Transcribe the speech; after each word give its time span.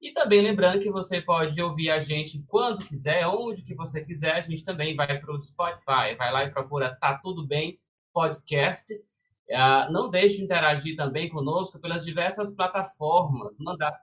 E 0.00 0.12
também 0.12 0.40
lembrando 0.40 0.80
que 0.80 0.90
você 0.90 1.20
pode 1.20 1.60
ouvir 1.60 1.90
a 1.90 1.98
gente 1.98 2.42
quando 2.46 2.86
quiser, 2.86 3.26
onde 3.26 3.62
que 3.62 3.74
você 3.74 4.00
quiser. 4.00 4.36
A 4.36 4.40
gente 4.40 4.64
também 4.64 4.94
vai 4.94 5.18
para 5.18 5.34
o 5.34 5.40
Spotify, 5.40 6.14
vai 6.16 6.32
lá 6.32 6.44
e 6.44 6.50
procura 6.50 6.94
Tá 6.94 7.18
Tudo 7.18 7.46
Bem 7.46 7.76
Podcast. 8.12 8.94
Uh, 8.94 9.92
não 9.92 10.08
deixe 10.08 10.36
de 10.36 10.44
interagir 10.44 10.96
também 10.96 11.28
conosco 11.28 11.80
pelas 11.80 12.04
diversas 12.04 12.54
plataformas. 12.54 13.56
Mandar, 13.58 13.98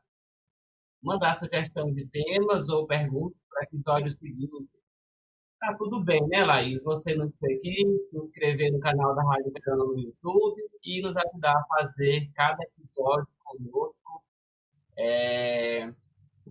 mandar 1.02 1.38
sugestão 1.38 1.94
de 1.94 2.06
temas 2.08 2.68
ou 2.68 2.86
perguntas 2.86 3.40
para 3.50 3.64
episódios 3.64 4.16
seguintes. 4.16 4.75
Tá 5.60 5.76
tudo 5.78 6.04
bem, 6.04 6.22
né, 6.28 6.44
Laís? 6.46 6.84
Você 6.84 7.16
nos 7.16 7.32
seguir, 7.40 7.86
se 8.10 8.18
inscrever 8.18 8.72
no 8.72 8.80
canal 8.80 9.16
da 9.16 9.24
Rádio 9.24 9.52
Verona 9.54 9.86
no 9.86 10.00
YouTube 10.00 10.62
e 10.84 11.02
nos 11.02 11.18
ajudar 11.18 11.58
a 11.58 11.66
fazer 11.78 12.30
cada 12.34 12.64
episódio 12.64 13.28
conosco 13.44 13.96
é, 14.98 15.90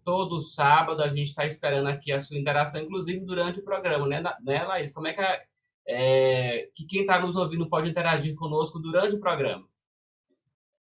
todo 0.05 0.41
sábado 0.41 1.03
a 1.03 1.09
gente 1.09 1.29
está 1.29 1.47
esperando 1.47 1.89
aqui 1.89 2.13
a 2.13 2.21
sua 2.21 2.37
interação, 2.37 2.81
inclusive 2.81 3.21
durante 3.21 3.61
o 3.61 3.65
programa, 3.65 4.07
né, 4.07 4.23
né 4.43 4.63
Laís? 4.65 4.93
Como 4.93 5.09
é 5.09 5.13
que, 5.13 5.23
é, 5.89 6.69
que 6.75 6.87
quem 6.87 7.01
está 7.01 7.19
nos 7.19 7.37
ouvindo 7.37 7.69
pode 7.69 7.91
interagir 7.91 8.35
conosco 8.37 8.79
durante 8.79 9.17
o 9.17 9.21
programa? 9.21 9.67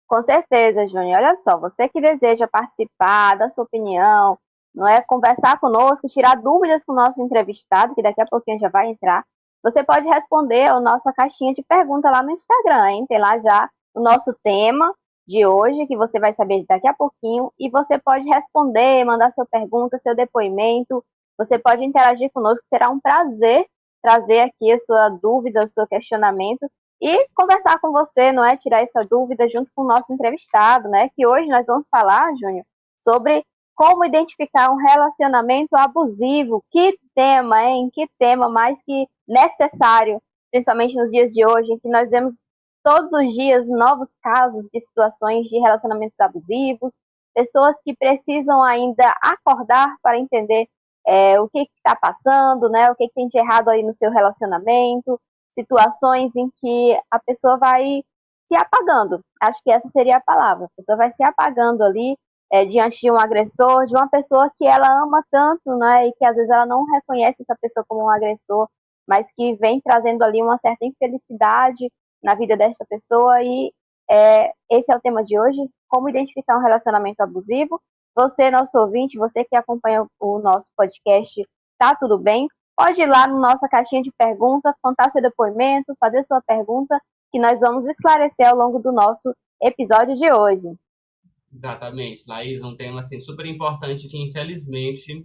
Com 0.07 0.23
certeza, 0.23 0.87
Júnior. 0.87 1.19
Olha 1.19 1.35
só, 1.35 1.59
você 1.59 1.89
que 1.89 2.01
deseja 2.01 2.47
participar, 2.47 3.37
da 3.37 3.49
sua 3.49 3.65
opinião, 3.65 4.39
não 4.77 4.87
é 4.87 5.03
conversar 5.07 5.59
conosco, 5.59 6.07
tirar 6.07 6.37
dúvidas 6.37 6.85
com 6.85 6.93
o 6.93 6.97
nosso 6.97 7.23
entrevistado, 7.23 7.95
que 7.95 8.03
daqui 8.03 8.21
a 8.21 8.27
pouquinho 8.27 8.61
já 8.61 8.69
vai 8.69 8.89
entrar, 8.89 9.25
você 9.63 9.83
pode 9.83 10.07
responder 10.09 10.67
a 10.67 10.79
nossa 10.79 11.13
caixinha 11.13 11.53
de 11.53 11.63
pergunta 11.63 12.11
lá 12.11 12.23
no 12.23 12.31
Instagram, 12.31 12.91
hein? 12.91 13.07
Tem 13.09 13.19
lá 13.19 13.39
já 13.39 13.69
o 13.95 14.03
nosso 14.03 14.37
tema 14.45 14.95
de 15.27 15.45
hoje, 15.45 15.87
que 15.87 15.97
você 15.97 16.21
vai 16.21 16.33
saber 16.33 16.65
daqui 16.69 16.87
a 16.87 16.95
pouquinho, 16.95 17.51
e 17.59 17.69
você 17.71 17.99
pode 17.99 18.29
responder, 18.29 19.05
mandar 19.05 19.31
sua 19.31 19.47
pergunta, 19.47 19.99
seu 19.99 20.15
depoimento, 20.15 21.03
você 21.37 21.59
pode 21.59 21.85
interagir 21.85 22.31
conosco, 22.33 22.65
será 22.65 22.89
um 22.91 23.01
prazer 23.01 23.67
trazer 24.03 24.41
aqui 24.41 24.71
a 24.71 24.79
sua 24.79 25.09
dúvida, 25.09 25.65
o 25.65 25.67
seu 25.67 25.85
questionamento 25.85 26.71
e 27.01 27.29
conversar 27.35 27.81
com 27.81 27.91
você, 27.91 28.31
não 28.31 28.45
é? 28.45 28.57
Tirar 28.57 28.81
essa 28.81 29.01
dúvida 29.01 29.49
junto 29.49 29.71
com 29.75 29.83
o 29.83 29.87
nosso 29.87 30.13
entrevistado, 30.13 30.89
né? 30.89 31.11
Que 31.13 31.27
hoje 31.27 31.51
nós 31.51 31.67
vamos 31.67 31.89
falar, 31.89 32.33
Júnior, 32.37 32.65
sobre 32.97 33.45
como 33.77 34.05
identificar 34.05 34.73
um 34.73 34.77
relacionamento 34.77 35.77
abusivo. 35.77 36.65
Que 36.71 36.99
tema, 37.15 37.63
hein? 37.63 37.91
Que 37.93 38.09
tema 38.19 38.49
mais 38.49 38.83
que 38.83 39.07
necessário, 39.29 40.21
principalmente 40.51 40.97
nos 40.97 41.11
dias 41.11 41.33
de 41.33 41.45
hoje, 41.47 41.73
em 41.73 41.79
que 41.79 41.89
nós 41.89 42.11
vemos 42.11 42.47
todos 42.83 43.13
os 43.13 43.33
dias 43.33 43.69
novos 43.69 44.17
casos 44.23 44.69
de 44.73 44.81
situações 44.81 45.49
de 45.49 45.59
relacionamentos 45.59 46.19
abusivos, 46.21 46.99
pessoas 47.35 47.81
que 47.83 47.95
precisam 47.95 48.63
ainda 48.63 49.15
acordar 49.23 49.95
para 50.03 50.19
entender 50.19 50.67
é, 51.07 51.39
o 51.39 51.49
que, 51.49 51.69
está 51.75 51.95
passando, 51.95 52.69
né, 52.71 52.91
o 52.91 52.97
que, 52.97 53.07
que 53.09 53.15
tem 53.15 53.27
de 53.27 53.39
errado 53.39 53.69
aí 53.69 53.83
no 53.83 53.93
seu 53.93 54.11
relacionamento, 54.11 55.21
situações 55.49 56.35
em 56.37 56.51
que 56.61 56.99
a 57.11 57.19
pessoa 57.19 57.59
vai 57.59 58.03
se 58.47 58.57
apagando. 58.57 59.21
Acho 59.43 59.63
que 59.63 59.71
essa 59.71 59.89
seria 59.89 60.17
a 60.17 60.21
palavra. 60.21 60.67
A 60.67 60.77
pessoa 60.77 60.97
vai 60.97 61.11
se 61.11 61.23
apagando 61.23 61.83
ali 61.83 62.17
é, 62.53 62.65
diante 62.65 63.01
de 63.01 63.11
um 63.11 63.19
agressor, 63.19 63.85
de 63.87 63.97
uma 63.97 64.09
pessoa 64.09 64.51
que 64.55 64.67
ela 64.67 64.89
ama 65.03 65.23
tanto, 65.31 65.77
né, 65.79 66.09
e 66.09 66.13
que 66.13 66.25
às 66.25 66.37
vezes 66.37 66.51
ela 66.51 66.67
não 66.67 66.85
reconhece 66.85 67.43
essa 67.43 67.57
pessoa 67.61 67.85
como 67.89 68.05
um 68.05 68.11
agressor, 68.11 68.69
mas 69.07 69.33
que 69.33 69.55
vem 69.57 69.81
trazendo 69.81 70.23
ali 70.23 70.43
uma 70.43 70.57
certa 70.57 70.85
infelicidade 70.85 71.91
na 72.23 72.35
vida 72.35 72.57
desta 72.57 72.85
pessoa 72.89 73.43
e 73.43 73.73
é, 74.11 74.53
esse 74.71 74.93
é 74.93 74.97
o 74.97 75.01
tema 75.01 75.23
de 75.25 75.39
hoje, 75.39 75.61
como 75.89 76.09
identificar 76.09 76.57
um 76.57 76.63
relacionamento 76.63 77.21
abusivo. 77.21 77.81
Você, 78.15 78.51
nosso 78.51 78.79
ouvinte, 78.79 79.19
você 79.19 79.45
que 79.45 79.57
acompanha 79.57 80.07
o 80.21 80.39
nosso 80.39 80.71
podcast, 80.77 81.45
tá 81.79 81.95
tudo 81.95 82.19
bem? 82.19 82.49
Pode 82.77 83.01
ir 83.01 83.07
lá 83.07 83.27
na 83.27 83.35
nossa 83.35 83.69
caixinha 83.69 84.03
de 84.03 84.13
perguntas, 84.17 84.73
contar 84.83 85.11
seu 85.11 85.23
depoimento, 85.23 85.97
fazer 85.99 86.23
sua 86.23 86.41
pergunta, 86.43 87.01
que 87.33 87.39
nós 87.39 87.61
vamos 87.61 87.87
esclarecer 87.87 88.49
ao 88.49 88.57
longo 88.57 88.79
do 88.79 88.93
nosso 88.93 89.35
episódio 89.63 90.15
de 90.15 90.31
hoje. 90.31 90.69
Exatamente, 91.53 92.25
Laís, 92.29 92.63
um 92.63 92.77
tema 92.77 93.01
assim, 93.01 93.19
super 93.21 93.47
importante 93.47 94.09
que, 94.09 94.19
infelizmente, 94.19 95.25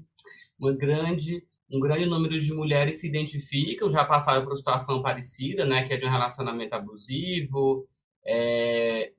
uma 0.60 0.72
grande 0.74 1.44
um 1.74 1.80
grande 1.80 2.06
número 2.06 2.38
de 2.38 2.54
mulheres 2.54 3.00
se 3.00 3.08
identificam, 3.08 3.90
já 3.90 4.04
passaram 4.04 4.44
por 4.46 4.58
situação 4.58 5.02
parecida, 5.02 5.66
né, 5.66 5.84
que 5.84 5.94
é 5.94 5.98
de 5.98 6.06
um 6.06 6.10
relacionamento 6.10 6.76
abusivo, 6.76 7.88
é, 8.26 9.14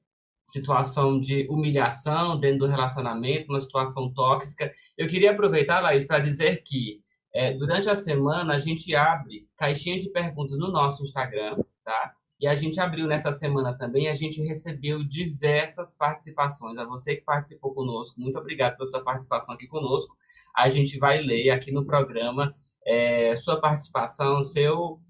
situação 0.45 1.19
de 1.19 1.47
humilhação 1.49 2.39
dentro 2.39 2.61
do 2.61 2.67
relacionamento, 2.67 3.49
uma 3.49 3.59
situação 3.59 4.13
tóxica. 4.13 4.71
Eu 4.99 5.09
queria 5.09 5.31
aproveitar, 5.31 5.81
Laís, 5.81 6.05
para 6.05 6.19
dizer 6.19 6.63
que 6.63 7.01
é, 7.35 7.55
durante 7.55 7.89
a 7.89 7.97
semana 7.97 8.53
a 8.53 8.59
gente 8.59 8.95
abre 8.95 9.49
caixinha 9.57 9.99
de 9.99 10.11
perguntas 10.11 10.59
no 10.59 10.71
nosso 10.71 11.03
Instagram, 11.03 11.57
tá? 11.83 12.13
E 12.43 12.47
a 12.49 12.57
gente 12.57 12.81
abriu 12.81 13.07
nessa 13.07 13.31
semana 13.31 13.73
também, 13.73 14.09
a 14.09 14.15
gente 14.15 14.43
recebeu 14.43 15.05
diversas 15.05 15.95
participações. 15.95 16.77
A 16.77 16.85
você 16.85 17.15
que 17.15 17.23
participou 17.23 17.73
conosco, 17.73 18.21
muito 18.21 18.37
obrigado 18.37 18.77
pela 18.77 18.91
sua 18.91 19.01
participação 19.01 19.55
aqui 19.55 19.69
conosco. 19.69 20.17
A 20.53 20.69
gente 20.69 20.99
vai 20.99 21.23
ler 21.23 21.51
aqui 21.51 21.71
no 21.71 21.87
programa 21.87 22.53
é, 22.85 23.33
sua 23.37 23.61
participação, 23.61 24.43
seu 24.43 25.01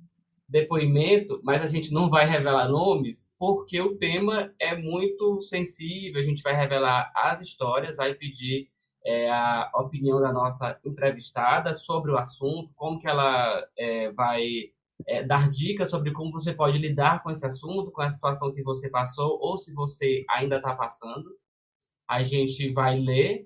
depoimento, 0.46 1.40
mas 1.42 1.62
a 1.62 1.66
gente 1.66 1.90
não 1.90 2.10
vai 2.10 2.26
revelar 2.26 2.68
nomes, 2.68 3.32
porque 3.38 3.80
o 3.80 3.96
tema 3.96 4.52
é 4.60 4.76
muito 4.76 5.40
sensível. 5.40 6.20
A 6.20 6.22
gente 6.22 6.42
vai 6.42 6.54
revelar 6.54 7.10
as 7.16 7.40
histórias, 7.40 7.96
vai 7.96 8.12
pedir 8.12 8.68
é, 9.06 9.30
a 9.30 9.70
opinião 9.76 10.20
da 10.20 10.34
nossa 10.34 10.78
entrevistada 10.84 11.72
sobre 11.72 12.10
o 12.10 12.18
assunto, 12.18 12.70
como 12.76 12.98
que 12.98 13.08
ela 13.08 13.66
é, 13.78 14.10
vai 14.10 14.70
é, 15.06 15.24
dar 15.24 15.48
dicas 15.48 15.90
sobre 15.90 16.12
como 16.12 16.30
você 16.30 16.52
pode 16.54 16.78
lidar 16.78 17.22
com 17.22 17.30
esse 17.30 17.44
assunto, 17.46 17.90
com 17.90 18.02
a 18.02 18.10
situação 18.10 18.52
que 18.52 18.62
você 18.62 18.90
passou, 18.90 19.38
ou 19.40 19.56
se 19.56 19.72
você 19.72 20.24
ainda 20.30 20.56
está 20.56 20.76
passando. 20.76 21.24
A 22.08 22.22
gente 22.22 22.72
vai 22.72 22.98
ler 22.98 23.42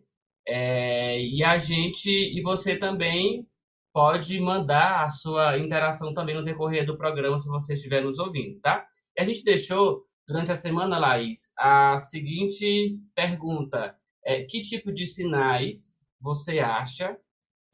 é, 0.46 1.20
e 1.20 1.42
a 1.42 1.58
gente 1.58 2.08
e 2.08 2.40
você 2.42 2.76
também 2.76 3.46
pode 3.92 4.38
mandar 4.40 5.06
a 5.06 5.10
sua 5.10 5.58
interação 5.58 6.12
também 6.12 6.34
no 6.34 6.44
decorrer 6.44 6.84
do 6.84 6.98
programa 6.98 7.38
se 7.38 7.48
você 7.48 7.72
estiver 7.72 8.02
nos 8.02 8.18
ouvindo, 8.18 8.60
tá? 8.60 8.86
E 9.16 9.22
a 9.22 9.24
gente 9.24 9.42
deixou 9.42 10.04
durante 10.28 10.52
a 10.52 10.56
semana, 10.56 10.98
Laís, 10.98 11.52
a 11.58 11.96
seguinte 11.98 13.00
pergunta: 13.14 13.96
é, 14.24 14.44
que 14.44 14.60
tipo 14.60 14.92
de 14.92 15.06
sinais 15.06 16.04
você 16.20 16.58
acha 16.58 17.16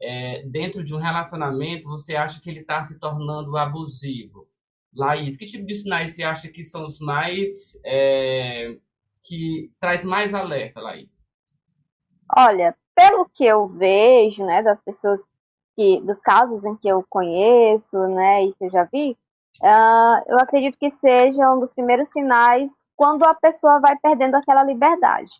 é, 0.03 0.43
dentro 0.45 0.83
de 0.83 0.93
um 0.93 0.99
relacionamento, 0.99 1.87
você 1.87 2.15
acha 2.15 2.41
que 2.41 2.49
ele 2.49 2.59
está 2.59 2.81
se 2.83 2.99
tornando 2.99 3.57
abusivo? 3.57 4.47
Laís, 4.95 5.37
que 5.37 5.45
tipo 5.45 5.65
de 5.65 5.75
sinais 5.75 6.15
você 6.15 6.23
acha 6.23 6.47
que 6.49 6.61
são 6.61 6.85
os 6.85 6.99
mais. 6.99 7.79
É, 7.85 8.77
que 9.25 9.71
traz 9.79 10.03
mais 10.03 10.33
alerta, 10.33 10.81
Laís? 10.81 11.25
Olha, 12.35 12.75
pelo 12.93 13.27
que 13.33 13.45
eu 13.45 13.67
vejo, 13.67 14.45
né, 14.45 14.61
das 14.61 14.81
pessoas 14.81 15.25
que. 15.75 16.01
dos 16.01 16.19
casos 16.19 16.65
em 16.65 16.75
que 16.75 16.87
eu 16.87 17.03
conheço, 17.09 17.97
né, 18.09 18.45
e 18.45 18.53
que 18.53 18.65
eu 18.65 18.69
já 18.69 18.83
vi, 18.83 19.17
uh, 19.61 20.23
eu 20.27 20.39
acredito 20.39 20.77
que 20.77 20.89
seja 20.89 21.51
um 21.51 21.59
dos 21.59 21.73
primeiros 21.73 22.09
sinais 22.09 22.85
quando 22.95 23.23
a 23.23 23.33
pessoa 23.33 23.79
vai 23.79 23.97
perdendo 23.97 24.35
aquela 24.35 24.63
liberdade. 24.63 25.31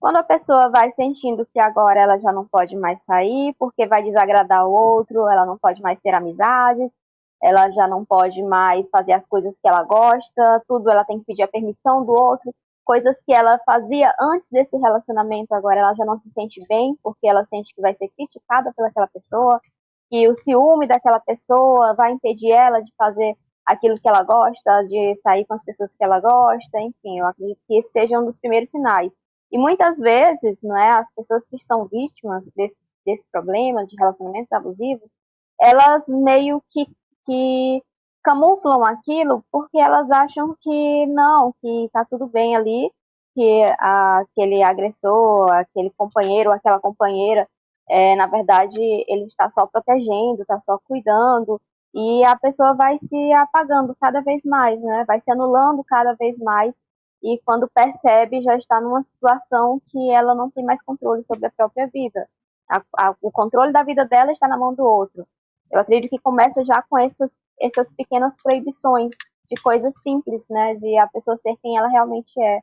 Quando 0.00 0.16
a 0.16 0.22
pessoa 0.22 0.70
vai 0.70 0.90
sentindo 0.90 1.44
que 1.46 1.58
agora 1.58 2.00
ela 2.00 2.18
já 2.18 2.32
não 2.32 2.46
pode 2.46 2.76
mais 2.76 3.04
sair, 3.04 3.54
porque 3.58 3.86
vai 3.86 4.02
desagradar 4.02 4.64
o 4.66 4.70
outro, 4.72 5.26
ela 5.28 5.44
não 5.44 5.58
pode 5.58 5.82
mais 5.82 5.98
ter 5.98 6.14
amizades, 6.14 6.96
ela 7.42 7.70
já 7.70 7.88
não 7.88 8.04
pode 8.04 8.42
mais 8.42 8.88
fazer 8.90 9.12
as 9.12 9.26
coisas 9.26 9.58
que 9.58 9.68
ela 9.68 9.82
gosta, 9.82 10.62
tudo 10.68 10.88
ela 10.90 11.04
tem 11.04 11.18
que 11.18 11.24
pedir 11.26 11.42
a 11.42 11.48
permissão 11.48 12.04
do 12.04 12.12
outro, 12.12 12.54
coisas 12.84 13.20
que 13.20 13.32
ela 13.32 13.58
fazia 13.66 14.14
antes 14.20 14.48
desse 14.50 14.76
relacionamento, 14.78 15.52
agora 15.52 15.80
ela 15.80 15.94
já 15.94 16.04
não 16.04 16.16
se 16.16 16.30
sente 16.30 16.64
bem, 16.68 16.96
porque 17.02 17.28
ela 17.28 17.42
sente 17.42 17.74
que 17.74 17.82
vai 17.82 17.92
ser 17.92 18.08
criticada 18.16 18.72
pelaquela 18.76 19.08
pessoa, 19.08 19.60
que 20.08 20.28
o 20.28 20.34
ciúme 20.34 20.86
daquela 20.86 21.20
pessoa 21.20 21.94
vai 21.94 22.12
impedir 22.12 22.52
ela 22.52 22.80
de 22.80 22.92
fazer 22.96 23.36
aquilo 23.66 23.96
que 24.00 24.08
ela 24.08 24.22
gosta, 24.22 24.82
de 24.84 25.14
sair 25.16 25.44
com 25.44 25.54
as 25.54 25.62
pessoas 25.62 25.94
que 25.94 26.04
ela 26.04 26.20
gosta, 26.20 26.80
enfim, 26.80 27.18
eu 27.18 27.26
acredito 27.26 27.60
que 27.66 27.76
esse 27.78 27.90
seja 27.90 28.18
um 28.18 28.24
dos 28.24 28.38
primeiros 28.38 28.70
sinais. 28.70 29.18
E 29.50 29.58
muitas 29.58 29.98
vezes, 29.98 30.62
não 30.62 30.76
é, 30.76 30.90
as 30.90 31.10
pessoas 31.12 31.46
que 31.46 31.58
são 31.58 31.86
vítimas 31.86 32.50
desse, 32.54 32.92
desse 33.04 33.26
problema 33.30 33.84
de 33.84 33.96
relacionamentos 33.96 34.52
abusivos, 34.52 35.14
elas 35.60 36.06
meio 36.08 36.62
que, 36.70 36.86
que 37.24 37.82
camuflam 38.22 38.84
aquilo 38.84 39.42
porque 39.50 39.78
elas 39.78 40.10
acham 40.10 40.54
que 40.60 41.06
não, 41.06 41.54
que 41.60 41.86
está 41.86 42.04
tudo 42.04 42.26
bem 42.26 42.56
ali, 42.56 42.92
que 43.34 43.62
aquele 43.78 44.62
agressor, 44.62 45.50
aquele 45.52 45.90
companheiro, 45.96 46.50
aquela 46.50 46.80
companheira, 46.80 47.48
é, 47.88 48.14
na 48.16 48.26
verdade, 48.26 48.78
ele 49.08 49.22
está 49.22 49.48
só 49.48 49.66
protegendo, 49.66 50.42
está 50.42 50.58
só 50.60 50.78
cuidando, 50.84 51.60
e 51.94 52.24
a 52.24 52.36
pessoa 52.36 52.74
vai 52.74 52.98
se 52.98 53.32
apagando 53.32 53.96
cada 54.00 54.20
vez 54.20 54.42
mais, 54.44 54.80
né? 54.80 55.04
Vai 55.06 55.20
se 55.20 55.30
anulando 55.30 55.82
cada 55.84 56.14
vez 56.14 56.36
mais 56.38 56.82
e 57.22 57.40
quando 57.44 57.68
percebe 57.68 58.40
já 58.40 58.56
está 58.56 58.80
numa 58.80 59.02
situação 59.02 59.80
que 59.86 60.10
ela 60.10 60.34
não 60.34 60.50
tem 60.50 60.64
mais 60.64 60.82
controle 60.82 61.22
sobre 61.22 61.46
a 61.46 61.50
própria 61.50 61.86
vida. 61.86 62.28
A, 62.70 62.82
a, 62.96 63.16
o 63.20 63.30
controle 63.30 63.72
da 63.72 63.82
vida 63.82 64.04
dela 64.04 64.30
está 64.30 64.46
na 64.46 64.58
mão 64.58 64.74
do 64.74 64.84
outro. 64.84 65.26
Eu 65.70 65.80
acredito 65.80 66.10
que 66.10 66.20
começa 66.20 66.64
já 66.64 66.82
com 66.82 66.98
essas, 66.98 67.36
essas 67.60 67.90
pequenas 67.90 68.36
proibições 68.42 69.14
de 69.46 69.60
coisas 69.60 70.00
simples, 70.02 70.46
né? 70.48 70.74
De 70.74 70.96
a 70.98 71.06
pessoa 71.08 71.36
ser 71.36 71.56
quem 71.62 71.76
ela 71.76 71.88
realmente 71.88 72.40
é, 72.40 72.60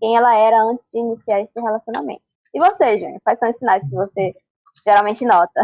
quem 0.00 0.16
ela 0.16 0.36
era 0.36 0.62
antes 0.62 0.90
de 0.90 0.98
iniciar 0.98 1.40
esse 1.40 1.60
relacionamento. 1.60 2.22
E 2.54 2.58
você, 2.58 2.96
Jânio, 2.96 3.20
quais 3.22 3.38
são 3.38 3.48
os 3.48 3.56
sinais 3.56 3.88
que 3.88 3.94
você 3.94 4.34
geralmente 4.84 5.24
nota? 5.24 5.60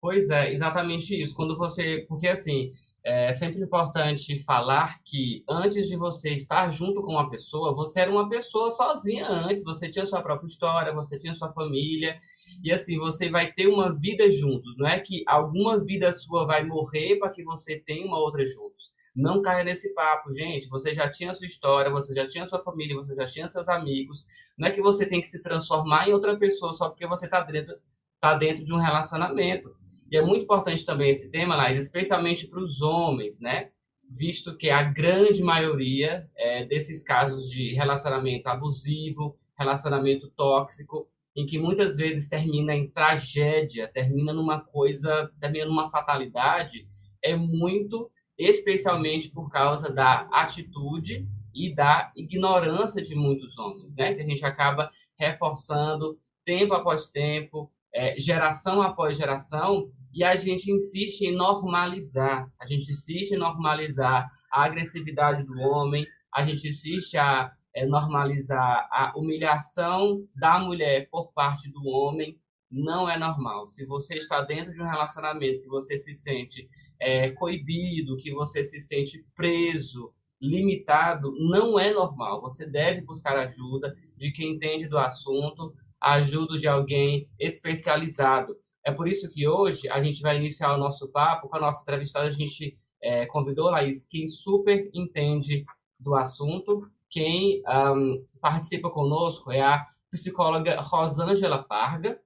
Pois 0.00 0.30
é, 0.30 0.50
exatamente 0.50 1.20
isso. 1.20 1.34
Quando 1.34 1.56
você. 1.56 2.06
Porque 2.08 2.26
assim, 2.26 2.70
é 3.02 3.32
sempre 3.32 3.62
importante 3.62 4.38
falar 4.42 5.02
que 5.02 5.42
antes 5.48 5.88
de 5.88 5.96
você 5.96 6.32
estar 6.32 6.70
junto 6.70 7.02
com 7.02 7.12
uma 7.12 7.30
pessoa, 7.30 7.74
você 7.74 8.00
era 8.00 8.10
uma 8.10 8.28
pessoa 8.28 8.70
sozinha 8.70 9.26
antes, 9.28 9.64
você 9.64 9.88
tinha 9.88 10.04
sua 10.04 10.22
própria 10.22 10.46
história, 10.46 10.92
você 10.92 11.18
tinha 11.18 11.34
sua 11.34 11.50
família, 11.50 12.18
e 12.62 12.72
assim, 12.72 12.98
você 12.98 13.30
vai 13.30 13.52
ter 13.52 13.66
uma 13.68 13.94
vida 13.94 14.30
juntos, 14.30 14.76
não 14.76 14.86
é 14.86 15.00
que 15.00 15.22
alguma 15.26 15.82
vida 15.82 16.12
sua 16.12 16.46
vai 16.46 16.64
morrer 16.64 17.16
para 17.18 17.30
que 17.30 17.42
você 17.42 17.78
tenha 17.78 18.06
uma 18.06 18.18
outra 18.18 18.44
juntos. 18.44 18.92
Não 19.14 19.42
caia 19.42 19.64
nesse 19.64 19.92
papo, 19.92 20.32
gente. 20.32 20.68
Você 20.68 20.92
já 20.92 21.08
tinha 21.08 21.34
sua 21.34 21.46
história, 21.46 21.90
você 21.90 22.14
já 22.14 22.26
tinha 22.28 22.46
sua 22.46 22.62
família, 22.62 22.94
você 22.94 23.14
já 23.14 23.24
tinha 23.24 23.48
seus 23.48 23.68
amigos. 23.68 24.24
Não 24.56 24.68
é 24.68 24.70
que 24.70 24.80
você 24.80 25.06
tem 25.06 25.20
que 25.20 25.26
se 25.26 25.42
transformar 25.42 26.08
em 26.08 26.12
outra 26.12 26.36
pessoa 26.38 26.72
só 26.72 26.88
porque 26.88 27.06
você 27.06 27.24
está 27.24 27.40
dentro, 27.40 27.74
tá 28.20 28.34
dentro 28.34 28.64
de 28.64 28.72
um 28.72 28.78
relacionamento. 28.78 29.74
E 30.10 30.16
é 30.16 30.22
muito 30.22 30.42
importante 30.42 30.84
também 30.84 31.10
esse 31.10 31.30
tema, 31.30 31.54
Laís, 31.54 31.82
especialmente 31.82 32.48
para 32.48 32.60
os 32.60 32.82
homens, 32.82 33.40
né? 33.40 33.70
Visto 34.08 34.56
que 34.56 34.68
a 34.68 34.82
grande 34.82 35.42
maioria 35.42 36.28
é, 36.36 36.64
desses 36.64 37.02
casos 37.02 37.48
de 37.48 37.74
relacionamento 37.74 38.48
abusivo, 38.48 39.38
relacionamento 39.56 40.28
tóxico, 40.30 41.06
em 41.36 41.46
que 41.46 41.58
muitas 41.58 41.96
vezes 41.96 42.28
termina 42.28 42.74
em 42.74 42.88
tragédia, 42.88 43.86
termina 43.86 44.32
numa 44.32 44.60
coisa, 44.60 45.30
termina 45.38 45.66
numa 45.66 45.88
fatalidade, 45.88 46.84
é 47.22 47.36
muito 47.36 48.10
especialmente 48.36 49.30
por 49.30 49.48
causa 49.48 49.92
da 49.92 50.22
atitude 50.32 51.28
e 51.54 51.72
da 51.72 52.10
ignorância 52.16 53.02
de 53.02 53.14
muitos 53.14 53.58
homens, 53.58 53.94
né? 53.94 54.14
Que 54.14 54.22
a 54.22 54.26
gente 54.26 54.44
acaba 54.44 54.90
reforçando 55.16 56.18
tempo 56.44 56.74
após 56.74 57.06
tempo, 57.06 57.70
é, 57.94 58.18
geração 58.18 58.82
após 58.82 59.16
geração, 59.16 59.90
e 60.12 60.22
a 60.24 60.34
gente 60.36 60.70
insiste 60.70 61.22
em 61.22 61.34
normalizar, 61.34 62.50
a 62.58 62.66
gente 62.66 62.90
insiste 62.90 63.32
em 63.32 63.38
normalizar 63.38 64.28
a 64.52 64.64
agressividade 64.64 65.44
do 65.44 65.58
homem, 65.60 66.06
a 66.32 66.44
gente 66.44 66.68
insiste 66.68 67.16
a 67.16 67.52
é, 67.74 67.86
normalizar 67.86 68.88
a 68.90 69.12
humilhação 69.16 70.26
da 70.34 70.58
mulher 70.58 71.08
por 71.10 71.32
parte 71.32 71.70
do 71.70 71.86
homem, 71.86 72.38
não 72.70 73.08
é 73.08 73.18
normal. 73.18 73.66
Se 73.66 73.84
você 73.84 74.16
está 74.16 74.42
dentro 74.42 74.72
de 74.72 74.80
um 74.80 74.88
relacionamento 74.88 75.62
que 75.62 75.68
você 75.68 75.96
se 75.96 76.14
sente 76.14 76.68
é, 77.00 77.30
coibido, 77.30 78.16
que 78.16 78.32
você 78.32 78.62
se 78.62 78.78
sente 78.80 79.24
preso, 79.34 80.12
limitado, 80.40 81.32
não 81.50 81.78
é 81.78 81.92
normal. 81.92 82.40
Você 82.40 82.66
deve 82.66 83.02
buscar 83.02 83.36
ajuda 83.36 83.94
de 84.16 84.30
quem 84.30 84.52
entende 84.52 84.88
do 84.88 84.98
assunto, 84.98 85.74
ajuda 86.00 86.56
de 86.58 86.66
alguém 86.66 87.28
especializado. 87.38 88.56
É 88.84 88.90
por 88.90 89.06
isso 89.06 89.30
que 89.30 89.46
hoje 89.46 89.88
a 89.88 90.02
gente 90.02 90.22
vai 90.22 90.36
iniciar 90.36 90.74
o 90.74 90.78
nosso 90.78 91.08
papo 91.10 91.48
com 91.48 91.56
a 91.56 91.60
nossa 91.60 91.82
entrevistada. 91.82 92.26
A 92.26 92.30
gente 92.30 92.76
é, 93.02 93.26
convidou 93.26 93.68
a 93.68 93.72
Laís, 93.72 94.06
quem 94.06 94.26
super 94.26 94.90
entende 94.94 95.64
do 95.98 96.14
assunto. 96.14 96.88
Quem 97.08 97.62
um, 97.68 98.24
participa 98.40 98.90
conosco 98.90 99.50
é 99.50 99.60
a 99.60 99.86
psicóloga 100.10 100.80
Rosângela 100.80 101.62
Parga. 101.62 102.16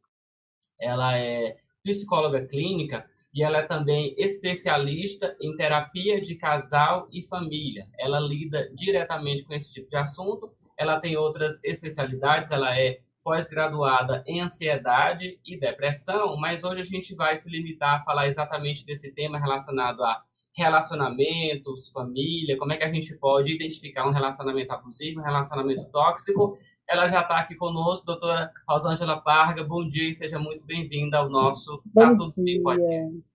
Ela 0.81 1.19
é 1.19 1.57
psicóloga 1.83 2.47
clínica 2.47 3.05
e 3.35 3.43
ela 3.43 3.59
é 3.59 3.63
também 3.63 4.15
especialista 4.17 5.37
em 5.41 5.57
terapia 5.57 6.21
de 6.21 6.37
casal 6.37 7.09
e 7.13 7.27
família. 7.27 7.89
Ela 7.99 8.21
lida 8.21 8.71
diretamente 8.73 9.45
com 9.45 9.53
esse 9.53 9.75
tipo 9.75 9.89
de 9.89 9.97
assunto. 9.97 10.53
Ela 10.79 11.01
tem 11.01 11.17
outras 11.17 11.59
especialidades, 11.65 12.53
ela 12.53 12.79
é 12.79 13.01
pós-graduada 13.25 14.23
em 14.27 14.43
ansiedade 14.43 15.41
e 15.45 15.59
depressão, 15.59 16.37
mas 16.37 16.63
hoje 16.63 16.83
a 16.83 16.85
gente 16.85 17.15
vai 17.17 17.39
se 17.39 17.51
limitar 17.51 17.95
a 17.95 18.05
falar 18.05 18.27
exatamente 18.27 18.85
desse 18.85 19.11
tema 19.11 19.39
relacionado 19.39 20.05
a 20.05 20.23
relacionamentos, 20.57 21.91
família, 21.91 22.57
como 22.57 22.73
é 22.73 22.77
que 22.77 22.85
a 22.85 22.93
gente 22.93 23.17
pode 23.19 23.53
identificar 23.53 24.07
um 24.07 24.13
relacionamento 24.13 24.73
abusivo, 24.73 25.21
um 25.21 25.25
relacionamento 25.25 25.85
tóxico. 25.87 26.57
Ela 26.89 27.09
já 27.09 27.23
está 27.23 27.39
aqui 27.39 27.57
conosco, 27.57 28.07
doutora 28.07 28.53
Rosângela 28.69 29.21
Parga. 29.21 29.65
Bom 29.65 29.87
dia 29.87 30.09
e 30.09 30.15
seja 30.15 30.39
muito 30.39 30.65
bem-vinda 30.65 31.19
ao 31.19 31.29
nosso 31.29 31.83
bom 31.87 32.03
Tá 32.03 32.17
Tudo 32.17 32.35
Bem 32.37 32.63
Podcast. 32.63 33.29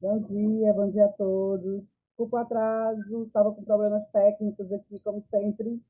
Bom 0.00 0.20
dia, 0.20 0.72
bom 0.72 0.90
dia 0.90 1.06
a 1.06 1.08
todos. 1.08 1.82
Desculpa 2.10 2.36
o 2.36 2.40
atraso, 2.40 3.24
estava 3.24 3.52
com 3.52 3.64
problemas 3.64 4.02
técnicos 4.12 4.70
aqui, 4.72 5.02
como 5.02 5.24
sempre, 5.30 5.80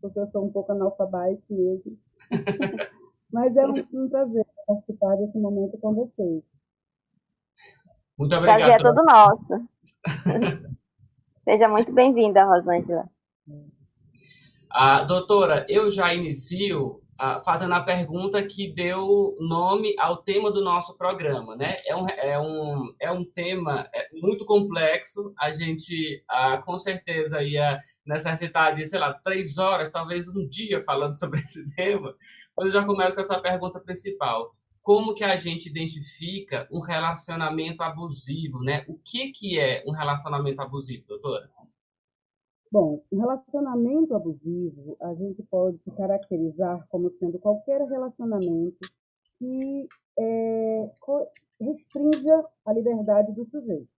porque 0.00 0.20
eu 0.20 0.30
sou 0.30 0.44
um 0.44 0.52
pouco 0.52 0.70
analfabete 0.70 1.42
mesmo. 1.50 1.98
Mas 3.32 3.56
é 3.56 3.66
um, 3.66 4.04
um 4.04 4.08
prazer 4.08 4.46
participar 4.66 5.16
desse 5.16 5.38
momento 5.38 5.78
com 5.78 5.94
vocês. 5.94 6.42
Muito 8.18 8.34
obrigado. 8.34 8.58
Prazer 8.58 8.74
é 8.74 8.78
todo 8.78 9.04
nosso. 9.04 9.54
Seja 11.44 11.68
muito 11.68 11.92
bem-vinda, 11.92 12.44
Rosângela. 12.44 13.08
Ah, 14.70 15.02
doutora, 15.04 15.64
eu 15.68 15.90
já 15.90 16.12
inicio 16.12 17.00
ah, 17.18 17.40
fazendo 17.40 17.74
a 17.74 17.80
pergunta 17.80 18.40
que 18.46 18.72
deu 18.72 19.34
nome 19.40 19.94
ao 19.98 20.18
tema 20.18 20.52
do 20.52 20.62
nosso 20.62 20.96
programa, 20.96 21.56
né? 21.56 21.74
É 21.86 21.96
um, 21.96 22.06
é 22.08 22.38
um, 22.38 22.94
é 23.00 23.10
um 23.10 23.24
tema 23.24 23.88
é 23.94 24.08
muito 24.12 24.44
complexo, 24.44 25.32
a 25.38 25.50
gente 25.50 26.22
ah, 26.28 26.58
com 26.58 26.76
certeza 26.76 27.42
ia 27.42 27.78
necessitar 28.08 28.72
de, 28.74 28.84
sei 28.86 28.98
lá, 28.98 29.12
três 29.12 29.58
horas, 29.58 29.90
talvez 29.90 30.28
um 30.28 30.46
dia 30.48 30.80
falando 30.80 31.16
sobre 31.18 31.40
esse 31.40 31.74
tema, 31.74 32.14
mas 32.56 32.66
eu 32.66 32.72
já 32.72 32.84
começo 32.84 33.14
com 33.14 33.20
essa 33.20 33.40
pergunta 33.40 33.78
principal. 33.78 34.54
Como 34.80 35.14
que 35.14 35.22
a 35.22 35.36
gente 35.36 35.68
identifica 35.68 36.66
um 36.72 36.80
relacionamento 36.80 37.82
abusivo, 37.82 38.60
né? 38.62 38.86
O 38.88 38.98
que, 38.98 39.30
que 39.32 39.60
é 39.60 39.84
um 39.86 39.92
relacionamento 39.92 40.62
abusivo, 40.62 41.04
doutora? 41.06 41.50
Bom, 42.72 43.02
relacionamento 43.12 44.14
abusivo 44.14 44.96
a 45.00 45.14
gente 45.14 45.42
pode 45.44 45.78
caracterizar 45.96 46.86
como 46.88 47.10
sendo 47.18 47.38
qualquer 47.38 47.82
relacionamento 47.82 48.78
que 49.38 49.88
é, 50.18 50.90
restrinja 51.60 52.44
a 52.64 52.72
liberdade 52.72 53.32
do 53.32 53.44
sujeito. 53.46 53.97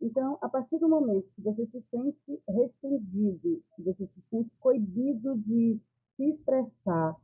Então, 0.00 0.38
a 0.40 0.48
partir 0.48 0.78
do 0.78 0.88
momento 0.88 1.28
que 1.34 1.42
você 1.42 1.66
se 1.66 1.82
sente 1.90 2.42
restringido, 2.48 3.62
que 3.74 3.82
você 3.82 4.06
se 4.06 4.22
sente 4.30 4.50
coibido 4.60 5.36
de 5.38 5.78
se 6.16 6.24
expressar 6.30 7.16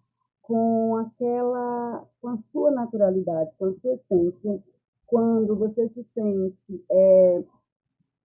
com 0.43 0.97
aquela, 0.97 2.04
com 2.21 2.28
a 2.28 2.38
sua 2.50 2.71
naturalidade, 2.71 3.50
com 3.59 3.66
a 3.66 3.75
sua 3.75 3.93
essência, 3.93 4.62
quando 5.07 5.57
você 5.57 5.88
se 5.90 6.04
sente 6.12 6.85
é, 6.90 7.45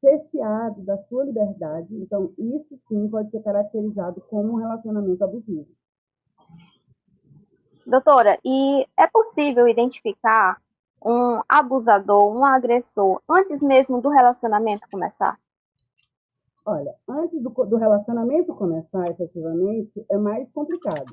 cerceado 0.01 0.81
da 0.81 0.97
sua 1.03 1.25
liberdade, 1.25 1.95
então 1.95 2.33
isso 2.37 2.79
sim 2.87 3.07
pode 3.09 3.29
ser 3.31 3.43
caracterizado 3.43 4.21
como 4.21 4.53
um 4.53 4.55
relacionamento 4.55 5.23
abusivo. 5.23 5.67
Doutora, 7.85 8.37
e 8.43 8.85
é 8.97 9.07
possível 9.07 9.67
identificar 9.67 10.61
um 11.03 11.41
abusador, 11.47 12.35
um 12.35 12.43
agressor, 12.43 13.21
antes 13.29 13.61
mesmo 13.61 14.01
do 14.01 14.09
relacionamento 14.09 14.87
começar? 14.91 15.39
Olha, 16.65 16.93
antes 17.07 17.41
do, 17.41 17.49
do 17.49 17.77
relacionamento 17.77 18.53
começar, 18.55 19.09
efetivamente, 19.09 20.05
é 20.11 20.17
mais 20.17 20.49
complicado. 20.51 21.09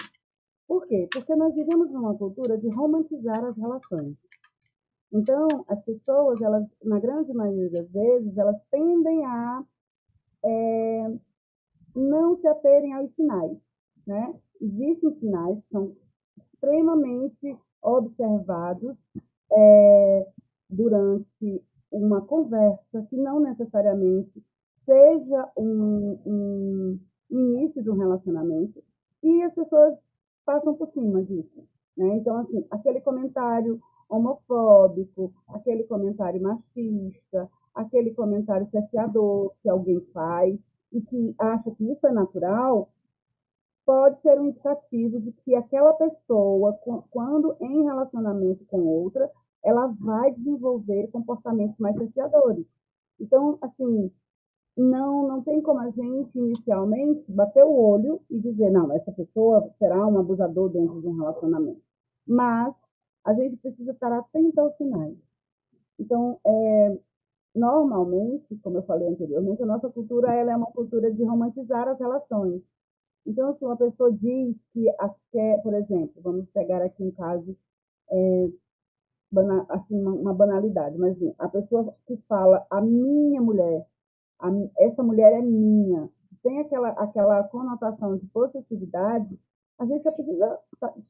Por 0.66 0.87
quê? 0.87 1.09
Porque 1.12 1.35
nós 1.37 1.55
vivemos 1.55 1.90
numa 1.90 2.16
cultura 2.16 2.59
de 2.59 2.69
romantizar 2.75 3.45
as 3.45 3.57
relações. 3.57 4.16
Então, 5.12 5.47
as 5.69 5.81
pessoas, 5.85 6.40
elas, 6.43 6.66
na 6.83 6.99
grande 6.99 7.33
maioria 7.33 7.71
das 7.71 7.88
vezes, 7.90 8.37
elas 8.37 8.61
tendem 8.71 9.25
a 9.25 9.64
é, 10.45 11.16
não 11.95 12.37
se 12.37 12.47
aterem 12.47 12.93
aos 12.93 13.14
sinais. 13.14 13.57
Né? 14.07 14.35
Existem 14.61 15.19
sinais 15.19 15.59
que 15.59 15.69
são 15.71 15.97
extremamente 16.37 17.57
observados 17.83 18.97
é, 19.53 20.26
durante 20.69 21.62
uma 21.91 22.21
conversa, 22.21 23.07
que 23.09 23.17
não 23.17 23.41
necessariamente 23.41 24.43
seja 24.85 25.50
um, 25.57 26.19
um 26.25 27.00
início 27.31 27.83
de 27.83 27.91
um 27.91 27.97
relacionamento, 27.97 28.83
e 29.23 29.43
as 29.43 29.55
pessoas 29.55 29.95
passam 30.45 30.75
por 30.75 30.87
cima 30.88 31.23
disso. 31.23 31.67
Né? 31.97 32.17
Então, 32.17 32.37
assim, 32.37 32.65
aquele 32.71 33.00
comentário 33.00 33.81
homofóbico, 34.09 35.33
aquele 35.49 35.85
comentário 35.85 36.41
machista, 36.41 37.50
aquele 37.75 38.15
comentário 38.15 38.69
cerceador 38.71 39.53
que 39.62 39.69
alguém 39.69 40.00
faz 40.12 40.57
e 40.93 41.00
que 41.00 41.35
acha 41.38 41.71
que 41.73 41.91
isso 41.91 42.07
é 42.07 42.12
natural, 42.12 42.88
pode 43.87 44.21
ser 44.21 44.38
um 44.38 44.47
indicativo 44.47 45.21
de 45.21 45.33
que 45.33 45.55
aquela 45.55 45.95
pessoa, 45.95 46.76
quando 47.11 47.57
em 47.61 47.85
relacionamento 47.85 48.64
com 48.66 48.81
outra, 48.81 49.31
ela 49.64 49.87
vai 49.87 50.33
desenvolver 50.33 51.09
comportamentos 51.09 51.78
mais 51.78 51.95
desafiadores. 51.95 52.66
Então, 53.19 53.59
assim, 53.62 54.11
não, 54.76 55.28
não 55.28 55.43
tem 55.43 55.62
como 55.62 55.81
a 55.81 55.90
gente 55.90 56.38
inicialmente 56.38 57.33
bater 57.33 57.64
o 57.64 57.73
olho 57.73 58.21
e 58.28 58.38
dizer, 58.40 58.71
não, 58.71 58.93
essa 58.93 59.12
pessoa 59.12 59.73
será 59.78 60.07
um 60.07 60.19
abusador 60.19 60.69
dentro 60.69 61.00
de 61.00 61.07
um 61.07 61.16
relacionamento. 61.16 61.81
Mas 62.26 62.75
a 63.25 63.33
gente 63.35 63.57
precisa 63.57 63.93
estar 63.93 64.12
atento 64.12 64.61
aos 64.61 64.76
sinais. 64.76 65.16
Então, 65.99 66.38
é, 66.45 66.99
normalmente, 67.55 68.57
como 68.62 68.78
eu 68.78 68.83
falei 68.83 69.09
anteriormente, 69.09 69.62
a 69.62 69.66
nossa 69.66 69.88
cultura 69.88 70.35
ela 70.35 70.52
é 70.52 70.57
uma 70.57 70.71
cultura 70.73 71.11
de 71.12 71.25
romantizar 71.25 71.88
as 71.88 71.99
relações. 71.99 72.62
Então, 73.26 73.56
se 73.56 73.64
uma 73.64 73.76
pessoa 73.76 74.12
diz 74.12 74.56
que 74.73 74.87
quer, 75.33 75.61
por 75.62 75.75
exemplo, 75.75 76.23
vamos 76.23 76.49
pegar 76.50 76.83
aqui 76.83 77.02
um 77.02 77.11
caso, 77.11 77.56
é, 78.11 78.49
assim, 79.68 80.00
uma, 80.00 80.33
banalidade, 80.33 80.97
mas 80.97 81.16
assim, 81.16 81.35
a 81.38 81.49
pessoa 81.49 81.95
que 82.06 82.16
fala 82.28 82.64
a 82.71 82.80
minha 82.80 83.42
mulher, 83.42 83.85
a, 84.38 84.49
essa 84.78 85.02
mulher 85.02 85.33
é 85.33 85.42
minha, 85.42 86.09
tem 86.42 86.61
aquela, 86.61 86.90
aquela 86.90 87.42
conotação 87.45 88.16
de 88.16 88.26
possessividade, 88.26 89.37
a 89.78 89.85
gente 89.85 90.04
já 90.04 90.12
precisa 90.12 90.59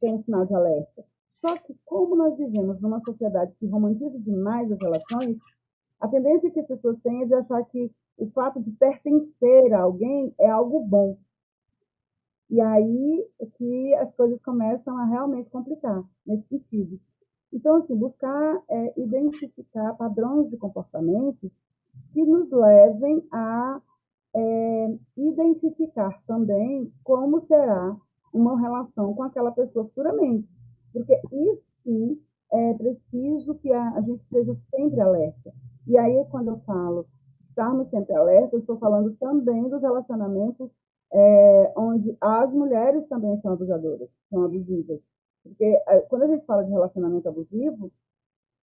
ter 0.00 0.10
um 0.10 0.22
sinal 0.24 0.46
de 0.46 0.54
alerta. 0.54 1.04
Só 1.28 1.56
que, 1.58 1.76
como 1.84 2.16
nós 2.16 2.36
vivemos 2.38 2.80
numa 2.80 3.00
sociedade 3.00 3.52
que 3.60 3.66
romantiza 3.66 4.18
demais 4.20 4.72
as 4.72 4.78
relações, 4.78 5.36
a 6.00 6.08
tendência 6.08 6.50
que 6.50 6.60
as 6.60 6.66
pessoas 6.66 6.98
têm 7.02 7.22
é 7.22 7.26
de 7.26 7.34
achar 7.34 7.62
que 7.66 7.92
o 8.16 8.30
fato 8.30 8.60
de 8.62 8.70
pertencer 8.72 9.72
a 9.74 9.82
alguém 9.82 10.34
é 10.38 10.48
algo 10.48 10.80
bom. 10.80 11.18
E 12.48 12.60
aí 12.60 13.26
é 13.40 13.46
que 13.46 13.94
as 13.94 14.14
coisas 14.14 14.40
começam 14.42 14.96
a 14.96 15.04
realmente 15.04 15.50
complicar 15.50 16.02
nesse 16.24 16.46
sentido. 16.48 17.00
Então, 17.52 17.76
assim, 17.76 17.96
buscar 17.96 18.62
é, 18.68 19.00
identificar 19.00 19.94
padrões 19.94 20.50
de 20.50 20.56
comportamento 20.56 21.50
que 22.12 22.24
nos 22.24 22.50
levem 22.50 23.26
a 23.32 23.80
é, 24.34 24.98
identificar 25.16 26.22
também 26.26 26.92
como 27.02 27.40
será 27.46 27.96
uma 28.32 28.60
relação 28.60 29.14
com 29.14 29.22
aquela 29.22 29.50
pessoa 29.50 29.86
futuramente. 29.86 30.48
Porque 30.92 31.14
isso 31.32 31.64
sim 31.82 32.20
é 32.52 32.74
preciso 32.74 33.54
que 33.56 33.72
a, 33.72 33.90
a 33.90 34.00
gente 34.02 34.22
esteja 34.22 34.56
sempre 34.70 35.00
alerta. 35.00 35.52
E 35.86 35.96
aí, 35.98 36.24
quando 36.30 36.48
eu 36.48 36.58
falo 36.60 37.06
estarmos 37.48 37.88
sempre 37.88 38.14
alerta, 38.14 38.54
eu 38.54 38.60
estou 38.60 38.78
falando 38.78 39.16
também 39.16 39.68
dos 39.68 39.80
relacionamentos 39.80 40.70
é, 41.12 41.72
onde 41.76 42.16
as 42.20 42.52
mulheres 42.52 43.06
também 43.08 43.36
são 43.38 43.52
abusadoras, 43.52 44.08
são 44.30 44.44
abusivas. 44.44 45.00
Porque 45.42 45.64
é, 45.64 46.00
quando 46.02 46.22
a 46.22 46.26
gente 46.28 46.44
fala 46.44 46.64
de 46.64 46.70
relacionamento 46.70 47.28
abusivo, 47.28 47.90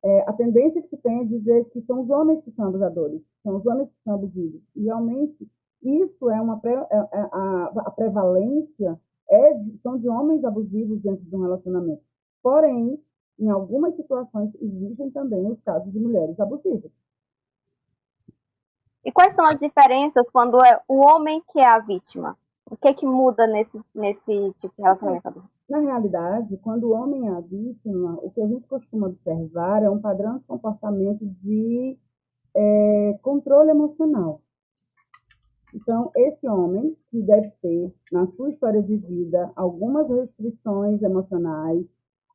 é, 0.04 0.22
a 0.22 0.34
tendência 0.34 0.82
que 0.82 0.90
se 0.90 0.98
tem 0.98 1.22
é 1.22 1.26
dizer 1.26 1.66
que 1.66 1.82
são 1.82 2.02
os 2.02 2.10
homens 2.10 2.44
que 2.44 2.52
são 2.52 2.68
abusadores, 2.68 3.22
são 3.44 3.56
os 3.56 3.66
homens 3.66 3.90
que 3.90 4.04
são 4.04 4.16
abusivos. 4.16 4.62
E 4.76 4.84
realmente 4.84 5.48
isso 5.84 6.30
é 6.30 6.42
uma 6.42 6.60
pré, 6.60 6.74
é, 6.74 6.98
é, 6.98 7.30
a, 7.32 7.72
a, 7.86 7.92
prevalência 7.92 9.00
é 9.30 9.54
de, 9.54 9.78
são 9.80 9.98
de 9.98 10.10
homens 10.10 10.44
abusivos 10.44 11.02
dentro 11.02 11.24
de 11.24 11.36
um 11.36 11.42
relacionamento. 11.42 12.02
Porém, 12.42 13.00
em 13.40 13.50
algumas 13.50 13.96
situações 13.96 14.52
existem 14.60 15.10
também 15.12 15.48
os 15.48 15.60
casos 15.62 15.92
de 15.92 16.00
mulheres 16.00 16.40
abusivas. 16.40 16.92
E 19.04 19.12
quais 19.12 19.34
são 19.34 19.46
as 19.46 19.60
diferenças 19.60 20.30
quando 20.30 20.64
é 20.64 20.80
o 20.88 20.98
homem 20.98 21.42
que 21.52 21.60
é 21.60 21.66
a 21.66 21.80
vítima? 21.80 22.38
O 22.70 22.78
que 22.78 22.88
é 22.88 22.94
que 22.94 23.06
muda 23.06 23.48
nesse, 23.48 23.82
nesse 23.94 24.32
tipo 24.54 24.74
de 24.78 24.82
relacionamento 24.82 25.30
Na 25.70 25.80
realidade, 25.80 26.56
quando 26.58 26.86
o 26.86 26.92
homem 26.92 27.28
é 27.28 27.32
a 27.32 27.42
vítima, 27.42 28.18
o 28.22 28.32
que 28.32 28.42
a 28.42 28.48
gente 28.48 28.66
costuma 28.68 29.08
observar 29.08 29.84
é 29.84 29.90
um 29.90 30.00
padrão 30.00 30.38
de 30.38 30.46
comportamento 30.46 31.26
de 31.26 31.98
é, 32.56 33.20
controle 33.22 33.72
emocional. 33.72 34.42
Então, 35.74 36.12
esse 36.16 36.48
homem, 36.48 36.96
que 37.10 37.22
deve 37.22 37.50
ter, 37.62 37.94
na 38.12 38.28
sua 38.28 38.50
história 38.52 38.82
de 38.84 38.98
vida, 38.98 39.52
algumas 39.56 40.08
restrições 40.10 41.02
emocionais, 41.02 41.86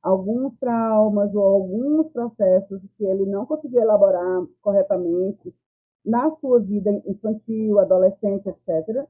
alguns 0.03 0.55
traumas 0.59 1.35
ou 1.35 1.45
alguns 1.45 2.11
processos 2.13 2.81
que 2.97 3.05
ele 3.05 3.27
não 3.27 3.45
conseguiu 3.45 3.83
elaborar 3.83 4.45
corretamente, 4.63 5.55
na 6.07 6.31
sua 6.37 6.61
vida 6.61 6.91
infantil, 7.05 7.81
adolescente, 7.81 8.49
etc., 8.49 9.07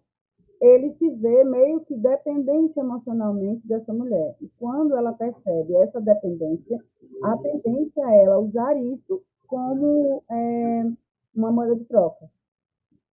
ele 0.59 0.91
se 0.93 1.11
vê 1.11 1.45
meio 1.45 1.81
que 1.81 1.95
dependente 1.95 2.81
emocionalmente 2.81 3.67
dessa 3.69 3.93
mulher. 3.93 4.35
E 4.41 4.49
quando 4.59 4.97
ela 4.97 5.13
percebe 5.13 5.75
essa 5.77 6.01
dependência, 6.01 6.83
a 7.23 7.37
tendência 7.37 8.01
é 8.01 8.25
ela 8.25 8.39
usar 8.39 8.75
isso 8.75 9.23
como 9.47 10.23
é, 10.31 10.91
uma 11.35 11.53
moeda 11.53 11.77
de 11.77 11.85
troca. 11.85 12.31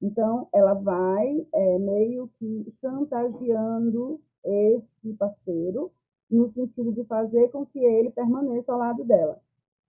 Então, 0.01 0.47
ela 0.53 0.73
vai 0.73 1.47
é, 1.53 1.79
meio 1.79 2.29
que 2.37 2.73
chantageando 2.81 4.19
esse 4.43 5.13
parceiro 5.17 5.91
no 6.29 6.49
sentido 6.49 6.91
de 6.91 7.03
fazer 7.05 7.49
com 7.49 7.65
que 7.65 7.79
ele 7.79 8.11
permaneça 8.11 8.71
ao 8.71 8.79
lado 8.79 9.03
dela. 9.03 9.39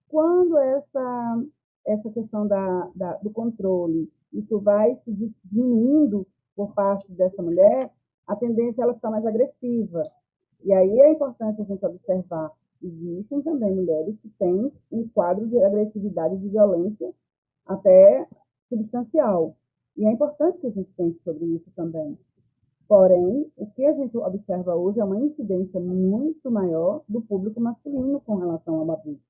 Quando 0.08 0.56
essa 0.58 1.44
essa 1.86 2.10
questão 2.10 2.46
da, 2.46 2.90
da, 2.94 3.14
do 3.16 3.30
controle, 3.30 4.10
isso 4.32 4.58
vai 4.60 4.94
se 4.96 5.12
diminuindo 5.44 6.26
por 6.54 6.72
parte 6.74 7.10
dessa 7.12 7.42
mulher, 7.42 7.90
a 8.26 8.36
tendência 8.36 8.82
é 8.82 8.84
ela 8.84 8.94
ficar 8.94 9.10
mais 9.10 9.24
agressiva. 9.26 10.02
E 10.62 10.72
aí 10.72 11.00
é 11.00 11.10
importante 11.10 11.60
a 11.60 11.64
gente 11.64 11.84
observar, 11.84 12.52
existem 12.82 13.42
também 13.42 13.74
mulheres 13.74 14.18
que 14.20 14.28
têm 14.38 14.70
um 14.92 15.08
quadro 15.08 15.48
de 15.48 15.62
agressividade 15.62 16.36
de 16.36 16.48
violência 16.48 17.12
até 17.66 18.26
substancial. 18.68 19.56
E 19.96 20.04
é 20.04 20.12
importante 20.12 20.58
que 20.58 20.66
a 20.66 20.70
gente 20.70 20.90
pense 20.92 21.18
sobre 21.22 21.44
isso 21.46 21.70
também. 21.74 22.18
Porém, 22.86 23.50
o 23.56 23.66
que 23.66 23.86
a 23.86 23.92
gente 23.94 24.16
observa 24.16 24.74
hoje 24.74 25.00
é 25.00 25.04
uma 25.04 25.18
incidência 25.18 25.80
muito 25.80 26.50
maior 26.50 27.02
do 27.08 27.20
público 27.22 27.60
masculino 27.60 28.20
com 28.20 28.36
relação 28.36 28.76
ao 28.76 28.90
abuso. 28.90 29.29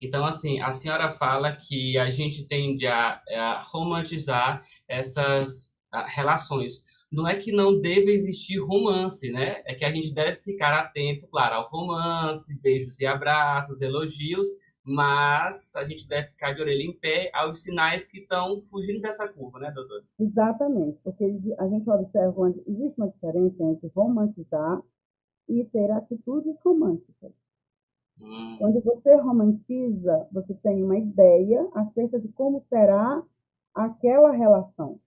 Então, 0.00 0.24
assim, 0.24 0.60
a 0.60 0.72
senhora 0.72 1.10
fala 1.10 1.56
que 1.56 1.96
a 1.98 2.10
gente 2.10 2.46
tende 2.46 2.86
a, 2.86 3.20
a 3.30 3.60
romantizar 3.72 4.62
essas 4.88 5.74
relações. 6.08 6.82
Não 7.10 7.26
é 7.26 7.36
que 7.36 7.52
não 7.52 7.80
deve 7.80 8.12
existir 8.12 8.58
romance, 8.58 9.30
né? 9.30 9.62
É 9.64 9.74
que 9.74 9.84
a 9.84 9.92
gente 9.92 10.12
deve 10.12 10.36
ficar 10.36 10.76
atento, 10.76 11.28
claro, 11.28 11.54
ao 11.54 11.68
romance, 11.68 12.58
beijos 12.60 13.00
e 13.00 13.06
abraços, 13.06 13.80
elogios, 13.80 14.48
mas 14.84 15.74
a 15.76 15.84
gente 15.84 16.06
deve 16.08 16.28
ficar 16.28 16.52
de 16.52 16.60
orelha 16.60 16.82
em 16.82 16.92
pé 16.92 17.30
aos 17.32 17.62
sinais 17.62 18.06
que 18.06 18.18
estão 18.18 18.60
fugindo 18.60 19.00
dessa 19.00 19.28
curva, 19.28 19.58
né, 19.58 19.70
doutor? 19.70 20.04
Exatamente, 20.18 20.98
porque 21.02 21.24
a 21.58 21.68
gente 21.68 21.88
observa 21.88 22.34
onde 22.36 22.62
existe 22.66 22.94
uma 22.98 23.08
diferença 23.08 23.64
entre 23.64 23.90
romantizar 23.94 24.82
e 25.48 25.64
ter 25.64 25.90
atitudes 25.90 26.54
românticas. 26.64 27.32
Hum. 28.22 28.56
Quando 28.58 28.80
você 28.80 29.14
romantiza, 29.16 30.26
você 30.32 30.54
tem 30.54 30.82
uma 30.82 30.96
ideia 30.96 31.68
acerca 31.74 32.18
de 32.18 32.28
como 32.28 32.64
será 32.68 33.22
aquela 33.74 34.32
relação, 34.32 34.98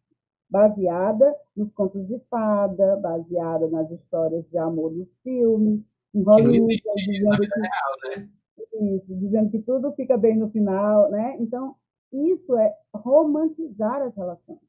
baseada 0.49 1.35
nos 1.55 1.71
contos 1.73 2.07
de 2.07 2.19
fada, 2.29 2.95
baseada 2.97 3.67
nas 3.67 3.89
histórias 3.91 4.47
de 4.49 4.57
amor 4.57 4.91
dos 4.91 5.07
filmes, 5.23 5.81
em 6.13 6.23
Hollywood, 6.23 6.81
dizendo 6.95 7.37
que, 7.37 7.59
real, 7.59 8.17
né? 8.17 8.29
isso, 8.95 9.15
dizendo 9.15 9.51
que 9.51 9.59
tudo 9.59 9.91
fica 9.93 10.17
bem 10.17 10.37
no 10.37 10.49
final, 10.49 11.09
né? 11.09 11.35
Então, 11.39 11.75
isso 12.11 12.55
é 12.57 12.75
romantizar 12.93 14.01
as 14.01 14.15
relações. 14.15 14.59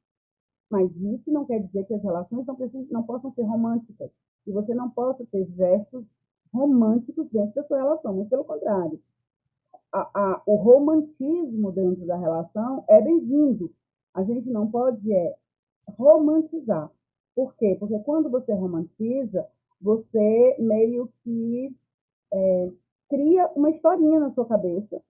Mas 0.71 0.91
isso 0.97 1.31
não 1.31 1.45
quer 1.45 1.61
dizer 1.61 1.85
que 1.85 1.95
as 1.95 2.03
relações 2.03 2.47
não, 2.47 2.55
precisam, 2.55 2.87
não 2.91 3.03
possam 3.03 3.33
ser 3.33 3.43
românticas. 3.43 4.11
E 4.47 4.53
você 4.53 4.75
não 4.75 4.91
possa 4.91 5.25
ter 5.31 5.47
gestos 5.57 6.05
românticos 6.53 7.29
dentro 7.31 7.55
da 7.55 7.65
sua 7.65 7.79
relação, 7.79 8.15
muito 8.15 8.31
pelo 8.31 8.45
contrário. 8.45 9.01
A, 9.93 10.11
a, 10.15 10.43
o 10.47 10.57
romantismo 10.57 11.73
dentro 11.73 12.07
da 12.07 12.17
relação 12.17 12.85
é 12.89 13.01
bem-vindo. 13.01 13.73
A 14.15 14.23
gente 14.23 14.49
não 14.51 14.71
pode 14.71 15.13
é, 15.13 15.37
romantizar. 15.89 16.91
Por 17.35 17.55
quê? 17.57 17.77
Porque 17.79 17.99
quando 18.01 18.31
você 18.31 18.53
romantiza, 18.53 19.47
você 19.81 20.57
meio 20.59 21.11
que 21.23 21.75
é, 22.33 22.73
cria 23.09 23.49
uma 23.57 23.71
historinha 23.71 24.21
na 24.21 24.31
sua 24.31 24.47
cabeça, 24.47 25.03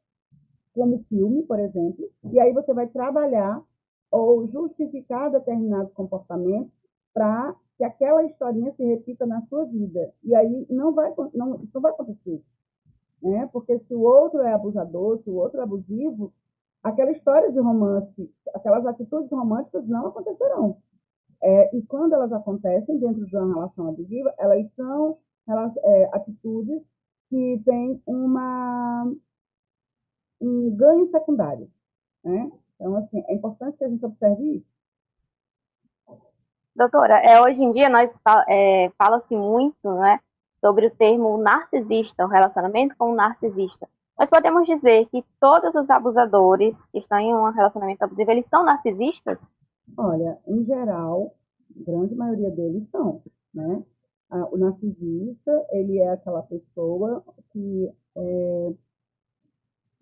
como 0.73 1.05
filme, 1.09 1.43
por 1.43 1.59
exemplo, 1.59 2.09
e 2.33 2.39
aí 2.39 2.53
você 2.53 2.73
vai 2.73 2.87
trabalhar 2.87 3.63
ou 4.11 4.47
justificar 4.49 5.31
determinados 5.31 5.93
comportamentos 5.93 6.73
para 7.13 7.55
que 7.81 7.85
aquela 7.85 8.23
historinha 8.25 8.71
se 8.75 8.85
repita 8.85 9.25
na 9.25 9.41
sua 9.41 9.65
vida. 9.65 10.13
E 10.23 10.35
aí 10.35 10.67
não 10.69 10.93
vai, 10.93 11.15
não, 11.33 11.55
isso 11.63 11.71
não 11.73 11.81
vai 11.81 11.93
acontecer. 11.93 12.43
Né? 13.23 13.49
Porque 13.51 13.79
se 13.79 13.95
o 13.95 14.03
outro 14.03 14.41
é 14.43 14.53
abusador, 14.53 15.19
se 15.23 15.31
o 15.31 15.37
outro 15.37 15.61
é 15.61 15.63
abusivo, 15.63 16.31
aquela 16.83 17.11
história 17.11 17.51
de 17.51 17.59
romance, 17.59 18.31
aquelas 18.55 18.85
atitudes 18.85 19.31
românticas 19.31 19.89
não 19.89 20.09
acontecerão. 20.09 20.77
É, 21.43 21.75
e 21.75 21.81
quando 21.87 22.13
elas 22.13 22.31
acontecem 22.35 22.99
dentro 22.99 23.25
de 23.25 23.35
uma 23.35 23.55
relação 23.55 23.89
abusiva, 23.89 24.35
elas 24.37 24.69
são 24.75 25.17
elas, 25.49 25.75
é, 25.79 26.11
atitudes 26.13 26.83
que 27.31 27.63
têm 27.65 28.03
uma, 28.05 29.11
um 30.39 30.77
ganho 30.77 31.07
secundário. 31.07 31.67
Né? 32.23 32.53
Então, 32.75 32.95
assim, 32.97 33.25
é 33.27 33.35
importante 33.35 33.79
que 33.79 33.85
a 33.85 33.89
gente 33.89 34.05
observe 34.05 34.57
isso. 34.57 34.70
Doutora, 36.81 37.19
é, 37.19 37.39
hoje 37.43 37.63
em 37.63 37.71
dia 37.71 37.91
nós 37.91 38.19
é, 38.49 38.89
fala-se 38.97 39.37
muito 39.37 39.93
né, 39.97 40.19
sobre 40.65 40.87
o 40.87 40.91
termo 40.91 41.37
narcisista, 41.37 42.25
o 42.25 42.27
relacionamento 42.27 42.97
com 42.97 43.13
o 43.13 43.15
narcisista. 43.15 43.87
Nós 44.19 44.31
podemos 44.31 44.67
dizer 44.67 45.05
que 45.11 45.23
todos 45.39 45.75
os 45.75 45.91
abusadores 45.91 46.87
que 46.87 46.97
estão 46.97 47.19
em 47.19 47.35
um 47.35 47.51
relacionamento 47.51 48.03
abusivo, 48.03 48.31
eles 48.31 48.47
são 48.47 48.65
narcisistas? 48.65 49.53
Olha, 49.95 50.39
em 50.47 50.65
geral, 50.65 51.35
a 51.79 51.85
grande 51.85 52.15
maioria 52.15 52.51
deles 52.51 52.89
são, 52.89 53.21
né? 53.53 53.83
O 54.51 54.57
narcisista, 54.57 55.67
ele 55.73 55.99
é 55.99 56.13
aquela 56.13 56.43
pessoa 56.45 57.23
que 57.53 57.93
é, 58.17 58.73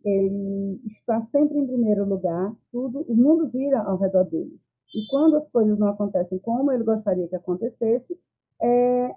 ele 0.04 0.80
está 0.86 1.20
sempre 1.22 1.58
em 1.58 1.66
primeiro 1.66 2.04
lugar, 2.04 2.54
tudo, 2.70 3.00
o 3.08 3.16
mundo 3.16 3.50
gira 3.50 3.80
ao 3.80 3.96
redor 3.96 4.22
dele. 4.22 4.60
E 4.94 5.06
quando 5.08 5.36
as 5.36 5.48
coisas 5.50 5.78
não 5.78 5.88
acontecem 5.88 6.38
como 6.38 6.72
ele 6.72 6.84
gostaria 6.84 7.28
que 7.28 7.36
acontecesse, 7.36 8.18
é, 8.60 9.14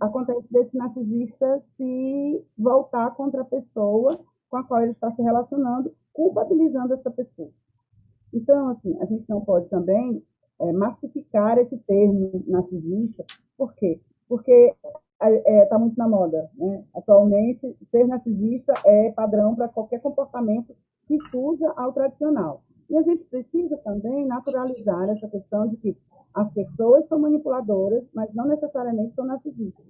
acontece 0.00 0.46
desse 0.50 0.76
narcisista 0.76 1.60
se 1.76 2.44
voltar 2.56 3.14
contra 3.14 3.42
a 3.42 3.44
pessoa 3.44 4.18
com 4.48 4.56
a 4.56 4.64
qual 4.64 4.82
ele 4.82 4.92
está 4.92 5.10
se 5.12 5.22
relacionando, 5.22 5.94
culpabilizando 6.12 6.94
essa 6.94 7.10
pessoa. 7.10 7.50
Então, 8.32 8.68
assim, 8.68 8.96
a 9.00 9.04
gente 9.06 9.28
não 9.28 9.40
pode 9.40 9.68
também 9.68 10.22
é, 10.60 10.72
massificar 10.72 11.58
esse 11.58 11.76
termo 11.78 12.44
narcisista. 12.46 13.24
Por 13.56 13.74
quê? 13.74 14.00
Porque 14.28 14.74
está 15.12 15.30
é, 15.30 15.64
tá 15.66 15.78
muito 15.78 15.96
na 15.96 16.08
moda. 16.08 16.50
Né? 16.54 16.84
Atualmente, 16.94 17.76
ser 17.90 18.06
narcisista 18.06 18.72
é 18.84 19.12
padrão 19.12 19.54
para 19.54 19.68
qualquer 19.68 20.00
comportamento 20.00 20.74
que 21.06 21.18
fuja 21.30 21.72
ao 21.76 21.92
tradicional. 21.92 22.62
E 22.88 22.96
a 22.96 23.02
gente 23.02 23.24
precisa 23.24 23.76
também 23.78 24.26
naturalizar 24.26 25.08
essa 25.08 25.28
questão 25.28 25.66
de 25.68 25.76
que 25.76 25.96
as 26.34 26.52
pessoas 26.52 27.06
são 27.06 27.18
manipuladoras, 27.18 28.04
mas 28.14 28.32
não 28.34 28.46
necessariamente 28.46 29.14
são 29.14 29.24
narcisistas. 29.24 29.84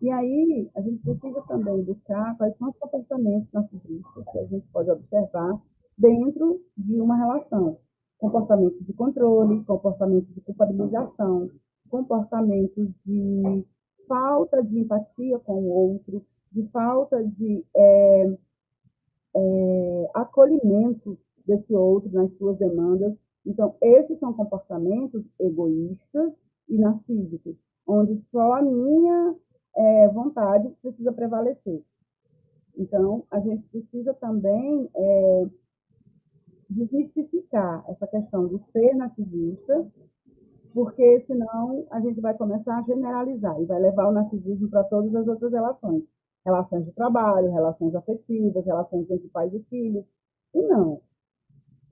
E 0.00 0.10
aí, 0.10 0.70
a 0.76 0.80
gente 0.80 1.02
precisa 1.02 1.42
também 1.42 1.82
buscar 1.82 2.36
quais 2.36 2.56
são 2.56 2.70
os 2.70 2.76
comportamentos 2.78 3.52
narcisistas 3.52 4.24
que 4.30 4.38
a 4.38 4.44
gente 4.46 4.66
pode 4.68 4.90
observar 4.90 5.60
dentro 5.98 6.60
de 6.76 7.00
uma 7.00 7.16
relação. 7.16 7.78
Comportamentos 8.18 8.86
de 8.86 8.92
controle, 8.92 9.64
comportamentos 9.64 10.32
de 10.32 10.40
culpabilização, 10.40 11.50
comportamentos 11.90 12.88
de 13.04 13.66
falta 14.06 14.62
de 14.62 14.78
empatia 14.78 15.38
com 15.40 15.54
o 15.54 15.68
outro, 15.68 16.24
de 16.52 16.62
falta 16.68 17.22
de 17.24 17.64
é, 17.74 18.38
é, 19.34 20.10
acolhimento 20.14 21.18
desse 21.46 21.74
outro 21.74 22.10
nas 22.12 22.32
suas 22.36 22.58
demandas. 22.58 23.18
Então, 23.44 23.74
esses 23.80 24.18
são 24.18 24.32
comportamentos 24.32 25.24
egoístas 25.38 26.44
e 26.68 26.78
narcísicos, 26.78 27.56
onde 27.86 28.16
só 28.30 28.54
a 28.54 28.62
minha 28.62 29.36
é, 29.76 30.08
vontade 30.08 30.70
precisa 30.80 31.12
prevalecer. 31.12 31.82
Então, 32.76 33.24
a 33.30 33.40
gente 33.40 33.62
precisa 33.68 34.14
também 34.14 34.88
é, 34.94 35.46
desmistificar 36.70 37.84
essa 37.88 38.06
questão 38.06 38.46
do 38.48 38.58
ser 38.58 38.94
narcisista, 38.94 39.86
porque 40.72 41.20
senão 41.26 41.86
a 41.90 42.00
gente 42.00 42.20
vai 42.20 42.34
começar 42.34 42.78
a 42.78 42.82
generalizar 42.82 43.60
e 43.60 43.66
vai 43.66 43.78
levar 43.78 44.08
o 44.08 44.12
narcisismo 44.12 44.70
para 44.70 44.84
todas 44.84 45.14
as 45.14 45.28
outras 45.28 45.52
relações. 45.52 46.02
Relações 46.44 46.84
de 46.86 46.92
trabalho, 46.92 47.52
relações 47.52 47.94
afetivas, 47.94 48.64
relações 48.64 49.08
entre 49.10 49.28
pais 49.28 49.52
e 49.52 49.60
filhos. 49.64 50.04
E 50.54 50.62
não. 50.62 51.00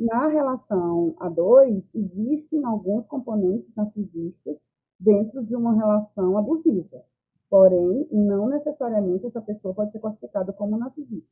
Na 0.01 0.29
relação 0.29 1.15
a 1.21 1.29
dois, 1.29 1.85
existem 1.95 2.65
alguns 2.65 3.07
componentes 3.07 3.71
narcisistas 3.77 4.59
dentro 4.99 5.45
de 5.45 5.55
uma 5.55 5.75
relação 5.75 6.39
abusiva. 6.39 7.05
Porém, 7.51 8.09
não 8.11 8.49
necessariamente 8.49 9.27
essa 9.27 9.43
pessoa 9.43 9.75
pode 9.75 9.93
ser 9.93 9.99
classificada 9.99 10.55
como 10.55 10.79
narcisista. 10.79 11.29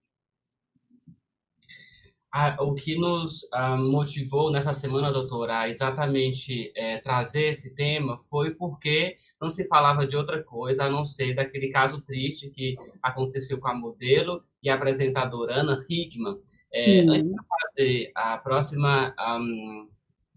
Ah, 2.30 2.56
o 2.60 2.74
que 2.74 2.94
nos 2.94 3.48
ah, 3.52 3.76
motivou 3.76 4.50
nessa 4.50 4.74
semana, 4.74 5.10
doutora, 5.10 5.60
a 5.60 5.68
exatamente 5.68 6.70
é, 6.76 6.98
trazer 6.98 7.48
esse 7.48 7.74
tema 7.74 8.18
foi 8.18 8.54
porque 8.54 9.16
não 9.40 9.48
se 9.48 9.66
falava 9.66 10.06
de 10.06 10.14
outra 10.14 10.42
coisa 10.42 10.84
a 10.84 10.90
não 10.90 11.06
ser 11.06 11.34
daquele 11.34 11.70
caso 11.70 12.02
triste 12.02 12.50
que 12.50 12.76
aconteceu 13.02 13.58
com 13.58 13.68
a 13.68 13.74
modelo 13.74 14.42
e 14.62 14.68
apresentadora 14.68 15.54
Ana 15.54 15.82
Hickman. 15.88 16.38
É, 16.70 17.00
antes 17.00 17.24
de 17.24 17.34
fazer 17.48 18.12
a 18.14 18.36
próxima 18.36 19.14
um, 19.40 19.88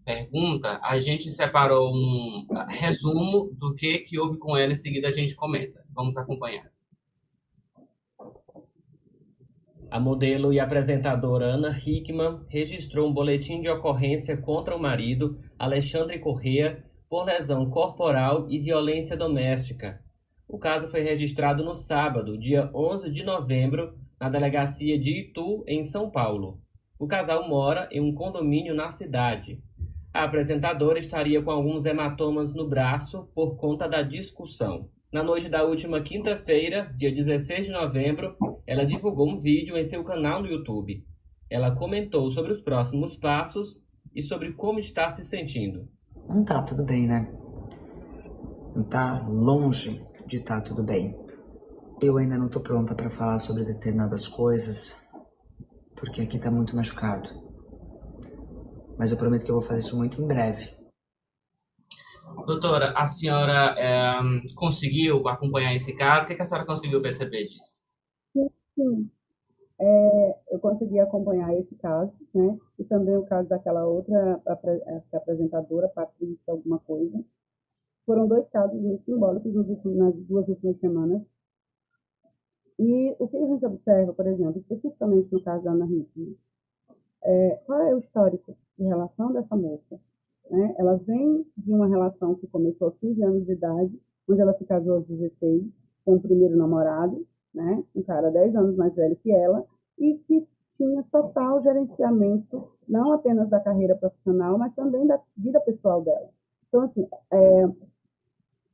pergunta, 0.02 0.80
a 0.82 0.98
gente 0.98 1.30
separou 1.30 1.92
um 1.94 2.46
resumo 2.68 3.50
do 3.52 3.74
que, 3.74 3.98
que 3.98 4.18
houve 4.18 4.38
com 4.38 4.56
ela, 4.56 4.72
em 4.72 4.76
seguida 4.76 5.08
a 5.08 5.12
gente 5.12 5.36
comenta. 5.36 5.84
Vamos 5.94 6.16
acompanhar. 6.16 6.66
A 9.92 10.00
modelo 10.00 10.54
e 10.54 10.58
apresentadora 10.58 11.44
Ana 11.44 11.78
Hickman 11.78 12.46
registrou 12.48 13.10
um 13.10 13.12
boletim 13.12 13.60
de 13.60 13.68
ocorrência 13.68 14.34
contra 14.38 14.74
o 14.74 14.80
marido, 14.80 15.38
Alexandre 15.58 16.18
Correa, 16.18 16.82
por 17.10 17.26
lesão 17.26 17.68
corporal 17.68 18.46
e 18.48 18.58
violência 18.58 19.14
doméstica. 19.14 20.00
O 20.48 20.58
caso 20.58 20.88
foi 20.88 21.02
registrado 21.02 21.62
no 21.62 21.74
sábado, 21.74 22.38
dia 22.38 22.70
11 22.74 23.10
de 23.10 23.22
novembro, 23.22 23.92
na 24.18 24.30
delegacia 24.30 24.98
de 24.98 25.28
Itu, 25.28 25.62
em 25.68 25.84
São 25.84 26.08
Paulo. 26.10 26.58
O 26.98 27.06
casal 27.06 27.46
mora 27.46 27.86
em 27.92 28.00
um 28.00 28.14
condomínio 28.14 28.74
na 28.74 28.88
cidade. 28.92 29.60
A 30.10 30.24
apresentadora 30.24 30.98
estaria 30.98 31.42
com 31.42 31.50
alguns 31.50 31.84
hematomas 31.84 32.54
no 32.54 32.66
braço 32.66 33.28
por 33.34 33.56
conta 33.56 33.86
da 33.86 34.00
discussão. 34.00 34.88
Na 35.12 35.22
noite 35.22 35.48
da 35.48 35.62
última 35.64 36.00
quinta-feira, 36.00 36.92
dia 36.96 37.14
16 37.14 37.66
de 37.66 37.72
novembro, 37.72 38.34
ela 38.66 38.84
divulgou 38.86 39.28
um 39.28 39.38
vídeo 39.38 39.76
em 39.76 39.84
seu 39.84 40.02
canal 40.02 40.42
no 40.42 40.48
YouTube. 40.48 41.04
Ela 41.50 41.76
comentou 41.76 42.30
sobre 42.30 42.52
os 42.52 42.60
próximos 42.62 43.16
passos 43.16 43.78
e 44.14 44.22
sobre 44.22 44.52
como 44.54 44.78
está 44.78 45.14
se 45.14 45.24
sentindo. 45.24 45.88
Não 46.28 46.44
tá 46.44 46.62
tudo 46.62 46.84
bem, 46.84 47.06
né? 47.06 47.30
Não 48.74 48.84
tá 48.84 49.26
longe 49.28 50.02
de 50.26 50.38
estar 50.38 50.60
tá 50.60 50.62
tudo 50.62 50.82
bem. 50.82 51.14
Eu 52.00 52.16
ainda 52.16 52.38
não 52.38 52.48
tô 52.48 52.60
pronta 52.60 52.94
para 52.94 53.10
falar 53.10 53.38
sobre 53.38 53.64
determinadas 53.64 54.26
coisas, 54.26 55.06
porque 55.94 56.22
aqui 56.22 56.38
tá 56.38 56.50
muito 56.50 56.74
machucado 56.74 57.42
mas 59.02 59.10
eu 59.10 59.18
prometo 59.18 59.44
que 59.44 59.50
eu 59.50 59.56
vou 59.56 59.64
fazer 59.64 59.80
isso 59.80 59.96
muito 59.96 60.22
em 60.22 60.26
breve. 60.28 60.70
Doutora, 62.46 62.92
a 62.96 63.06
senhora 63.06 63.74
é, 63.78 64.12
conseguiu 64.54 65.28
acompanhar 65.28 65.74
esse 65.74 65.94
caso? 65.94 66.26
O 66.26 66.28
que, 66.28 66.40
a 66.40 66.44
senhora 66.44 66.66
conseguiu 66.66 67.00
perceber 67.00 67.44
disso? 67.44 67.84
Sim. 68.74 69.10
É, 69.78 70.38
eu 70.52 70.60
consegui 70.60 70.98
acompanhar 71.00 71.54
esse 71.58 71.74
caso, 71.76 72.12
né? 72.34 72.58
E 72.78 72.84
também 72.84 73.16
o 73.16 73.24
caso 73.24 73.48
daquela 73.48 73.84
outra 73.84 74.40
apresentadora, 75.12 75.88
Patrícia 75.88 76.52
alguma 76.52 76.78
coisa. 76.78 77.24
Foram 78.06 78.26
dois 78.26 78.48
casos 78.48 78.80
muito 78.80 79.04
simbólicos 79.04 79.52
nas 79.54 80.14
duas 80.14 80.48
últimas 80.48 80.78
semanas. 80.78 81.22
E 82.78 83.14
o 83.18 83.28
que 83.28 83.36
a 83.36 83.46
gente 83.46 83.64
observa, 83.64 84.12
por 84.12 84.26
exemplo, 84.26 84.58
especificamente 84.58 85.32
no 85.32 85.42
caso 85.42 85.64
da 85.64 85.72
Ana 85.72 85.86
Hickman, 85.86 86.36
é, 87.24 87.60
qual 87.64 87.80
é 87.80 87.94
o 87.94 87.98
histórico 87.98 88.56
de 88.78 88.84
relação 88.84 89.32
dessa 89.32 89.56
moça? 89.56 90.00
Né? 90.50 90.74
Ela 90.78 90.96
vem 90.96 91.46
de 91.56 91.72
uma 91.72 91.86
relação 91.86 92.34
que 92.34 92.46
começou 92.46 92.86
aos 92.86 92.98
15 92.98 93.22
anos 93.22 93.46
de 93.46 93.52
idade, 93.52 94.00
onde 94.28 94.40
ela 94.40 94.52
se 94.52 94.64
casou 94.64 94.94
aos 94.94 95.06
16 95.06 95.64
com 96.04 96.14
o 96.14 96.20
primeiro 96.20 96.56
namorado, 96.56 97.26
né? 97.54 97.82
um 97.94 98.02
cara 98.02 98.30
10 98.30 98.56
anos 98.56 98.76
mais 98.76 98.96
velho 98.96 99.16
que 99.16 99.30
ela, 99.30 99.64
e 99.98 100.18
que 100.26 100.46
tinha 100.72 101.02
total 101.10 101.62
gerenciamento, 101.62 102.68
não 102.88 103.12
apenas 103.12 103.48
da 103.48 103.60
carreira 103.60 103.94
profissional, 103.94 104.58
mas 104.58 104.74
também 104.74 105.06
da 105.06 105.20
vida 105.36 105.60
pessoal 105.60 106.02
dela. 106.02 106.30
Então, 106.68 106.80
assim, 106.80 107.06
é, 107.30 107.64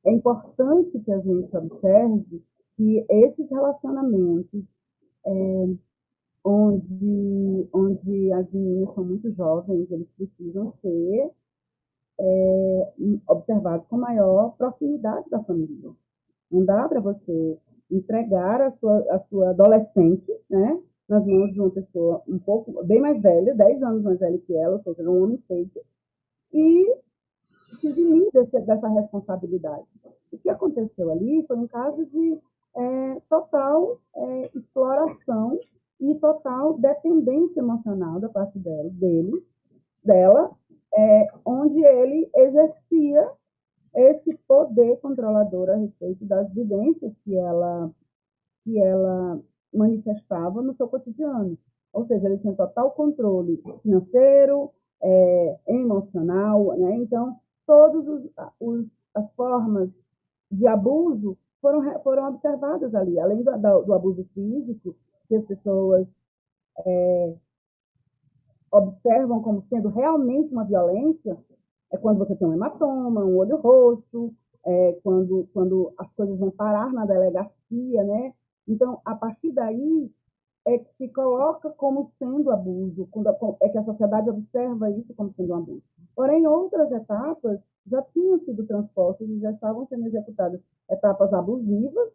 é 0.06 0.12
importante 0.12 0.98
que 1.00 1.12
a 1.12 1.18
gente 1.18 1.56
observe 1.56 2.42
que 2.76 3.04
esses 3.10 3.50
relacionamentos 3.50 4.64
é, 5.26 5.68
onde, 6.44 7.68
onde 7.72 8.32
as 8.32 8.50
meninas 8.52 8.94
são 8.94 9.04
muito 9.04 9.30
jovens, 9.32 9.90
eles 9.90 10.08
precisam 10.16 10.68
ser 10.68 11.30
é, 12.20 12.92
observados 13.28 13.86
com 13.86 13.96
maior 13.96 14.54
proximidade 14.56 15.28
da 15.30 15.42
família. 15.42 15.90
Não 16.50 16.64
dá 16.64 16.88
para 16.88 17.00
você 17.00 17.58
entregar 17.90 18.60
a 18.60 18.70
sua, 18.72 18.98
a 19.10 19.18
sua 19.20 19.50
adolescente 19.50 20.30
né, 20.48 20.80
nas 21.08 21.24
mãos 21.24 21.52
de 21.52 21.60
uma 21.60 21.70
pessoa 21.70 22.22
um 22.28 22.38
pouco 22.38 22.84
bem 22.84 23.00
mais 23.00 23.20
velha, 23.20 23.54
10 23.54 23.82
anos 23.82 24.02
mais 24.02 24.18
velha 24.18 24.38
que 24.38 24.54
ela, 24.54 24.76
ou 24.76 24.94
seja, 24.94 25.10
um 25.10 25.22
homem 25.22 25.38
feito, 25.48 25.80
e 26.52 26.96
se 27.80 27.88
eximir 27.88 28.30
desse, 28.32 28.60
dessa 28.60 28.88
responsabilidade. 28.88 29.86
O 30.32 30.38
que 30.38 30.50
aconteceu 30.50 31.10
ali 31.10 31.44
foi 31.46 31.56
um 31.56 31.66
caso 31.66 32.04
de 32.06 32.38
é, 32.76 33.20
total 33.28 33.98
é, 34.14 34.50
exploração 34.54 35.58
e 36.00 36.14
total 36.16 36.78
dependência 36.78 37.60
emocional 37.60 38.20
da 38.20 38.28
parte 38.28 38.58
dela, 38.58 38.88
dele, 38.90 39.44
dela, 40.04 40.50
é, 40.94 41.26
onde 41.44 41.84
ele 41.84 42.30
exercia 42.34 43.30
esse 43.94 44.36
poder 44.46 44.98
controlador 45.00 45.70
a 45.70 45.76
respeito 45.76 46.24
das 46.24 46.52
vivências 46.52 47.12
que 47.24 47.36
ela, 47.36 47.90
que 48.64 48.78
ela 48.78 49.40
manifestava 49.72 50.62
no 50.62 50.74
seu 50.74 50.88
cotidiano. 50.88 51.58
Ou 51.92 52.06
seja, 52.06 52.26
ele 52.26 52.38
tinha 52.38 52.54
total 52.54 52.90
controle 52.92 53.62
financeiro, 53.82 54.70
é, 55.02 55.58
emocional, 55.68 56.76
né? 56.76 56.96
Então, 56.96 57.36
todas 57.66 58.06
as 59.14 59.32
formas 59.34 59.90
de 60.50 60.66
abuso 60.66 61.36
foram, 61.60 62.00
foram 62.02 62.28
observadas 62.28 62.94
ali, 62.94 63.18
além 63.18 63.42
do, 63.42 63.50
do 63.84 63.94
abuso 63.94 64.24
físico, 64.34 64.96
que 65.28 65.36
as 65.36 65.44
pessoas 65.44 66.06
é, 66.86 67.34
observam 68.70 69.42
como 69.42 69.62
sendo 69.62 69.88
realmente 69.88 70.52
uma 70.52 70.64
violência, 70.64 71.36
é 71.90 71.96
quando 71.96 72.18
você 72.18 72.34
tem 72.36 72.46
um 72.46 72.52
hematoma, 72.52 73.24
um 73.24 73.36
olho 73.36 73.56
roxo, 73.56 74.32
é, 74.64 74.98
quando, 75.02 75.48
quando 75.52 75.92
as 75.96 76.12
coisas 76.12 76.38
vão 76.38 76.50
parar 76.50 76.92
na 76.92 77.06
delegacia, 77.06 78.04
né? 78.04 78.34
Então, 78.66 79.00
a 79.04 79.14
partir 79.14 79.52
daí, 79.52 80.10
é 80.66 80.78
que 80.78 80.92
se 80.96 81.08
coloca 81.08 81.70
como 81.70 82.04
sendo 82.04 82.50
abuso, 82.50 83.08
quando 83.10 83.30
é 83.62 83.68
que 83.70 83.78
a 83.78 83.82
sociedade 83.82 84.28
observa 84.28 84.90
isso 84.90 85.14
como 85.14 85.32
sendo 85.32 85.54
um 85.54 85.56
abuso. 85.56 85.82
Porém, 86.14 86.46
outras 86.46 86.92
etapas 86.92 87.58
já 87.86 88.02
tinham 88.02 88.38
sido 88.40 88.66
transpostas 88.66 89.26
e 89.30 89.40
já 89.40 89.50
estavam 89.50 89.86
sendo 89.86 90.06
executadas 90.06 90.60
etapas 90.90 91.32
abusivas 91.32 92.14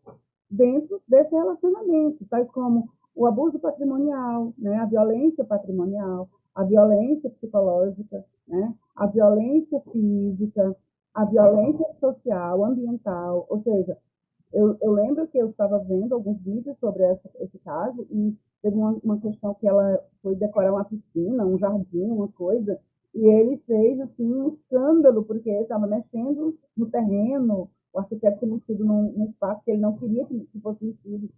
dentro 0.49 1.01
desse 1.07 1.33
relacionamento, 1.33 2.25
tais 2.29 2.47
como 2.51 2.89
o 3.15 3.25
abuso 3.25 3.59
patrimonial, 3.59 4.53
né, 4.57 4.77
a 4.77 4.85
violência 4.85 5.43
patrimonial, 5.43 6.29
a 6.55 6.63
violência 6.63 7.29
psicológica, 7.29 8.25
né, 8.47 8.73
a 8.95 9.07
violência 9.07 9.79
física, 9.91 10.75
a 11.13 11.25
violência 11.25 11.89
social, 11.91 12.63
ambiental, 12.65 13.45
ou 13.49 13.61
seja, 13.61 13.97
eu, 14.51 14.77
eu 14.81 14.91
lembro 14.91 15.27
que 15.27 15.37
eu 15.37 15.49
estava 15.49 15.79
vendo 15.79 16.13
alguns 16.13 16.39
vídeos 16.41 16.77
sobre 16.79 17.03
essa, 17.03 17.29
esse 17.39 17.57
caso 17.59 18.05
e 18.11 18.35
teve 18.61 18.77
uma, 18.77 18.99
uma 19.03 19.19
questão 19.19 19.53
que 19.55 19.67
ela 19.67 19.99
foi 20.21 20.35
decorar 20.35 20.71
uma 20.71 20.85
piscina, 20.85 21.45
um 21.45 21.57
jardim, 21.57 22.03
uma 22.03 22.27
coisa, 22.27 22.79
e 23.13 23.25
ele 23.25 23.57
fez 23.65 23.99
assim 23.99 24.31
um 24.31 24.49
escândalo 24.49 25.23
porque 25.23 25.49
estava 25.49 25.87
mexendo 25.87 26.57
no 26.77 26.89
terreno, 26.89 27.69
o 27.91 27.99
arquiteto 27.99 28.39
tinha 28.39 28.51
mexido 28.51 28.85
num, 28.85 29.11
num, 29.11 29.25
espaço 29.25 29.63
que 29.63 29.71
ele 29.71 29.81
não 29.81 29.97
queria 29.97 30.25
que, 30.25 30.39
que 30.39 30.59
fosse 30.59 30.83
mexido. 30.83 31.29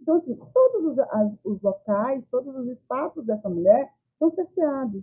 Então, 0.00 0.14
assim, 0.14 0.38
todos 0.52 0.92
os, 0.92 0.98
as, 0.98 1.32
os 1.44 1.60
locais, 1.62 2.24
todos 2.30 2.54
os 2.54 2.68
espaços 2.68 3.24
dessa 3.24 3.48
mulher 3.48 3.90
são 4.18 4.30
cerceados. 4.34 5.02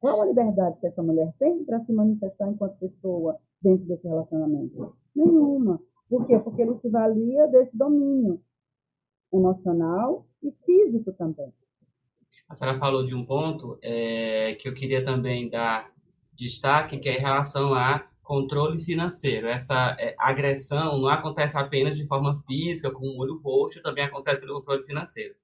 Qual 0.00 0.20
a 0.20 0.26
liberdade 0.26 0.80
que 0.80 0.86
essa 0.86 1.02
mulher 1.02 1.32
tem 1.38 1.64
para 1.64 1.84
se 1.84 1.92
manifestar 1.92 2.48
enquanto 2.48 2.78
pessoa 2.78 3.38
dentro 3.60 3.86
desse 3.86 4.06
relacionamento? 4.06 4.96
Nenhuma. 5.14 5.80
Por 6.08 6.26
quê? 6.26 6.38
Porque 6.38 6.62
ele 6.62 6.76
se 6.80 6.88
valia 6.88 7.46
desse 7.46 7.76
domínio 7.76 8.42
emocional 9.32 10.26
e 10.42 10.52
físico 10.64 11.12
também. 11.12 11.52
A 12.48 12.54
senhora 12.54 12.78
falou 12.78 13.04
de 13.04 13.14
um 13.14 13.24
ponto 13.24 13.78
é, 13.82 14.54
que 14.54 14.68
eu 14.68 14.74
queria 14.74 15.04
também 15.04 15.48
dar 15.48 15.92
destaque, 16.34 16.98
que 16.98 17.08
é 17.08 17.16
em 17.16 17.20
relação 17.20 17.74
a 17.74 18.06
controle 18.22 18.78
financeiro. 18.78 19.46
Essa 19.46 19.96
é, 19.98 20.14
agressão 20.18 21.00
não 21.00 21.08
acontece 21.08 21.56
apenas 21.56 21.96
de 21.96 22.06
forma 22.06 22.34
física, 22.46 22.90
com 22.90 23.06
o 23.06 23.18
olho 23.18 23.40
roxo, 23.42 23.82
também 23.82 24.04
acontece 24.04 24.40
pelo 24.40 24.54
controle 24.54 24.82
financeiro. 24.84 25.34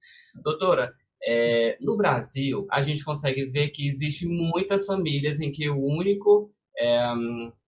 Doutora, 0.43 0.93
é, 1.23 1.77
no 1.81 1.97
Brasil, 1.97 2.67
a 2.71 2.81
gente 2.81 3.03
consegue 3.03 3.45
ver 3.45 3.69
que 3.69 3.87
existe 3.87 4.25
muitas 4.25 4.85
famílias 4.85 5.39
em 5.39 5.51
que 5.51 5.69
o 5.69 5.77
único 5.77 6.51
é, 6.77 7.01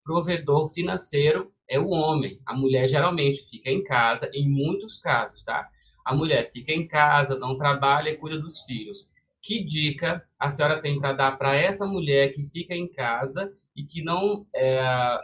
provedor 0.05 0.69
financeiro 0.69 1.53
é 1.69 1.79
o 1.79 1.89
homem. 1.89 2.41
A 2.47 2.55
mulher 2.55 2.87
geralmente 2.87 3.49
fica 3.49 3.71
em 3.71 3.83
casa, 3.83 4.31
em 4.35 4.49
muitos 4.49 4.99
casos, 4.99 5.43
tá? 5.43 5.69
A 6.05 6.15
mulher 6.15 6.47
fica 6.47 6.73
em 6.73 6.87
casa, 6.87 7.39
não 7.39 7.57
trabalha 7.57 8.11
e 8.11 8.17
cuida 8.17 8.39
dos 8.39 8.63
filhos. 8.63 9.11
Que 9.43 9.65
dica 9.65 10.25
a 10.39 10.51
senhora 10.51 10.83
tem 10.83 10.99
para 10.99 11.13
dar 11.13 11.39
para 11.39 11.57
essa 11.57 11.87
mulher 11.87 12.33
que 12.33 12.45
fica 12.45 12.75
em 12.75 12.89
casa 12.89 13.53
e 13.75 13.85
que 13.85 14.03
não, 14.03 14.47
é, 14.55 14.81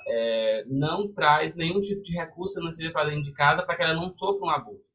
é, 0.08 0.64
não 0.66 1.12
traz 1.12 1.54
nenhum 1.54 1.80
tipo 1.80 2.02
de 2.02 2.12
recurso 2.12 2.54
financeiro 2.54 2.92
para 2.92 3.10
dentro 3.10 3.24
de 3.24 3.32
casa 3.32 3.64
para 3.64 3.76
que 3.76 3.82
ela 3.82 3.94
não 3.94 4.10
sofra 4.10 4.46
um 4.46 4.50
abuso? 4.50 4.90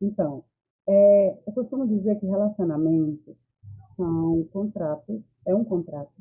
Então, 0.00 0.44
é, 0.88 1.38
eu 1.46 1.52
costumo 1.52 1.86
dizer 1.86 2.18
que 2.20 2.26
relacionamentos 2.26 3.36
são 3.96 4.44
contratos, 4.52 5.20
é 5.44 5.54
um 5.54 5.64
contrato 5.64 6.12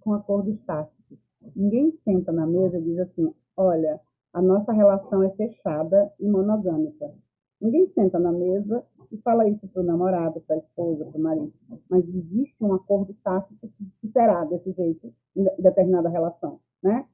com 0.00 0.12
acordos 0.12 0.60
tácitos. 0.60 1.18
Ninguém 1.56 1.90
senta 1.90 2.30
na 2.30 2.46
mesa 2.46 2.78
e 2.78 2.82
diz 2.82 2.98
assim: 2.98 3.34
olha, 3.56 4.00
a 4.32 4.40
nossa 4.40 4.72
relação 4.72 5.22
é 5.22 5.30
fechada 5.30 6.12
e 6.20 6.28
monogâmica. 6.28 7.12
Ninguém 7.60 7.86
senta 7.86 8.18
na 8.18 8.30
mesa 8.30 8.84
e 9.10 9.16
fala 9.18 9.48
isso 9.48 9.66
para 9.68 9.82
o 9.82 9.84
namorado, 9.84 10.40
para 10.42 10.56
a 10.56 10.58
esposa, 10.58 11.04
para 11.06 11.18
o 11.18 11.22
marido. 11.22 11.52
Mas 11.88 12.06
existe 12.08 12.62
um 12.62 12.74
acordo 12.74 13.14
tácito 13.24 13.68
que 14.00 14.06
será 14.08 14.44
desse 14.44 14.70
jeito 14.72 15.12
em 15.34 15.44
determinada 15.58 16.08
relação, 16.08 16.60
né? 16.82 17.06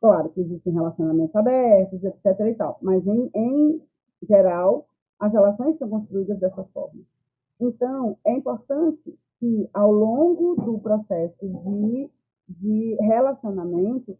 Claro 0.00 0.30
que 0.30 0.40
existem 0.40 0.72
relacionamentos 0.72 1.36
abertos, 1.36 2.02
etc. 2.02 2.40
e 2.40 2.54
tal, 2.54 2.78
mas 2.82 3.06
em, 3.06 3.30
em 3.32 3.80
geral 4.22 4.88
as 5.22 5.32
relações 5.32 5.78
são 5.78 5.88
construídas 5.88 6.38
dessa 6.38 6.64
forma. 6.64 7.00
Então 7.60 8.18
é 8.26 8.32
importante 8.32 9.16
que 9.38 9.70
ao 9.72 9.92
longo 9.92 10.56
do 10.56 10.78
processo 10.80 11.48
de 11.48 12.10
de 12.48 12.96
relacionamento, 13.00 14.18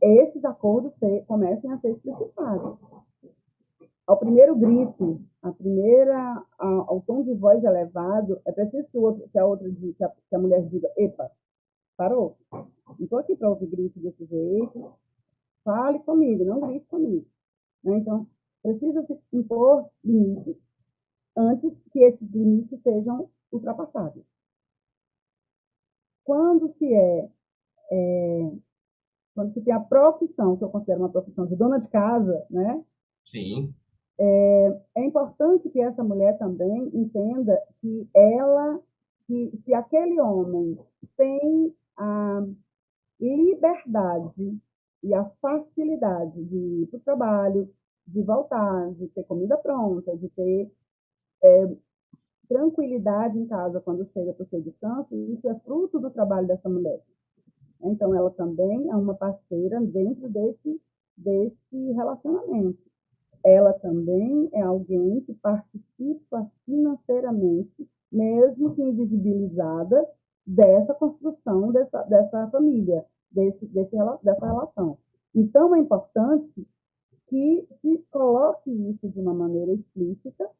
esses 0.00 0.44
acordos 0.44 0.94
se, 0.94 1.22
comecem 1.26 1.70
a 1.70 1.78
ser 1.78 1.90
explicitados. 1.90 2.78
Ao 4.06 4.16
primeiro 4.16 4.56
grito, 4.56 5.20
a 5.42 5.52
primeira, 5.52 6.42
ao 6.58 7.02
tom 7.02 7.22
de 7.22 7.34
voz 7.34 7.62
elevado, 7.62 8.40
é 8.46 8.52
preciso 8.52 8.88
que, 8.88 8.98
o 8.98 9.02
outro, 9.02 9.28
que 9.28 9.38
a 9.38 9.46
outra 9.46 9.68
que 9.70 10.04
a, 10.04 10.08
que 10.08 10.34
a 10.34 10.38
mulher 10.38 10.66
diga, 10.66 10.90
epa, 10.96 11.30
parou, 11.96 12.36
não 12.50 12.96
estou 12.98 13.18
aqui 13.18 13.36
para 13.36 13.50
ouvir 13.50 13.66
grito 13.66 14.00
desse 14.00 14.24
jeito, 14.24 14.92
fale 15.62 15.98
comigo, 16.00 16.44
não 16.44 16.60
grite 16.60 16.86
comigo. 16.86 17.26
Né? 17.84 17.98
Então, 17.98 18.26
precisa 18.62 19.02
se 19.02 19.18
impor 19.32 19.88
limites 20.04 20.64
antes 21.36 21.80
que 21.92 22.00
esses 22.00 22.28
limites 22.30 22.80
sejam 22.80 23.30
ultrapassados. 23.52 24.24
Quando 26.24 26.68
se 26.74 26.92
é 26.92 27.30
é, 27.90 28.52
quando 29.34 29.54
você 29.54 29.60
tem 29.60 29.72
a 29.72 29.80
profissão, 29.80 30.56
que 30.56 30.64
eu 30.64 30.68
considero 30.68 31.00
uma 31.00 31.08
profissão 31.08 31.46
de 31.46 31.56
dona 31.56 31.78
de 31.78 31.88
casa, 31.88 32.44
né? 32.50 32.82
Sim. 33.22 33.72
É, 34.18 34.80
é 34.96 35.04
importante 35.04 35.68
que 35.70 35.80
essa 35.80 36.02
mulher 36.02 36.36
também 36.38 36.90
entenda 36.92 37.56
que 37.80 38.08
ela, 38.12 38.80
que 39.26 39.52
se 39.64 39.72
aquele 39.72 40.20
homem 40.20 40.76
tem 41.16 41.72
a 41.96 42.44
liberdade 43.20 44.58
e 45.04 45.14
a 45.14 45.24
facilidade 45.40 46.44
de 46.44 46.56
ir 46.56 46.86
para 46.88 46.96
o 46.96 47.02
trabalho, 47.02 47.72
de 48.08 48.22
voltar, 48.22 48.92
de 48.94 49.06
ter 49.08 49.24
comida 49.24 49.56
pronta, 49.56 50.16
de 50.16 50.28
ter 50.30 50.70
é, 51.42 51.76
tranquilidade 52.48 53.38
em 53.38 53.46
casa 53.46 53.80
quando 53.80 54.06
chega 54.06 54.32
para 54.32 54.42
o 54.42 54.48
seu 54.48 54.60
descanso, 54.62 55.14
isso 55.14 55.48
é 55.48 55.54
fruto 55.60 56.00
do 56.00 56.10
trabalho 56.10 56.46
dessa 56.46 56.68
mulher. 56.68 57.00
Então, 57.82 58.14
ela 58.14 58.30
também 58.30 58.90
é 58.90 58.96
uma 58.96 59.14
parceira 59.14 59.80
dentro 59.80 60.28
desse, 60.28 60.80
desse 61.16 61.92
relacionamento. 61.92 62.82
Ela 63.44 63.72
também 63.72 64.48
é 64.52 64.62
alguém 64.62 65.20
que 65.20 65.34
participa 65.34 66.50
financeiramente, 66.64 67.88
mesmo 68.10 68.74
que 68.74 68.82
invisibilizada, 68.82 70.04
dessa 70.48 70.94
construção 70.94 71.70
dessa, 71.70 72.02
dessa 72.04 72.48
família, 72.48 73.04
desse, 73.30 73.66
desse, 73.66 73.94
dessa 74.22 74.46
relação. 74.46 74.96
Então, 75.34 75.74
é 75.74 75.78
importante 75.78 76.66
que 77.28 77.68
coloque 78.18 78.68
isso 78.68 79.08
de 79.08 79.20
uma 79.20 79.32
maneira 79.32 79.72
explícita 79.72 80.50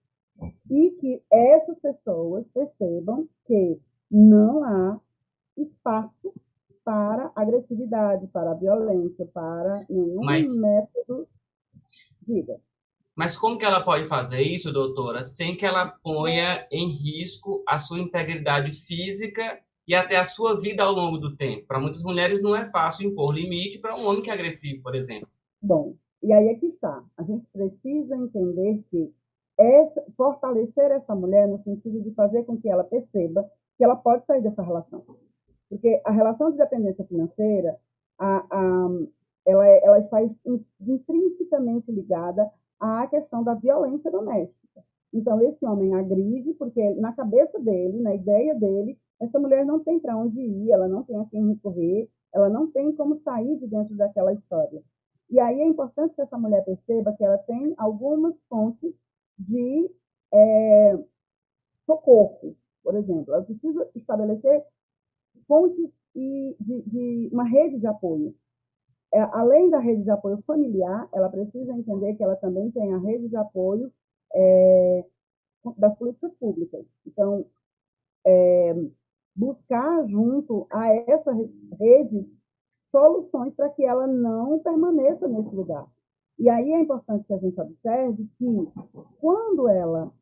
e 0.71 0.92
que 0.92 1.21
essas 1.29 1.77
pessoas 1.81 2.47
percebam 2.55 3.29
que 3.44 3.81
não 4.09 4.62
há 4.62 5.01
espaço 5.57 6.33
para 6.85 7.33
agressividade, 7.35 8.29
para 8.29 8.55
violência, 8.55 9.27
para 9.27 9.85
nenhum 9.90 10.23
Mas... 10.23 10.57
método. 10.57 11.27
Diga. 12.23 12.61
Mas 13.16 13.37
como 13.37 13.59
que 13.59 13.64
ela 13.64 13.83
pode 13.83 14.07
fazer 14.07 14.42
isso, 14.42 14.73
doutora, 14.73 15.25
sem 15.25 15.57
que 15.57 15.66
ela 15.66 15.88
ponha 15.88 16.64
em 16.71 16.87
risco 16.88 17.64
a 17.66 17.77
sua 17.77 17.99
integridade 17.99 18.71
física 18.71 19.61
e 19.88 19.92
até 19.92 20.16
a 20.16 20.25
sua 20.25 20.59
vida 20.61 20.85
ao 20.85 20.92
longo 20.92 21.18
do 21.18 21.35
tempo. 21.35 21.66
Para 21.66 21.81
muitas 21.81 22.05
mulheres 22.05 22.40
não 22.40 22.55
é 22.55 22.64
fácil 22.71 23.09
impor 23.09 23.35
limite 23.35 23.81
para 23.81 23.97
um 23.97 24.07
homem 24.07 24.23
que 24.23 24.31
é 24.31 24.35
agressivo, 24.35 24.81
por 24.81 24.94
exemplo. 24.94 25.29
Bom, 25.61 25.97
e 26.29 26.33
aí 26.35 26.49
é 26.49 26.55
que 26.57 26.67
está. 26.67 27.03
A 27.17 27.23
gente 27.23 27.47
precisa 27.47 28.14
entender 28.14 28.85
que 28.91 29.11
essa, 29.57 30.05
fortalecer 30.14 30.91
essa 30.91 31.14
mulher 31.14 31.49
no 31.49 31.59
sentido 31.62 32.03
de 32.03 32.12
fazer 32.12 32.45
com 32.45 32.61
que 32.61 32.69
ela 32.69 32.85
perceba 32.85 33.51
que 33.79 33.83
ela 33.83 33.97
pode 33.97 34.27
sair 34.27 34.43
dessa 34.43 34.62
relação. 34.62 35.03
Porque 35.71 36.03
a 36.05 36.11
relação 36.11 36.51
de 36.51 36.59
dependência 36.59 37.03
financeira, 37.07 37.79
a, 38.19 38.45
a, 38.51 38.88
ela, 39.47 39.67
é, 39.67 39.83
ela 39.83 40.01
está 40.01 40.19
intrinsecamente 40.87 41.91
ligada 41.91 42.47
à 42.79 43.07
questão 43.07 43.43
da 43.43 43.55
violência 43.55 44.11
doméstica. 44.11 44.85
Então, 45.14 45.41
esse 45.41 45.64
homem 45.64 45.95
agride, 45.95 46.53
porque 46.59 46.91
na 46.97 47.14
cabeça 47.14 47.59
dele, 47.59 48.03
na 48.03 48.14
ideia 48.14 48.55
dele, 48.55 48.99
essa 49.19 49.41
mulher 49.41 49.64
não 49.64 49.81
tem 49.83 49.99
para 49.99 50.14
onde 50.14 50.43
ir, 50.43 50.73
ela 50.73 50.88
não 50.88 51.05
tem 51.05 51.17
a 51.17 51.25
quem 51.25 51.49
recorrer, 51.49 52.07
ela 52.35 52.51
não 52.51 52.71
tem 52.71 52.95
como 52.95 53.17
sair 53.17 53.57
de 53.57 53.67
dentro 53.67 53.97
daquela 53.97 54.35
história. 54.35 54.83
E 55.31 55.38
aí 55.41 55.61
é 55.61 55.67
importante 55.67 56.14
que 56.14 56.23
essa 56.23 56.38
mulher 56.38 56.64
perceba 56.64 57.14
que 57.14 57.25
ela 57.25 57.38
tem 57.38 57.75
algumas 57.77 58.35
fontes 58.49 59.03
de 59.38 59.91
é, 60.33 60.99
socorro, 61.87 62.57
por 62.83 62.95
exemplo. 62.95 63.35
Ela 63.35 63.45
precisa 63.45 63.88
estabelecer 63.95 64.64
fontes 65.47 65.91
de, 66.14 66.57
de 66.87 67.29
uma 67.33 67.45
rede 67.45 67.79
de 67.79 67.87
apoio. 67.87 68.35
É, 69.12 69.21
além 69.21 69.71
da 69.71 69.79
rede 69.79 70.03
de 70.03 70.11
apoio 70.11 70.43
familiar, 70.47 71.09
ela 71.12 71.29
precisa 71.29 71.73
entender 71.73 72.14
que 72.14 72.23
ela 72.23 72.37
também 72.37 72.71
tem 72.71 72.93
a 72.93 72.99
rede 72.99 73.29
de 73.29 73.37
apoio 73.37 73.93
é, 74.35 75.05
das 75.77 75.97
políticas 75.97 76.33
públicas. 76.35 76.85
Então, 77.07 77.45
é, 78.27 78.75
buscar 79.35 80.07
junto 80.09 80.67
a 80.71 80.88
essas 81.07 81.37
redes 81.79 82.27
soluções 82.90 83.55
para 83.55 83.70
que 83.70 83.85
ela 83.85 84.07
não 84.07 84.59
permaneça 84.61 85.29
nesse 85.29 85.55
lugar. 85.55 85.87
E 86.38 86.48
aí 86.48 86.72
é 86.72 86.81
importante 86.81 87.27
que 87.27 87.35
a 87.35 87.38
gente 87.38 87.61
observe 87.61 88.29
que 88.38 88.68
quando 89.20 89.68
ela 89.68 90.12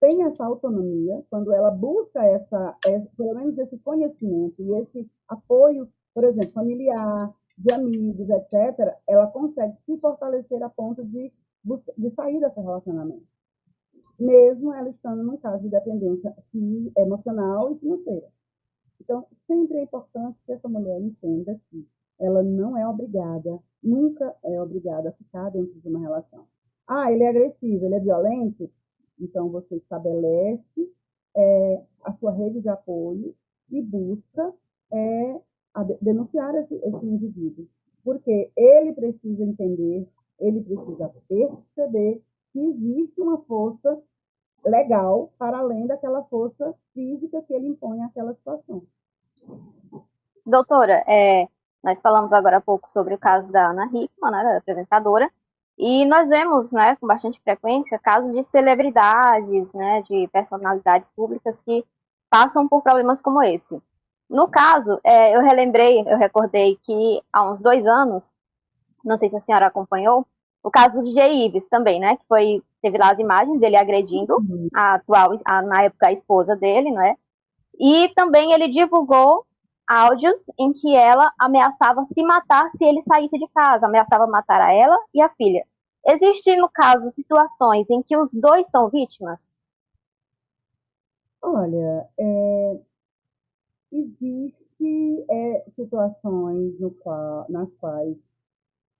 tem 0.00 0.24
essa 0.24 0.44
autonomia, 0.44 1.24
quando 1.30 1.52
ela 1.52 1.70
busca 1.70 2.24
essa, 2.24 2.76
essa, 2.84 3.08
pelo 3.16 3.34
menos 3.34 3.56
esse 3.56 3.78
conhecimento 3.78 4.60
e 4.60 4.74
esse 4.80 5.08
apoio, 5.28 5.88
por 6.12 6.24
exemplo, 6.24 6.50
familiar, 6.50 7.32
de 7.56 7.72
amigos, 7.74 8.28
etc., 8.28 8.96
ela 9.06 9.28
consegue 9.28 9.76
se 9.86 9.96
fortalecer 9.98 10.62
a 10.62 10.68
ponto 10.68 11.04
de, 11.04 11.30
de 11.96 12.10
sair 12.10 12.40
desse 12.40 12.60
relacionamento. 12.60 13.26
Mesmo 14.18 14.74
ela 14.74 14.88
estando 14.88 15.22
num 15.22 15.36
caso 15.36 15.62
de 15.62 15.68
dependência 15.68 16.34
emocional 16.96 17.72
e 17.72 17.78
financeira. 17.78 18.28
Então, 19.00 19.26
sempre 19.46 19.78
é 19.78 19.82
importante 19.82 20.38
que 20.44 20.52
essa 20.52 20.68
mulher 20.68 21.00
entenda 21.00 21.60
que 21.70 21.86
ela 22.20 22.42
não 22.42 22.76
é 22.76 22.86
obrigada, 22.86 23.58
nunca 23.82 24.34
é 24.44 24.60
obrigada 24.60 25.08
a 25.08 25.12
ficar 25.12 25.50
dentro 25.50 25.80
de 25.80 25.88
uma 25.88 26.00
relação. 26.00 26.46
Ah, 26.86 27.10
ele 27.10 27.24
é 27.24 27.28
agressivo, 27.28 27.84
ele 27.84 27.94
é 27.94 28.00
violento? 28.00 28.70
Então, 29.18 29.48
você 29.48 29.76
estabelece 29.76 30.92
é, 31.34 31.82
a 32.02 32.12
sua 32.12 32.32
rede 32.32 32.60
de 32.60 32.68
apoio 32.68 33.34
e 33.70 33.80
busca 33.80 34.52
é, 34.92 35.40
denunciar 36.00 36.54
esse, 36.56 36.74
esse 36.74 37.06
indivíduo. 37.06 37.66
Porque 38.04 38.50
ele 38.56 38.92
precisa 38.92 39.44
entender, 39.44 40.08
ele 40.38 40.60
precisa 40.60 41.08
perceber 41.28 42.22
que 42.52 42.60
existe 42.60 43.20
uma 43.20 43.38
força 43.42 44.00
legal 44.64 45.32
para 45.38 45.58
além 45.58 45.86
daquela 45.86 46.22
força 46.24 46.74
física 46.92 47.42
que 47.42 47.54
ele 47.54 47.68
impõe 47.68 48.02
àquela 48.02 48.34
situação. 48.34 48.82
Doutora, 50.46 51.04
é, 51.06 51.48
nós 51.82 52.00
falamos 52.00 52.32
agora 52.32 52.58
há 52.58 52.60
pouco 52.60 52.88
sobre 52.88 53.14
o 53.14 53.18
caso 53.18 53.52
da 53.52 53.70
Ana 53.70 53.86
Hickman, 53.86 54.30
né, 54.30 54.44
da 54.44 54.56
apresentadora, 54.58 55.30
e 55.78 56.04
nós 56.04 56.28
vemos, 56.28 56.72
né, 56.72 56.96
com 56.96 57.06
bastante 57.06 57.40
frequência, 57.40 57.98
casos 57.98 58.32
de 58.32 58.42
celebridades, 58.42 59.72
né, 59.72 60.02
de 60.02 60.28
personalidades 60.28 61.10
públicas 61.10 61.60
que 61.62 61.84
passam 62.30 62.68
por 62.68 62.82
problemas 62.82 63.20
como 63.20 63.42
esse. 63.42 63.82
No 64.28 64.48
caso, 64.48 65.00
é, 65.02 65.34
eu 65.36 65.42
relembrei, 65.42 66.00
eu 66.06 66.16
recordei 66.16 66.78
que 66.82 67.22
há 67.32 67.42
uns 67.50 67.60
dois 67.60 67.86
anos, 67.86 68.32
não 69.04 69.16
sei 69.16 69.28
se 69.28 69.36
a 69.36 69.40
senhora 69.40 69.66
acompanhou, 69.66 70.26
o 70.62 70.70
caso 70.70 70.94
do 70.94 71.02
DJ 71.02 71.46
Ives 71.46 71.68
também, 71.68 71.98
né, 71.98 72.16
que 72.16 72.24
foi, 72.28 72.62
teve 72.80 72.96
lá 72.96 73.10
as 73.10 73.18
imagens 73.18 73.58
dele 73.58 73.76
agredindo 73.76 74.36
uhum. 74.36 74.68
a 74.72 74.94
atual, 74.94 75.34
a, 75.44 75.62
na 75.62 75.82
época, 75.82 76.06
a 76.06 76.12
esposa 76.12 76.54
dele, 76.54 76.90
né, 76.90 77.16
e 77.78 78.10
também 78.14 78.52
ele 78.52 78.68
divulgou 78.68 79.44
áudios 79.88 80.50
em 80.58 80.72
que 80.72 80.94
ela 80.94 81.32
ameaçava 81.38 82.04
se 82.04 82.22
matar 82.22 82.68
se 82.68 82.84
ele 82.84 83.02
saísse 83.02 83.38
de 83.38 83.48
casa, 83.48 83.86
ameaçava 83.86 84.26
matar 84.26 84.60
a 84.60 84.72
ela 84.72 84.98
e 85.14 85.20
a 85.20 85.28
filha. 85.28 85.66
Existem, 86.06 86.58
no 86.58 86.68
caso, 86.68 87.10
situações 87.10 87.88
em 87.90 88.02
que 88.02 88.16
os 88.16 88.32
dois 88.34 88.68
são 88.70 88.88
vítimas? 88.88 89.56
Olha, 91.40 92.08
é, 92.18 92.80
existe 93.92 95.26
é, 95.30 95.64
situações 95.76 96.74
qual, 97.00 97.46
nas 97.48 97.72
quais 97.74 98.16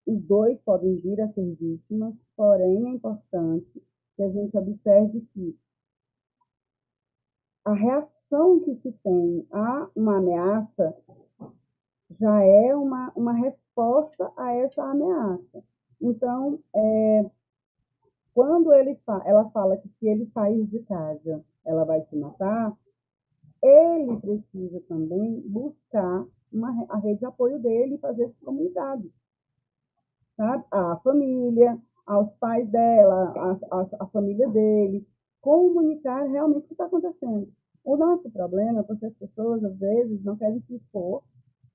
os 0.06 0.20
dois 0.22 0.58
podem 0.60 0.96
vir 0.98 1.20
a 1.20 1.28
ser 1.28 1.54
vítimas, 1.54 2.20
porém 2.36 2.86
é 2.86 2.90
importante 2.90 3.82
que 4.16 4.22
a 4.22 4.28
gente 4.28 4.56
observe 4.56 5.20
que 5.32 5.56
a 7.64 7.72
reação 7.72 8.21
reação 8.32 8.60
que 8.60 8.74
se 8.76 8.92
tem 9.04 9.46
a 9.52 9.88
uma 9.94 10.16
ameaça 10.16 10.96
já 12.18 12.42
é 12.42 12.74
uma, 12.74 13.12
uma 13.14 13.32
resposta 13.32 14.32
a 14.36 14.52
essa 14.54 14.82
ameaça. 14.84 15.62
Então, 16.00 16.58
é, 16.74 17.30
quando 18.34 18.72
ele 18.72 18.96
fa 19.06 19.22
ela 19.24 19.48
fala 19.50 19.76
que 19.76 19.88
se 19.88 20.06
ele 20.06 20.26
sair 20.26 20.66
de 20.66 20.80
casa, 20.80 21.44
ela 21.64 21.84
vai 21.84 22.02
se 22.02 22.16
matar, 22.16 22.76
ele 23.62 24.16
precisa 24.20 24.80
também 24.88 25.40
buscar 25.46 26.26
uma, 26.52 26.86
a 26.88 26.98
rede 26.98 27.20
de 27.20 27.26
apoio 27.26 27.58
dele 27.60 27.94
e 27.94 27.98
fazer 27.98 28.24
esse 28.24 28.40
comunicado. 28.40 29.10
Sabe? 30.36 30.64
A 30.70 30.96
família, 30.96 31.78
aos 32.06 32.32
pais 32.34 32.68
dela, 32.68 33.32
a, 33.36 33.80
a, 33.80 34.04
a 34.04 34.06
família 34.06 34.48
dele, 34.48 35.06
comunicar 35.40 36.24
realmente 36.24 36.64
o 36.64 36.68
que 36.68 36.74
está 36.74 36.86
acontecendo. 36.86 37.52
O 37.84 37.96
nosso 37.96 38.30
problema 38.30 38.80
é 38.80 38.82
porque 38.82 39.06
as 39.06 39.14
pessoas, 39.14 39.64
às 39.64 39.76
vezes, 39.76 40.22
não 40.22 40.36
querem 40.36 40.60
se 40.60 40.74
expor, 40.74 41.22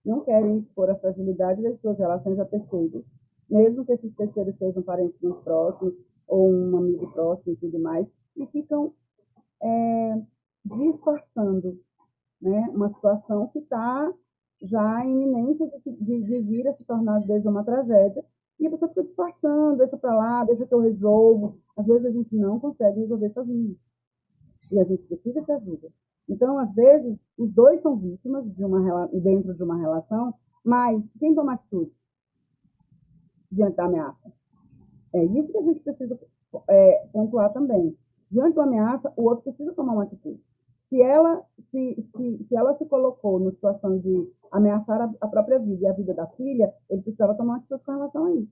não 0.06 0.22
querem 0.24 0.60
expor 0.60 0.90
a 0.90 0.96
fragilidade 0.96 1.62
das 1.62 1.80
suas 1.82 1.98
relações 1.98 2.40
a 2.40 2.46
terceiros, 2.46 3.04
mesmo 3.50 3.86
que 3.86 3.92
esses 3.92 4.14
terceiros 4.16 4.56
sejam 4.58 4.82
parentes 4.84 5.20
muito 5.22 5.42
próximos 5.42 5.94
ou 6.26 6.50
um 6.50 6.78
amigo 6.78 7.12
próximo 7.12 7.54
e 7.54 7.58
tudo 7.58 7.80
mais, 7.80 8.08
e 8.38 8.46
ficam 8.48 8.94
é, 9.62 10.22
disfarçando 10.64 11.78
né, 12.42 12.70
uma 12.74 12.90
situação 12.90 13.48
que 13.48 13.60
está 13.60 14.14
já 14.62 15.06
em 15.06 15.24
iminência 15.24 15.68
de, 15.68 15.92
de, 15.92 16.20
de, 16.22 16.42
vir 16.42 16.68
a 16.68 16.74
se 16.74 16.86
tornar, 16.86 17.18
às 17.18 17.28
vezes, 17.28 17.46
uma 17.46 17.64
tragédia, 17.64 18.24
e 18.60 18.66
a 18.66 18.72
pessoa 18.72 18.90
fica 18.90 19.04
disfarçando, 19.04 19.78
deixa 19.78 19.98
para 19.98 20.16
lá, 20.16 20.44
deixa 20.46 20.66
que 20.66 20.74
eu 20.74 20.80
resolvo. 20.80 21.60
Às 21.76 21.86
vezes 21.86 22.06
a 22.06 22.12
gente 22.12 22.36
não 22.36 22.60
consegue 22.60 23.02
resolver 23.02 23.30
sozinho 23.30 23.78
e 24.72 24.80
a 24.80 24.84
gente 24.84 25.04
precisa 25.04 25.42
de 25.42 25.52
ajuda. 25.52 25.90
Então, 26.30 26.58
às 26.60 26.74
vezes, 26.74 27.18
os 27.38 27.52
dois 27.54 27.82
são 27.82 27.96
vítimas 27.96 28.46
de 28.54 28.64
uma, 28.64 29.08
dentro 29.08 29.54
de 29.54 29.64
uma 29.64 29.78
relação, 29.78 30.34
mas 30.64 31.02
quem 31.20 31.34
toma 31.34 31.54
atitude 31.54 31.92
diante 33.52 33.78
da 33.78 33.86
ameaça? 33.86 34.34
É 35.14 35.24
isso 35.24 35.52
que 35.52 35.58
a 35.58 35.64
gente 35.64 35.80
precisa 35.80 36.20
é, 36.70 37.08
pontuar 37.14 37.54
também. 37.54 37.98
Diante 38.30 38.56
da 38.56 38.64
ameaça, 38.64 39.12
o 39.16 39.24
outro 39.24 39.46
precisa 39.46 39.74
tomar 39.74 39.94
uma 39.94 40.04
atitude. 40.04 40.42
Se 40.90 41.02
ela 41.02 41.44
se, 41.60 41.96
se, 42.02 42.44
se 42.46 42.56
ela 42.56 42.74
se 42.76 42.86
colocou 42.86 43.40
na 43.40 43.52
situação 43.52 43.98
de 43.98 44.30
ameaçar 44.52 45.02
a, 45.02 45.14
a 45.22 45.28
própria 45.28 45.60
vida 45.60 45.84
e 45.84 45.88
a 45.88 45.94
vida 45.94 46.14
da 46.14 46.28
filha, 46.28 46.74
ele 46.90 47.02
precisava 47.02 47.36
tomar 47.36 47.54
uma 47.54 47.58
atitude 47.60 47.84
com 47.84 47.92
relação 47.94 48.26
a 48.26 48.34
isso. 48.36 48.52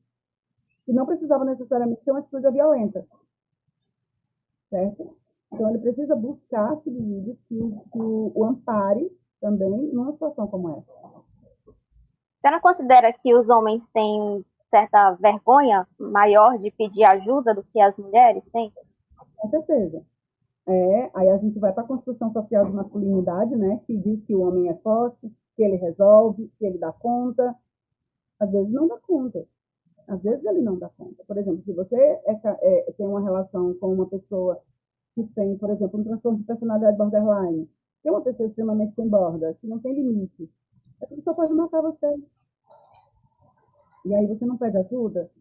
E 0.88 0.94
não 0.94 1.06
precisava 1.06 1.44
necessariamente 1.44 2.04
ser 2.04 2.12
uma 2.12 2.20
atitude 2.20 2.50
violenta. 2.52 3.06
Certo? 4.70 5.18
Então, 5.56 5.70
ele 5.70 5.80
precisa 5.80 6.16
buscar 6.16 6.76
subsídios 6.84 7.38
que, 7.48 7.58
que 7.92 8.00
o, 8.00 8.32
o 8.36 8.44
ampare 8.44 9.10
também 9.40 9.90
numa 9.94 10.12
situação 10.12 10.48
como 10.48 10.70
essa. 10.70 10.92
Você 12.40 12.52
não 12.52 12.60
considera 12.60 13.12
que 13.14 13.34
os 13.34 13.50
homens 13.50 13.88
têm 13.88 14.46
certa 14.68 15.14
vergonha 15.14 15.88
maior 15.98 16.58
de 16.58 16.70
pedir 16.72 17.06
ajuda 17.06 17.56
do 17.56 17.64
que 17.64 17.80
as 17.80 17.98
mulheres 17.98 18.50
têm? 18.50 18.72
Com 19.38 19.48
certeza. 19.48 20.04
É, 20.68 21.12
aí 21.14 21.30
a 21.30 21.38
gente 21.38 21.58
vai 21.58 21.72
para 21.72 21.84
a 21.84 21.88
construção 21.88 22.30
social 22.30 22.66
de 22.66 22.72
masculinidade, 22.72 23.56
né, 23.56 23.80
que 23.86 23.96
diz 23.98 24.26
que 24.26 24.36
o 24.36 24.42
homem 24.42 24.70
é 24.70 24.74
forte, 24.76 25.32
que 25.56 25.64
ele 25.64 25.78
resolve, 25.78 26.52
que 26.58 26.66
ele 26.66 26.78
dá 26.78 26.92
conta. 26.92 27.56
Às 28.40 28.52
vezes 28.52 28.74
não 28.74 28.88
dá 28.88 28.98
conta. 28.98 29.48
Às 30.08 30.22
vezes 30.22 30.44
ele 30.46 30.62
não 30.62 30.78
dá 30.78 30.90
conta. 30.90 31.24
Por 31.26 31.38
exemplo, 31.38 31.64
se 31.64 31.72
você 31.72 31.96
é, 31.96 32.40
é, 32.44 32.92
tem 32.98 33.08
uma 33.08 33.22
relação 33.22 33.74
com 33.76 33.94
uma 33.94 34.08
pessoa 34.08 34.62
que 35.16 35.24
tem, 35.34 35.58
por 35.58 35.70
exemplo, 35.70 36.00
um 36.00 36.04
transtorno 36.04 36.38
de 36.40 36.44
personalidade 36.44 36.98
borderline, 36.98 37.70
é 38.04 38.12
uma 38.12 38.22
pessoa 38.22 38.48
extremamente 38.48 38.94
sem 38.94 39.08
borda, 39.10 39.56
que 39.56 39.68
não 39.68 39.80
tem 39.80 39.94
limites, 39.94 40.50
a 41.02 41.08
pessoa 41.08 41.36
pode 41.36 41.54
matar 41.54 41.82
você. 41.82 42.08
E 44.06 44.14
aí 44.14 44.28
você 44.28 44.46
não 44.46 44.58
pede 44.58 44.78
ajuda? 44.78 45.32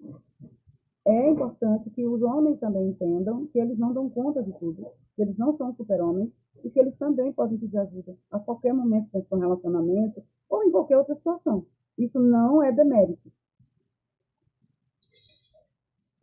É 1.07 1.29
importante 1.29 1.91
que 1.91 2.07
os 2.07 2.23
homens 2.23 2.59
também 2.59 2.89
entendam 2.89 3.47
que 3.49 3.59
eles 3.59 3.79
não 3.79 3.93
dão 3.93 4.09
conta 4.09 4.43
de 4.43 4.53
tudo, 4.59 4.87
que 5.15 5.23
eles 5.23 5.37
não 5.37 5.55
são 5.57 5.75
super-homens 5.75 6.31
e 6.65 6.71
que 6.71 6.81
eles 6.81 6.97
também 6.97 7.31
podem 7.33 7.59
pedir 7.59 7.77
ajuda 7.77 8.17
a 8.31 8.39
qualquer 8.39 8.73
momento 8.73 9.11
dentro 9.13 9.29
do 9.29 9.37
relacionamento 9.37 10.23
ou 10.49 10.65
em 10.65 10.71
qualquer 10.71 10.97
outra 10.97 11.15
situação. 11.15 11.67
Isso 11.99 12.19
não 12.19 12.63
é 12.63 12.73
demérito. 12.73 13.31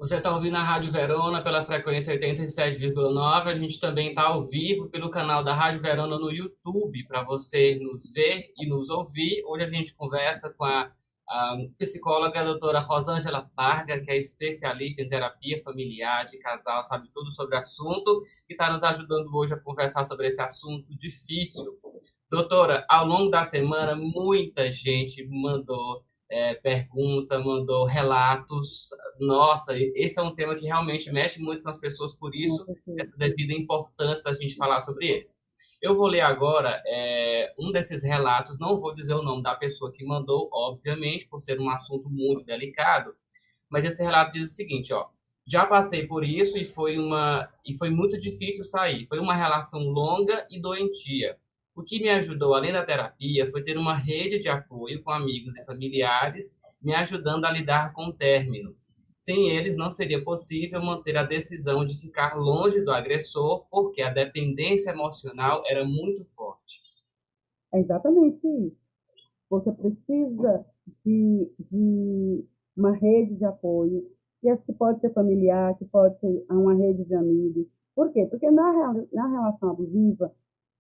Você 0.02 0.18
está 0.18 0.34
ouvindo 0.34 0.56
a 0.56 0.64
Rádio 0.64 0.92
Verona 0.92 1.44
pela 1.44 1.64
frequência 1.64 2.20
87,9. 2.20 3.46
A 3.46 3.54
gente 3.54 3.80
também 3.80 4.10
está 4.10 4.24
ao 4.24 4.44
vivo 4.44 4.90
pelo 4.90 5.12
canal 5.12 5.44
da 5.44 5.54
Rádio 5.54 5.80
Verona 5.80 6.18
no 6.18 6.32
YouTube 6.32 7.06
para 7.06 7.24
você 7.24 7.76
nos 7.76 8.12
ver 8.12 8.52
e 8.58 8.68
nos 8.68 8.90
ouvir. 8.90 9.44
Hoje 9.46 9.64
a 9.64 9.68
gente 9.68 9.94
conversa 9.94 10.52
com 10.58 10.64
a, 10.64 10.92
a 11.30 11.58
psicóloga 11.78 12.40
a 12.40 12.44
doutora 12.44 12.80
Rosângela 12.80 13.48
Parga, 13.56 14.02
que 14.02 14.10
é 14.10 14.18
especialista 14.18 15.04
em 15.04 15.08
terapia 15.08 15.62
familiar 15.64 16.26
de 16.26 16.40
casal, 16.40 16.84
sabe 16.84 17.08
tudo 17.14 17.30
sobre 17.32 17.56
o 17.56 17.60
assunto 17.60 18.24
e 18.50 18.54
está 18.54 18.72
nos 18.72 18.82
ajudando 18.82 19.30
hoje 19.32 19.54
a 19.54 19.60
conversar 19.60 20.04
sobre 20.04 20.26
esse 20.26 20.42
assunto 20.42 20.98
difícil. 20.98 21.78
Doutora, 22.28 22.84
ao 22.90 23.06
longo 23.06 23.30
da 23.30 23.44
semana, 23.44 23.96
muita 23.96 24.72
gente 24.72 25.24
mandou 25.28 26.04
é, 26.32 26.56
pergunta, 26.56 27.38
mandou 27.40 27.86
relatos. 27.86 28.90
Nossa, 29.20 29.74
esse 29.78 30.18
é 30.18 30.24
um 30.24 30.34
tema 30.34 30.56
que 30.56 30.66
realmente 30.66 31.12
mexe 31.12 31.42
muito 31.42 31.62
com 31.62 31.70
as 31.70 31.78
pessoas, 31.78 32.16
por 32.16 32.34
isso 32.34 32.66
essa 32.98 33.18
devida 33.18 33.54
importância 33.54 34.24
da 34.24 34.34
gente 34.34 34.56
falar 34.56 34.82
sobre 34.82 35.08
eles. 35.08 35.36
Eu 35.82 35.94
vou 35.94 36.08
ler 36.08 36.22
agora 36.22 36.82
é, 36.88 37.54
um 37.60 37.72
desses 37.72 38.02
relatos, 38.02 38.58
não 38.58 38.78
vou 38.78 38.96
dizer 38.96 39.14
o 39.14 39.22
nome 39.22 39.44
da 39.44 39.56
pessoa 39.56 39.92
que 39.92 40.06
mandou, 40.06 40.50
obviamente, 40.54 41.28
por 41.28 41.40
ser 41.40 41.60
um 41.60 41.70
assunto 41.70 42.10
muito 42.10 42.46
delicado, 42.46 43.14
mas 43.70 43.84
esse 43.84 44.02
relato 44.02 44.32
diz 44.32 44.52
o 44.52 44.56
seguinte, 44.56 44.94
ó. 44.94 45.08
Já 45.46 45.66
passei 45.66 46.08
por 46.08 46.24
isso 46.24 46.58
e 46.58 46.64
foi 46.64 46.98
uma 46.98 47.50
e 47.66 47.76
foi 47.76 47.90
muito 47.90 48.18
difícil 48.18 48.64
sair. 48.64 49.08
Foi 49.08 49.20
uma 49.20 49.34
relação 49.34 49.82
longa 49.82 50.46
e 50.52 50.62
doentia. 50.62 51.36
O 51.76 51.84
que 51.84 52.02
me 52.02 52.10
ajudou, 52.10 52.54
além 52.54 52.74
da 52.74 52.86
terapia, 52.86 53.48
foi 53.48 53.64
ter 53.64 53.78
uma 53.78 53.96
rede 53.96 54.40
de 54.40 54.50
apoio 54.50 55.02
com 55.02 55.12
amigos 55.12 55.56
e 55.56 55.66
familiares, 55.66 56.56
me 56.82 56.94
ajudando 56.94 57.46
a 57.46 57.52
lidar 57.52 57.94
com 57.94 58.08
o 58.08 58.14
término. 58.14 58.76
Sem 59.16 59.50
eles, 59.50 59.78
não 59.78 59.90
seria 59.90 60.24
possível 60.24 60.82
manter 60.82 61.16
a 61.16 61.24
decisão 61.24 61.86
de 61.86 62.00
ficar 62.00 62.36
longe 62.36 62.82
do 62.84 62.92
agressor, 62.92 63.66
porque 63.70 64.02
a 64.02 64.10
dependência 64.10 64.90
emocional 64.90 65.62
era 65.68 65.86
muito 65.86 66.26
forte. 66.26 66.82
É 67.74 67.80
exatamente 67.80 68.46
isso. 68.48 68.76
Você 69.50 69.72
precisa 69.72 70.66
de, 71.06 71.52
de 71.60 72.46
uma 72.76 72.94
rede 72.94 73.36
de 73.36 73.46
apoio, 73.46 74.10
e 74.44 74.50
essa 74.50 74.66
que 74.66 74.74
pode 74.74 75.00
ser 75.00 75.14
familiar, 75.14 75.78
que 75.78 75.86
pode 75.86 76.20
ser 76.20 76.44
uma 76.50 76.74
rede 76.74 77.06
de 77.06 77.14
amigos. 77.14 77.68
Por 77.96 78.12
quê? 78.12 78.26
Porque 78.26 78.50
na, 78.50 78.94
na 79.14 79.28
relação 79.28 79.70
abusiva, 79.70 80.34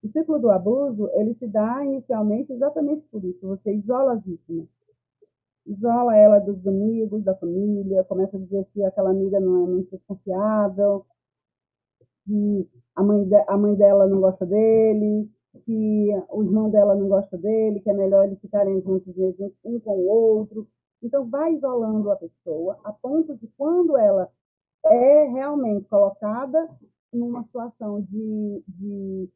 o 0.03 0.07
ciclo 0.07 0.39
do 0.39 0.49
abuso, 0.49 1.09
ele 1.13 1.33
se 1.33 1.47
dá 1.47 1.83
inicialmente 1.85 2.51
exatamente 2.51 3.05
por 3.11 3.23
isso. 3.23 3.47
Você 3.47 3.73
isola 3.73 4.13
a 4.13 4.15
vítima. 4.15 4.65
Isola 5.65 6.15
ela 6.17 6.39
dos 6.39 6.65
amigos, 6.67 7.23
da 7.23 7.35
família, 7.35 8.03
começa 8.05 8.35
a 8.35 8.39
dizer 8.39 8.65
que 8.73 8.83
aquela 8.83 9.11
amiga 9.11 9.39
não 9.39 9.63
é 9.63 9.67
muito 9.67 10.01
confiável, 10.07 11.05
que 12.25 12.67
a 12.95 13.03
mãe, 13.03 13.23
de, 13.25 13.35
a 13.47 13.57
mãe 13.57 13.75
dela 13.75 14.07
não 14.07 14.19
gosta 14.19 14.45
dele, 14.45 15.29
que 15.65 16.09
o 16.29 16.43
irmão 16.43 16.69
dela 16.69 16.95
não 16.95 17.07
gosta 17.07 17.37
dele, 17.37 17.79
que 17.79 17.89
é 17.89 17.93
melhor 17.93 18.25
eles 18.25 18.39
ficarem 18.39 18.81
juntos 18.81 19.15
mesmo, 19.15 19.53
um 19.63 19.79
com 19.79 19.97
o 19.97 20.07
outro. 20.07 20.67
Então, 21.01 21.29
vai 21.29 21.53
isolando 21.53 22.11
a 22.11 22.15
pessoa 22.15 22.79
a 22.83 22.91
ponto 22.91 23.35
de 23.35 23.47
quando 23.57 23.97
ela 23.97 24.29
é 24.85 25.25
realmente 25.25 25.87
colocada 25.87 26.69
numa 27.13 27.43
situação 27.43 28.01
de, 28.01 28.63
de 28.67 29.29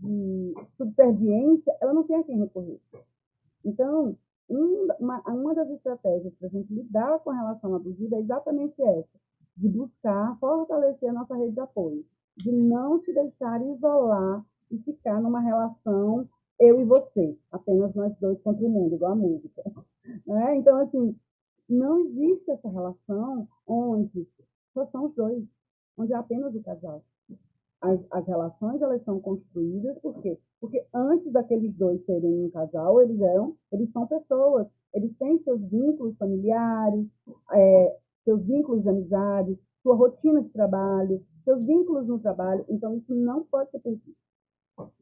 de 0.00 0.54
subserviência, 0.76 1.76
ela 1.80 1.92
não 1.92 2.04
tem 2.04 2.16
a 2.16 2.24
quem 2.24 2.38
recorrer. 2.38 2.80
Então, 3.64 4.16
uma, 4.48 5.20
uma 5.28 5.54
das 5.54 5.70
estratégias 5.70 6.34
para 6.34 6.48
a 6.48 6.50
gente 6.50 6.72
lidar 6.72 7.18
com 7.20 7.30
a 7.30 7.36
relação 7.36 7.74
abusiva 7.74 8.16
é 8.16 8.20
exatamente 8.20 8.80
essa, 8.82 9.20
de 9.56 9.68
buscar 9.68 10.36
fortalecer 10.38 11.10
a 11.10 11.12
nossa 11.12 11.36
rede 11.36 11.52
de 11.52 11.60
apoio, 11.60 12.04
de 12.36 12.50
não 12.50 13.00
se 13.02 13.12
deixar 13.12 13.62
isolar 13.62 14.44
e 14.70 14.78
ficar 14.78 15.20
numa 15.20 15.40
relação 15.40 16.28
eu 16.58 16.78
e 16.80 16.84
você, 16.84 17.38
apenas 17.50 17.94
nós 17.94 18.14
dois 18.18 18.38
contra 18.40 18.66
o 18.66 18.68
mundo, 18.68 18.94
igual 18.94 19.12
a 19.12 19.16
música. 19.16 19.62
Né? 20.26 20.56
Então, 20.56 20.76
assim, 20.78 21.14
não 21.68 21.98
existe 21.98 22.50
essa 22.50 22.68
relação 22.68 23.46
onde 23.66 24.26
só 24.72 24.84
são 24.86 25.04
os 25.04 25.14
dois, 25.14 25.44
onde 25.96 26.12
é 26.12 26.16
apenas 26.16 26.54
o 26.54 26.62
casal 26.62 27.04
as, 27.80 27.98
as 28.10 28.26
relações 28.26 28.82
elas 28.82 29.02
são 29.02 29.20
construídas 29.20 29.98
por 29.98 30.20
quê? 30.20 30.38
Porque 30.60 30.84
antes 30.92 31.32
daqueles 31.32 31.72
dois 31.74 32.04
serem 32.04 32.44
um 32.44 32.50
casal, 32.50 33.00
eles 33.00 33.20
eram, 33.20 33.56
eles 33.72 33.90
são 33.90 34.06
pessoas, 34.06 34.70
eles 34.92 35.14
têm 35.16 35.38
seus 35.38 35.62
vínculos 35.62 36.16
familiares, 36.18 37.06
é, 37.52 37.96
seus 38.24 38.44
vínculos 38.44 38.82
de 38.82 38.90
amizade, 38.90 39.58
sua 39.82 39.94
rotina 39.94 40.42
de 40.42 40.50
trabalho, 40.50 41.24
seus 41.42 41.62
vínculos 41.64 42.06
no 42.06 42.18
trabalho. 42.18 42.64
Então 42.68 42.94
isso 42.96 43.14
não 43.14 43.44
pode 43.44 43.70
ser 43.70 43.78
perdido, 43.78 44.16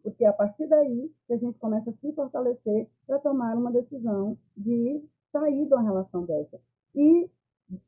porque 0.02 0.24
é 0.24 0.28
a 0.28 0.32
partir 0.32 0.68
daí 0.68 1.10
que 1.26 1.32
a 1.32 1.36
gente 1.36 1.58
começa 1.58 1.90
a 1.90 1.94
se 1.94 2.12
fortalecer 2.12 2.88
para 3.06 3.18
tomar 3.18 3.56
uma 3.56 3.72
decisão 3.72 4.38
de 4.56 5.02
sair 5.32 5.66
de 5.66 5.74
uma 5.74 5.82
relação 5.82 6.24
dessa. 6.24 6.60
E 6.94 7.28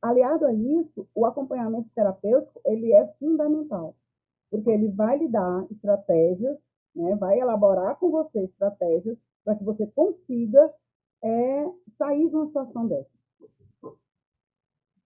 aliado 0.02 0.46
a 0.46 0.52
isso, 0.52 1.06
o 1.14 1.24
acompanhamento 1.24 1.88
terapêutico 1.94 2.60
ele 2.64 2.92
é 2.92 3.06
fundamental 3.18 3.94
porque 4.50 4.70
ele 4.70 4.88
vai 4.88 5.18
lhe 5.18 5.28
dar 5.28 5.64
estratégias, 5.70 6.58
né, 6.94 7.14
vai 7.16 7.38
elaborar 7.38 7.96
com 7.96 8.10
você 8.10 8.44
estratégias 8.44 9.16
para 9.44 9.54
que 9.54 9.64
você 9.64 9.86
consiga 9.86 10.72
é, 11.22 11.66
sair 11.88 12.28
de 12.28 12.34
uma 12.34 12.46
situação 12.46 12.86
dessa. 12.86 13.10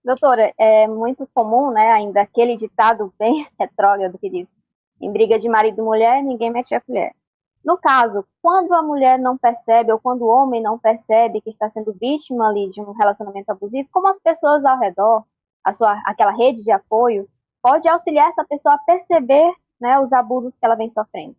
Doutora, 0.04 0.52
é 0.58 0.86
muito 0.86 1.26
comum, 1.32 1.70
né, 1.70 1.92
ainda 1.92 2.22
aquele 2.22 2.56
ditado 2.56 3.12
bem 3.18 3.46
retrógrado 3.58 4.18
que 4.18 4.30
diz: 4.30 4.54
em 5.00 5.10
briga 5.10 5.38
de 5.38 5.48
marido 5.48 5.80
e 5.80 5.84
mulher, 5.84 6.22
ninguém 6.22 6.50
mete 6.50 6.74
a 6.74 6.80
colher. 6.80 7.14
No 7.64 7.78
caso, 7.78 8.26
quando 8.42 8.74
a 8.74 8.82
mulher 8.82 9.18
não 9.18 9.38
percebe 9.38 9.90
ou 9.90 9.98
quando 9.98 10.22
o 10.22 10.28
homem 10.28 10.60
não 10.60 10.78
percebe 10.78 11.40
que 11.40 11.48
está 11.48 11.70
sendo 11.70 11.94
vítima 11.94 12.48
ali 12.48 12.68
de 12.68 12.80
um 12.82 12.92
relacionamento 12.92 13.50
abusivo, 13.50 13.88
como 13.90 14.06
as 14.06 14.18
pessoas 14.18 14.66
ao 14.66 14.78
redor, 14.78 15.24
a 15.64 15.72
sua, 15.72 15.98
aquela 16.04 16.32
rede 16.32 16.62
de 16.62 16.70
apoio, 16.70 17.26
pode 17.64 17.88
auxiliar 17.88 18.28
essa 18.28 18.44
pessoa 18.44 18.74
a 18.74 18.78
perceber 18.78 19.54
né, 19.80 19.98
os 19.98 20.12
abusos 20.12 20.54
que 20.54 20.66
ela 20.66 20.74
vem 20.74 20.90
sofrendo. 20.90 21.34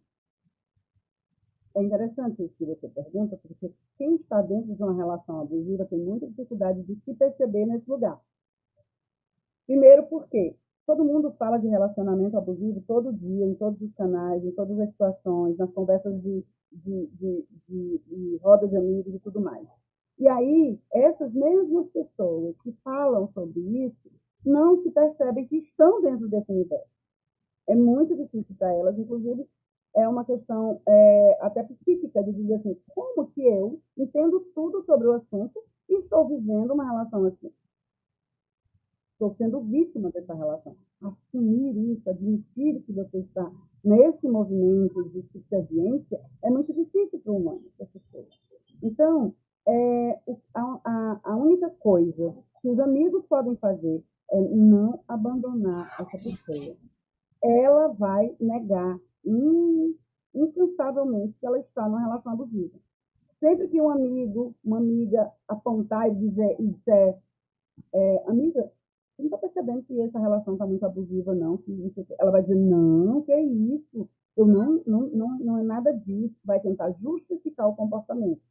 É 1.75 1.83
interessante 1.83 2.43
isso 2.43 2.55
que 2.57 2.65
você 2.65 2.89
pergunta, 2.89 3.37
porque 3.43 3.71
quem 3.95 4.15
está 4.15 4.41
dentro 4.41 4.73
de 4.73 4.81
uma 4.81 4.95
relação 4.95 5.41
abusiva 5.41 5.85
tem 5.85 5.99
muita 5.99 6.25
dificuldade 6.25 6.81
de 6.81 6.95
se 7.01 7.13
perceber 7.13 7.67
nesse 7.67 7.87
lugar. 7.87 8.19
Primeiro, 9.67 10.07
porque 10.07 10.55
todo 10.87 11.05
mundo 11.05 11.31
fala 11.37 11.59
de 11.59 11.67
relacionamento 11.67 12.35
abusivo 12.35 12.81
todo 12.87 13.13
dia, 13.13 13.45
em 13.45 13.53
todos 13.53 13.79
os 13.79 13.93
canais, 13.93 14.43
em 14.43 14.51
todas 14.51 14.79
as 14.79 14.89
situações, 14.89 15.57
nas 15.57 15.71
conversas 15.73 16.19
de, 16.23 16.43
de, 16.71 17.07
de, 17.07 17.45
de, 17.67 18.01
de 18.07 18.37
roda 18.41 18.67
de 18.67 18.75
amigos 18.75 19.13
e 19.13 19.19
tudo 19.19 19.39
mais. 19.39 19.67
E 20.17 20.27
aí, 20.27 20.79
essas 20.91 21.31
mesmas 21.33 21.87
pessoas 21.89 22.55
que 22.63 22.71
falam 22.83 23.27
sobre 23.27 23.59
isso 23.59 24.09
não 24.45 24.81
se 24.81 24.91
percebem 24.91 25.47
que 25.47 25.57
estão 25.57 26.01
dentro 26.01 26.27
desse 26.27 26.51
universo. 26.51 26.89
É 27.67 27.75
muito 27.75 28.15
difícil 28.15 28.55
para 28.57 28.73
elas, 28.73 28.97
inclusive 28.97 29.47
é 29.95 30.07
uma 30.07 30.25
questão 30.25 30.81
é, 30.87 31.37
até 31.41 31.63
psíquica 31.63 32.21
de 32.21 32.33
dizer 32.33 32.55
assim, 32.55 32.77
como 32.89 33.27
que 33.27 33.41
eu 33.41 33.79
entendo 33.97 34.41
tudo 34.53 34.83
sobre 34.83 35.07
o 35.07 35.13
assunto 35.13 35.63
e 35.89 35.99
estou 35.99 36.27
vivendo 36.27 36.71
uma 36.71 36.85
relação 36.85 37.23
assim? 37.25 37.51
Estou 39.13 39.33
sendo 39.35 39.61
vítima 39.61 40.11
dessa 40.11 40.33
relação. 40.33 40.75
Assumir 41.01 41.93
isso, 41.93 42.09
admitir 42.09 42.81
que 42.83 42.91
você 42.91 43.19
está 43.19 43.49
nesse 43.81 44.27
movimento 44.27 45.09
de 45.09 45.21
subserviência 45.31 46.19
é 46.43 46.49
muito 46.49 46.73
difícil 46.73 47.19
para 47.21 47.31
o 47.31 47.37
humano, 47.37 47.63
para. 47.77 47.87
Então, 48.83 49.33
é, 49.65 50.19
a, 50.53 50.79
a, 50.83 51.19
a 51.23 51.35
única 51.37 51.69
coisa 51.69 52.35
que 52.61 52.69
os 52.69 52.79
amigos 52.79 53.25
podem 53.25 53.55
fazer 53.55 54.03
é 54.31 54.41
não 54.41 55.03
abandonar 55.07 55.87
essa 55.99 56.17
pessoa. 56.17 56.75
Ela 57.43 57.89
vai 57.89 58.35
negar 58.39 58.99
incansavelmente 60.33 61.35
que 61.39 61.45
ela 61.45 61.59
está 61.59 61.87
numa 61.87 62.01
relação 62.01 62.33
abusiva. 62.33 62.77
Sempre 63.39 63.67
que 63.67 63.81
um 63.81 63.89
amigo, 63.89 64.55
uma 64.63 64.77
amiga 64.77 65.31
apontar 65.47 66.09
e 66.09 66.15
dizer, 66.15 66.55
e 66.59 66.67
dizer 66.67 67.17
é, 67.93 68.23
amiga, 68.27 68.71
você 69.15 69.21
não 69.21 69.25
está 69.25 69.37
percebendo 69.37 69.83
que 69.83 70.01
essa 70.01 70.19
relação 70.19 70.53
está 70.53 70.65
muito 70.65 70.85
abusiva, 70.85 71.33
não? 71.33 71.61
Ela 72.19 72.31
vai 72.31 72.41
dizer, 72.41 72.55
não, 72.55 73.21
que 73.21 73.31
é 73.31 73.41
isso? 73.41 74.09
Eu 74.35 74.45
não, 74.45 74.83
não, 74.85 75.01
não, 75.07 75.39
não 75.39 75.57
é 75.57 75.63
nada 75.63 75.91
disso, 75.93 76.35
vai 76.43 76.59
tentar 76.59 76.91
justificar 77.01 77.69
o 77.69 77.75
comportamento. 77.75 78.41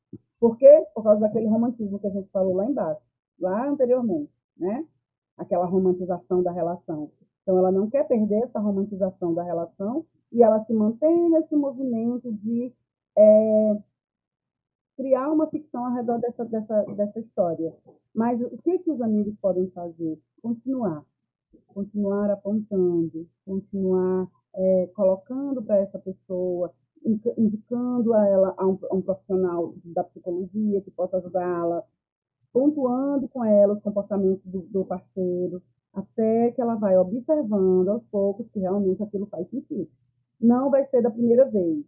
Por 0.40 0.56
quê? 0.56 0.86
Por 0.94 1.02
causa 1.02 1.20
daquele 1.20 1.46
romantismo 1.46 1.98
que 1.98 2.06
a 2.06 2.10
gente 2.10 2.30
falou 2.30 2.54
lá 2.54 2.64
embaixo, 2.64 3.02
lá 3.38 3.68
anteriormente, 3.68 4.30
né? 4.56 4.86
Aquela 5.36 5.66
romantização 5.66 6.42
da 6.42 6.52
relação. 6.52 7.10
Então, 7.42 7.58
ela 7.58 7.70
não 7.70 7.90
quer 7.90 8.06
perder 8.06 8.44
essa 8.44 8.58
romantização 8.58 9.34
da 9.34 9.42
relação 9.42 10.06
e 10.32 10.42
ela 10.42 10.64
se 10.64 10.72
mantém 10.72 11.30
nesse 11.30 11.54
movimento 11.54 12.32
de 12.32 12.72
é, 13.16 13.78
criar 14.96 15.30
uma 15.30 15.46
ficção 15.48 15.84
ao 15.84 15.94
redor 15.94 16.18
dessa, 16.18 16.44
dessa, 16.44 16.82
dessa 16.94 17.20
história. 17.20 17.74
Mas 18.14 18.40
o 18.40 18.56
que, 18.58 18.78
que 18.78 18.90
os 18.90 19.00
amigos 19.00 19.34
podem 19.40 19.68
fazer? 19.70 20.18
Continuar. 20.40 21.04
Continuar 21.74 22.30
apontando, 22.30 23.28
continuar 23.44 24.28
é, 24.54 24.86
colocando 24.94 25.62
para 25.62 25.78
essa 25.78 25.98
pessoa, 25.98 26.72
indicando 27.36 28.14
a 28.14 28.26
ela 28.26 28.54
a 28.56 28.66
um, 28.66 28.78
a 28.90 28.94
um, 28.94 29.02
profissional 29.02 29.74
da 29.84 30.04
psicologia 30.04 30.80
que 30.80 30.90
possa 30.90 31.18
ajudá-la, 31.18 31.82
pontuando 32.54 33.28
com 33.28 33.44
ela 33.44 33.74
os 33.74 33.82
comportamentos 33.82 34.46
do, 34.46 34.60
do 34.60 34.84
parceiro, 34.84 35.60
até 35.92 36.52
que 36.52 36.62
ela 36.62 36.76
vai 36.76 36.96
observando 36.96 37.88
aos 37.88 38.04
poucos 38.04 38.48
que 38.48 38.60
realmente 38.60 39.02
aquilo 39.02 39.26
faz 39.26 39.50
sentido. 39.50 39.88
Não 40.40 40.70
vai 40.70 40.84
ser 40.84 41.02
da 41.02 41.10
primeira 41.10 41.44
vez. 41.50 41.84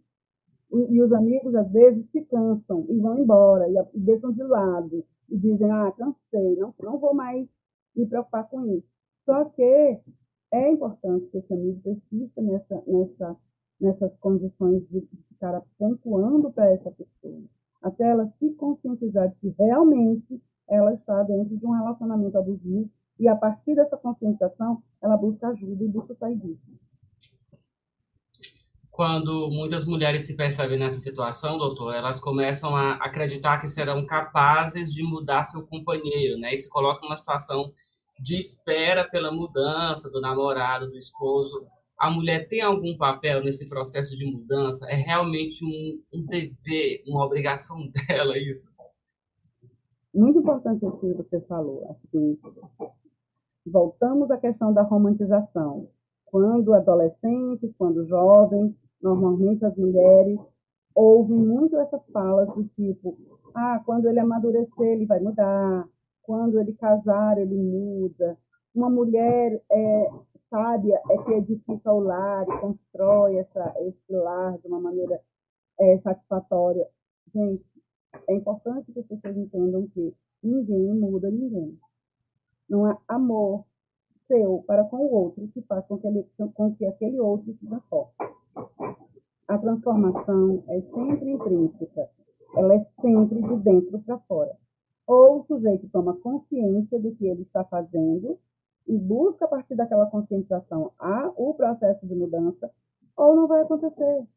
E 0.89 1.01
os 1.01 1.13
amigos, 1.13 1.55
às 1.55 1.71
vezes, 1.71 2.09
se 2.11 2.21
cansam 2.25 2.85
e 2.89 2.99
vão 2.99 3.17
embora, 3.17 3.65
e 3.69 3.99
deixam 3.99 4.33
de 4.33 4.43
lado, 4.43 5.05
e 5.29 5.37
dizem, 5.37 5.71
ah, 5.71 5.89
cansei, 5.97 6.57
não, 6.57 6.73
não 6.83 6.99
vou 6.99 7.13
mais 7.13 7.47
me 7.95 8.05
preocupar 8.05 8.49
com 8.49 8.65
isso. 8.65 8.87
Só 9.23 9.45
que 9.45 10.01
é 10.51 10.69
importante 10.69 11.29
que 11.29 11.37
esse 11.37 11.53
amigo 11.53 11.79
persista 11.81 12.41
nessa, 12.41 12.83
nessa, 12.85 13.37
nessas 13.79 14.17
condições 14.17 14.85
de 14.89 14.99
ficar 15.29 15.61
pontuando 15.77 16.51
para 16.51 16.69
essa 16.71 16.91
pessoa, 16.91 17.43
até 17.81 18.09
ela 18.09 18.27
se 18.27 18.49
conscientizar 18.55 19.29
de 19.29 19.35
que 19.37 19.55
realmente 19.57 20.41
ela 20.69 20.93
está 20.93 21.23
dentro 21.23 21.57
de 21.57 21.65
um 21.65 21.71
relacionamento 21.71 22.37
abusivo 22.37 22.89
e 23.19 23.27
a 23.27 23.35
partir 23.35 23.75
dessa 23.75 23.97
conscientização 23.97 24.81
ela 25.01 25.17
busca 25.17 25.47
ajuda 25.47 25.83
e 25.83 25.87
busca 25.87 26.13
sair 26.13 26.35
disso. 26.35 26.61
Quando 28.91 29.49
muitas 29.51 29.85
mulheres 29.85 30.23
se 30.23 30.35
percebem 30.35 30.79
nessa 30.79 30.99
situação, 30.99 31.57
doutor, 31.59 31.93
elas 31.93 32.19
começam 32.19 32.75
a 32.75 32.93
acreditar 32.93 33.59
que 33.59 33.67
serão 33.67 34.03
capazes 34.07 34.91
de 34.91 35.03
mudar 35.03 35.45
seu 35.45 35.67
companheiro, 35.67 36.39
né? 36.39 36.51
E 36.51 36.57
se 36.57 36.67
colocam 36.67 37.07
numa 37.07 37.15
situação 37.15 37.71
de 38.19 38.39
espera 38.39 39.07
pela 39.07 39.31
mudança 39.31 40.09
do 40.09 40.19
namorado, 40.19 40.89
do 40.89 40.97
esposo. 40.97 41.67
A 41.99 42.09
mulher 42.09 42.47
tem 42.47 42.61
algum 42.61 42.97
papel 42.97 43.43
nesse 43.43 43.69
processo 43.69 44.17
de 44.17 44.25
mudança? 44.25 44.87
É 44.89 44.95
realmente 44.95 45.63
um, 45.63 46.01
um 46.11 46.25
dever, 46.25 47.03
uma 47.05 47.23
obrigação 47.23 47.77
dela 48.07 48.35
isso? 48.35 48.67
Muito 50.17 50.39
importante 50.39 50.83
o 50.83 50.97
que 50.97 51.13
você 51.13 51.39
falou. 51.41 51.87
Assim, 51.91 52.39
voltamos 53.63 54.31
à 54.31 54.37
questão 54.37 54.73
da 54.73 54.81
romantização. 54.81 55.89
Quando 56.25 56.73
adolescentes, 56.73 57.71
quando 57.77 58.03
jovens, 58.07 58.75
normalmente 58.99 59.63
as 59.63 59.77
mulheres, 59.77 60.39
ouvem 60.95 61.37
muito 61.37 61.77
essas 61.77 62.09
falas 62.09 62.47
do 62.55 62.63
tipo: 62.69 63.15
ah, 63.53 63.79
quando 63.85 64.09
ele 64.09 64.19
amadurecer, 64.19 64.87
ele 64.87 65.05
vai 65.05 65.19
mudar, 65.19 65.87
quando 66.23 66.59
ele 66.59 66.73
casar, 66.73 67.37
ele 67.37 67.55
muda. 67.55 68.39
Uma 68.73 68.89
mulher 68.89 69.61
é, 69.71 70.09
sábia 70.49 70.99
é 71.11 71.17
que 71.19 71.33
edifica 71.33 71.93
o 71.93 71.99
lar 71.99 72.43
e 72.49 72.59
constrói 72.59 73.37
essa, 73.37 73.71
esse 73.81 74.11
lar 74.11 74.57
de 74.57 74.67
uma 74.67 74.79
maneira 74.79 75.21
é, 75.79 75.99
satisfatória. 75.99 76.87
Gente, 77.31 77.76
é 78.27 78.35
importante 78.35 78.91
que 78.91 78.99
as 78.99 79.05
pessoas 79.07 79.37
entendam 79.37 79.87
que 79.87 80.13
ninguém 80.43 80.93
muda 80.93 81.29
ninguém. 81.29 81.77
Não 82.69 82.89
é 82.89 82.97
amor 83.07 83.65
seu 84.27 84.63
para 84.67 84.83
com 84.83 84.97
o 84.97 85.13
outro 85.13 85.47
que 85.49 85.61
faz 85.61 85.85
com 85.87 85.97
que, 85.97 86.07
ele, 86.07 86.25
com 86.53 86.75
que 86.75 86.85
aquele 86.85 87.19
outro 87.19 87.53
se 87.53 87.65
transforme. 87.65 88.11
A 89.47 89.57
transformação 89.57 90.63
é 90.67 90.81
sempre 90.81 91.31
intrínseca, 91.31 92.09
ela 92.55 92.73
é 92.73 92.79
sempre 92.79 93.41
de 93.41 93.55
dentro 93.57 93.99
para 93.99 94.17
fora 94.19 94.57
ou 95.07 95.39
o 95.39 95.43
sujeito 95.45 95.87
toma 95.89 96.17
consciência 96.17 96.99
do 96.99 97.15
que 97.15 97.25
ele 97.25 97.43
está 97.43 97.63
fazendo 97.63 98.37
e 98.85 98.97
busca 98.97 99.45
a 99.45 99.47
partir 99.47 99.75
daquela 99.75 100.05
conscientização 100.07 100.91
a, 100.99 101.31
o 101.35 101.53
processo 101.53 102.05
de 102.05 102.13
mudança, 102.13 102.69
ou 103.15 103.35
não 103.35 103.47
vai 103.47 103.61
acontecer. 103.61 104.27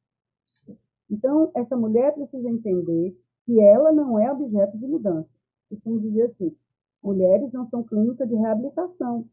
Então, 1.10 1.50
essa 1.54 1.76
mulher 1.76 2.14
precisa 2.14 2.48
entender 2.48 3.16
que 3.44 3.60
ela 3.60 3.92
não 3.92 4.18
é 4.18 4.30
objeto 4.30 4.78
de 4.78 4.86
mudança. 4.86 5.28
Costumamos 5.68 6.02
dizer 6.02 6.24
assim, 6.24 6.56
mulheres 7.02 7.52
não 7.52 7.66
são 7.66 7.82
clínica 7.82 8.26
de 8.26 8.34
reabilitação. 8.34 9.26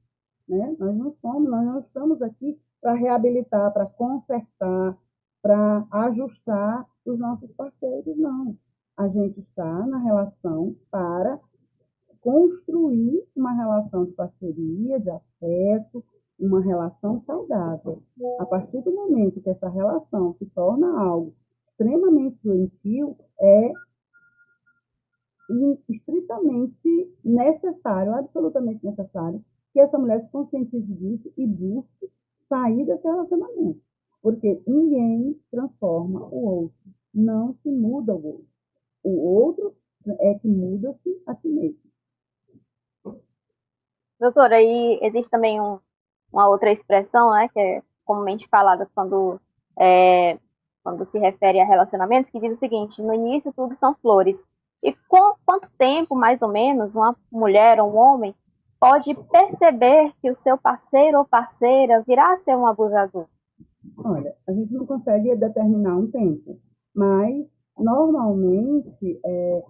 Né? 0.48 0.76
Nós 0.80 0.96
não 0.96 1.12
somos, 1.22 1.50
nós 1.50 1.66
não 1.66 1.80
estamos 1.80 2.22
aqui 2.22 2.60
para 2.82 2.94
reabilitar, 2.94 3.74
para 3.74 3.86
consertar, 3.86 4.98
para 5.42 5.86
ajustar 5.92 6.86
os 7.06 7.18
nossos 7.20 7.52
parceiros, 7.54 8.18
não 8.18 8.58
a 8.98 9.08
gente 9.08 9.40
está 9.40 9.86
na 9.86 10.00
relação 10.00 10.76
para 10.90 11.40
construir 12.20 13.24
uma 13.36 13.54
relação 13.54 14.06
de 14.06 14.12
parceria, 14.14 15.00
de 15.00 15.10
afeto, 15.10 16.04
uma 16.40 16.60
relação 16.60 17.22
saudável. 17.22 18.02
A 18.40 18.46
partir 18.46 18.82
do 18.82 18.92
momento 18.92 19.40
que 19.40 19.50
essa 19.52 19.70
relação 19.70 20.34
se 20.40 20.48
torna 20.48 21.00
algo 21.00 21.34
extremamente 21.70 22.38
doentio, 22.44 23.16
é 23.40 23.72
estritamente 25.90 27.18
necessário, 27.24 28.14
absolutamente 28.14 28.86
necessário, 28.86 29.44
que 29.74 29.80
essa 29.80 29.98
mulher 29.98 30.20
se 30.22 30.32
conscientize 30.32 30.94
disso 30.94 31.32
e 31.38 31.46
busque 31.46 32.10
sair 32.50 32.86
desse 32.86 33.08
relacionamento. 33.08 33.82
Porque 34.22 34.62
ninguém 34.68 35.40
transforma 35.52 36.28
o 36.28 36.64
outro, 36.64 36.78
não 37.14 37.54
se 37.54 37.70
muda 37.70 38.14
o 38.16 38.26
outro 38.26 38.58
o 39.08 39.44
outro 39.46 39.76
é 40.20 40.34
que 40.36 40.48
muda-se 40.48 41.22
a 41.26 41.36
si 41.36 41.48
mesmo. 41.48 41.80
Doutora, 44.20 44.58
aí 44.58 45.00
existe 45.02 45.30
também 45.30 45.62
um, 45.62 45.80
uma 46.32 46.50
outra 46.50 46.72
expressão, 46.72 47.32
né, 47.32 47.48
que 47.50 47.60
é 47.60 47.84
comumente 48.04 48.48
falada 48.48 48.90
quando, 48.94 49.40
é, 49.78 50.40
quando 50.84 51.06
se 51.06 51.20
refere 51.20 51.60
a 51.60 51.66
relacionamentos, 51.66 52.30
que 52.30 52.40
diz 52.40 52.54
o 52.54 52.60
seguinte: 52.60 53.02
no 53.02 53.14
início 53.14 53.54
tudo 53.54 53.74
são 53.74 53.96
flores. 53.96 54.46
E 54.84 54.94
com 55.08 55.36
quanto 55.46 55.70
tempo, 55.78 56.16
mais 56.16 56.42
ou 56.42 56.50
menos, 56.50 56.96
uma 56.96 57.16
mulher 57.32 57.80
ou 57.80 57.92
um 57.92 57.98
homem 57.98 58.36
pode 58.80 59.14
perceber 59.32 60.12
que 60.22 60.30
o 60.30 60.36
seu 60.36 60.58
parceiro 60.58 61.20
ou 61.20 61.26
parceira 61.26 62.04
virá 62.06 62.32
a 62.32 62.36
ser 62.36 62.56
um 62.56 62.68
abusador? 62.68 63.26
Olha, 63.98 64.36
a 64.48 64.52
gente 64.52 64.74
não 64.74 64.86
consegue 64.86 65.36
determinar 65.36 65.96
um 65.96 66.10
tempo, 66.12 66.60
mas 66.96 67.58
normalmente, 67.78 69.20
é, 69.26 69.64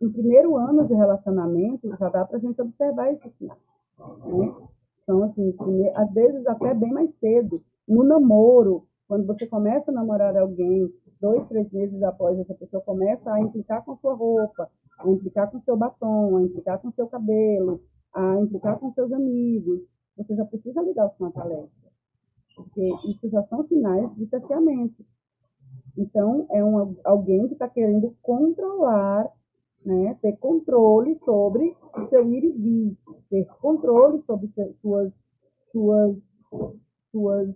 no 0.00 0.12
primeiro 0.12 0.56
ano 0.56 0.86
de 0.86 0.94
relacionamento, 0.94 1.88
já 1.96 2.08
dá 2.08 2.24
para 2.24 2.36
a 2.36 2.40
gente 2.40 2.60
observar 2.60 3.12
esse 3.12 3.28
sinal. 3.30 3.58
Né? 3.98 4.54
São, 5.06 5.22
assim, 5.22 5.52
primeiros, 5.52 5.96
às 5.96 6.12
vezes 6.12 6.46
até 6.46 6.72
bem 6.74 6.92
mais 6.92 7.10
cedo. 7.16 7.62
No 7.86 8.02
namoro, 8.02 8.86
quando 9.06 9.26
você 9.26 9.46
começa 9.46 9.90
a 9.90 9.94
namorar 9.94 10.36
alguém, 10.36 10.90
dois, 11.24 11.48
três 11.48 11.72
meses 11.72 12.02
após 12.02 12.38
essa 12.38 12.54
pessoa 12.54 12.82
começa 12.82 13.32
a 13.32 13.40
implicar 13.40 13.82
com 13.82 13.96
sua 13.96 14.12
roupa, 14.12 14.70
a 15.00 15.08
implicar 15.08 15.50
com 15.50 15.58
seu 15.62 15.74
batom, 15.74 16.36
a 16.36 16.42
implicar 16.42 16.78
com 16.82 16.92
seu 16.92 17.06
cabelo, 17.06 17.80
a 18.14 18.40
implicar 18.40 18.78
com 18.78 18.92
seus 18.92 19.10
amigos, 19.10 19.80
você 20.18 20.36
já 20.36 20.44
precisa 20.44 20.82
ligar 20.82 21.08
com 21.16 21.24
a 21.24 21.30
palestra. 21.30 21.90
Porque 22.54 22.90
isso 23.08 23.30
já 23.30 23.42
são 23.44 23.64
sinais 23.64 24.14
de 24.16 24.26
cerceamento. 24.26 25.02
Então, 25.96 26.46
é 26.50 26.62
um, 26.62 26.94
alguém 27.04 27.48
que 27.48 27.54
está 27.54 27.70
querendo 27.70 28.14
controlar, 28.20 29.26
né, 29.82 30.18
ter 30.20 30.36
controle 30.36 31.18
sobre 31.24 31.74
o 31.96 32.06
seu 32.06 32.30
ir 32.30 32.44
e 32.44 32.52
vir, 32.52 32.98
ter 33.30 33.46
controle 33.62 34.22
sobre 34.26 34.50
suas, 34.82 35.10
suas, 35.72 36.16
suas 37.10 37.54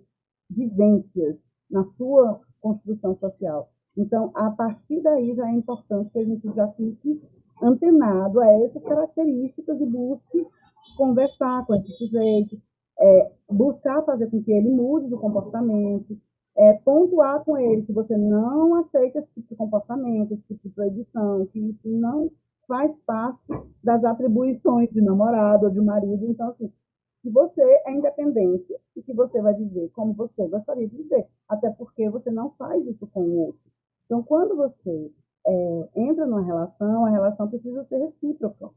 vivências 0.49 1.45
na 1.71 1.85
sua 1.97 2.41
construção 2.61 3.17
social. 3.17 3.71
Então, 3.97 4.31
a 4.35 4.51
partir 4.51 5.01
daí 5.01 5.35
já 5.35 5.49
é 5.49 5.53
importante 5.53 6.11
que 6.11 6.19
a 6.19 6.25
gente 6.25 6.55
já 6.55 6.69
fique 6.69 7.21
antenado 7.63 8.41
a 8.41 8.47
essas 8.63 8.83
características 8.85 9.81
e 9.81 9.87
busque 9.87 10.47
conversar 10.97 11.67
com 11.67 11.75
esse 11.75 11.91
sujeito, 11.93 12.61
é, 13.01 13.33
buscar 13.51 14.03
fazer 14.03 14.29
com 14.31 14.43
que 14.43 14.53
ele 14.53 14.71
mude 14.71 15.13
o 15.13 15.19
comportamento, 15.19 16.17
é, 16.57 16.73
pontuar 16.75 17.45
com 17.45 17.57
ele 17.57 17.83
que 17.83 17.93
você 17.93 18.17
não 18.17 18.75
aceita 18.75 19.19
esse 19.19 19.29
tipo 19.29 19.49
de 19.49 19.57
comportamento, 19.57 20.33
esse 20.33 20.43
tipo 20.43 20.69
de 20.69 20.75
proibição, 20.75 21.47
que 21.47 21.59
isso 21.59 21.89
não 21.89 22.31
faz 22.67 22.95
parte 23.07 23.41
das 23.83 24.05
atribuições 24.05 24.91
de 24.91 25.01
namorado 25.01 25.67
ou 25.67 25.71
de 25.71 25.81
marido. 25.81 26.27
Então, 26.27 26.51
assim, 26.51 26.73
que 27.29 27.31
você 27.31 27.63
é 27.63 27.93
independente 27.93 28.75
e 28.97 29.03
que 29.03 29.13
você 29.13 29.41
vai 29.43 29.53
viver 29.53 29.91
como 29.91 30.15
você 30.15 30.49
gostaria 30.49 30.89
de 30.89 30.97
viver. 30.97 31.27
até 31.47 31.69
porque 31.71 32.09
você 32.09 32.31
não 32.31 32.51
faz 32.53 32.85
isso 32.87 33.07
com 33.09 33.21
o 33.21 33.37
outro. 33.47 33.61
Então, 34.07 34.23
quando 34.23 34.57
você 34.57 35.13
é, 35.47 35.89
entra 35.95 36.27
numa 36.27 36.43
relação, 36.43 37.05
a 37.05 37.11
relação 37.11 37.49
precisa 37.49 37.85
ser 37.85 37.99
recíproca. 37.99 38.71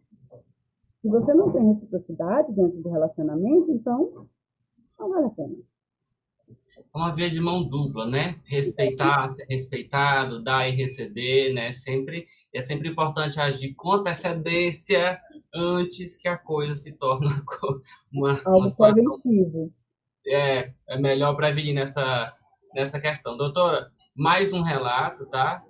Se 1.01 1.07
você 1.07 1.33
não 1.33 1.51
tem 1.51 1.73
reciprocidade 1.73 2.51
dentro 2.51 2.81
do 2.81 2.89
relacionamento, 2.89 3.71
então 3.71 4.27
não 4.99 5.09
vale 5.09 5.27
a 5.27 5.29
pena. 5.29 5.55
Uma 6.93 7.15
via 7.15 7.29
de 7.29 7.39
mão 7.39 7.63
dupla, 7.63 8.05
né? 8.05 8.35
Respeitar, 8.43 9.29
ser 9.29 9.45
respeitado, 9.49 10.43
dar 10.43 10.67
e 10.67 10.71
receber, 10.71 11.53
né? 11.53 11.71
Sempre 11.71 12.25
é 12.53 12.61
sempre 12.61 12.89
importante 12.89 13.39
agir 13.39 13.73
com 13.75 13.93
antecedência 13.93 15.19
antes 15.53 16.17
que 16.17 16.27
a 16.27 16.37
coisa 16.37 16.75
se 16.75 16.93
torne 16.93 17.27
uma, 18.11 18.39
uma 18.47 18.67
situação. 18.67 18.93
preventivo. 18.93 19.73
É, 20.25 20.73
é 20.87 20.97
melhor 20.99 21.35
prevenir 21.35 21.73
nessa, 21.73 22.33
nessa 22.73 22.99
questão. 22.99 23.37
Doutora, 23.37 23.91
mais 24.15 24.53
um 24.53 24.61
relato, 24.61 25.29
tá? 25.29 25.61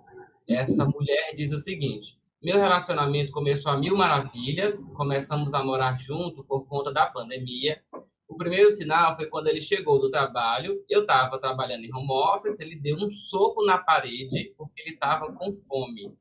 Essa 0.48 0.86
mulher 0.86 1.34
diz 1.36 1.52
o 1.52 1.58
seguinte: 1.58 2.20
meu 2.42 2.58
relacionamento 2.58 3.32
começou 3.32 3.72
a 3.72 3.78
mil 3.78 3.96
maravilhas, 3.96 4.84
começamos 4.96 5.54
a 5.54 5.64
morar 5.64 5.96
junto 5.98 6.44
por 6.44 6.68
conta 6.68 6.92
da 6.92 7.06
pandemia. 7.06 7.82
O 8.28 8.36
primeiro 8.36 8.72
sinal 8.72 9.16
foi 9.16 9.28
quando 9.28 9.48
ele 9.48 9.62
chegou 9.62 10.00
do 10.00 10.10
trabalho, 10.10 10.84
eu 10.90 11.02
estava 11.02 11.38
trabalhando 11.38 11.84
em 11.84 11.94
home 11.94 12.12
office, 12.12 12.60
ele 12.60 12.76
deu 12.76 12.98
um 12.98 13.10
soco 13.10 13.64
na 13.64 13.78
parede 13.78 14.54
porque 14.58 14.82
ele 14.82 14.92
estava 14.92 15.32
com 15.34 15.54
fome. 15.54 16.14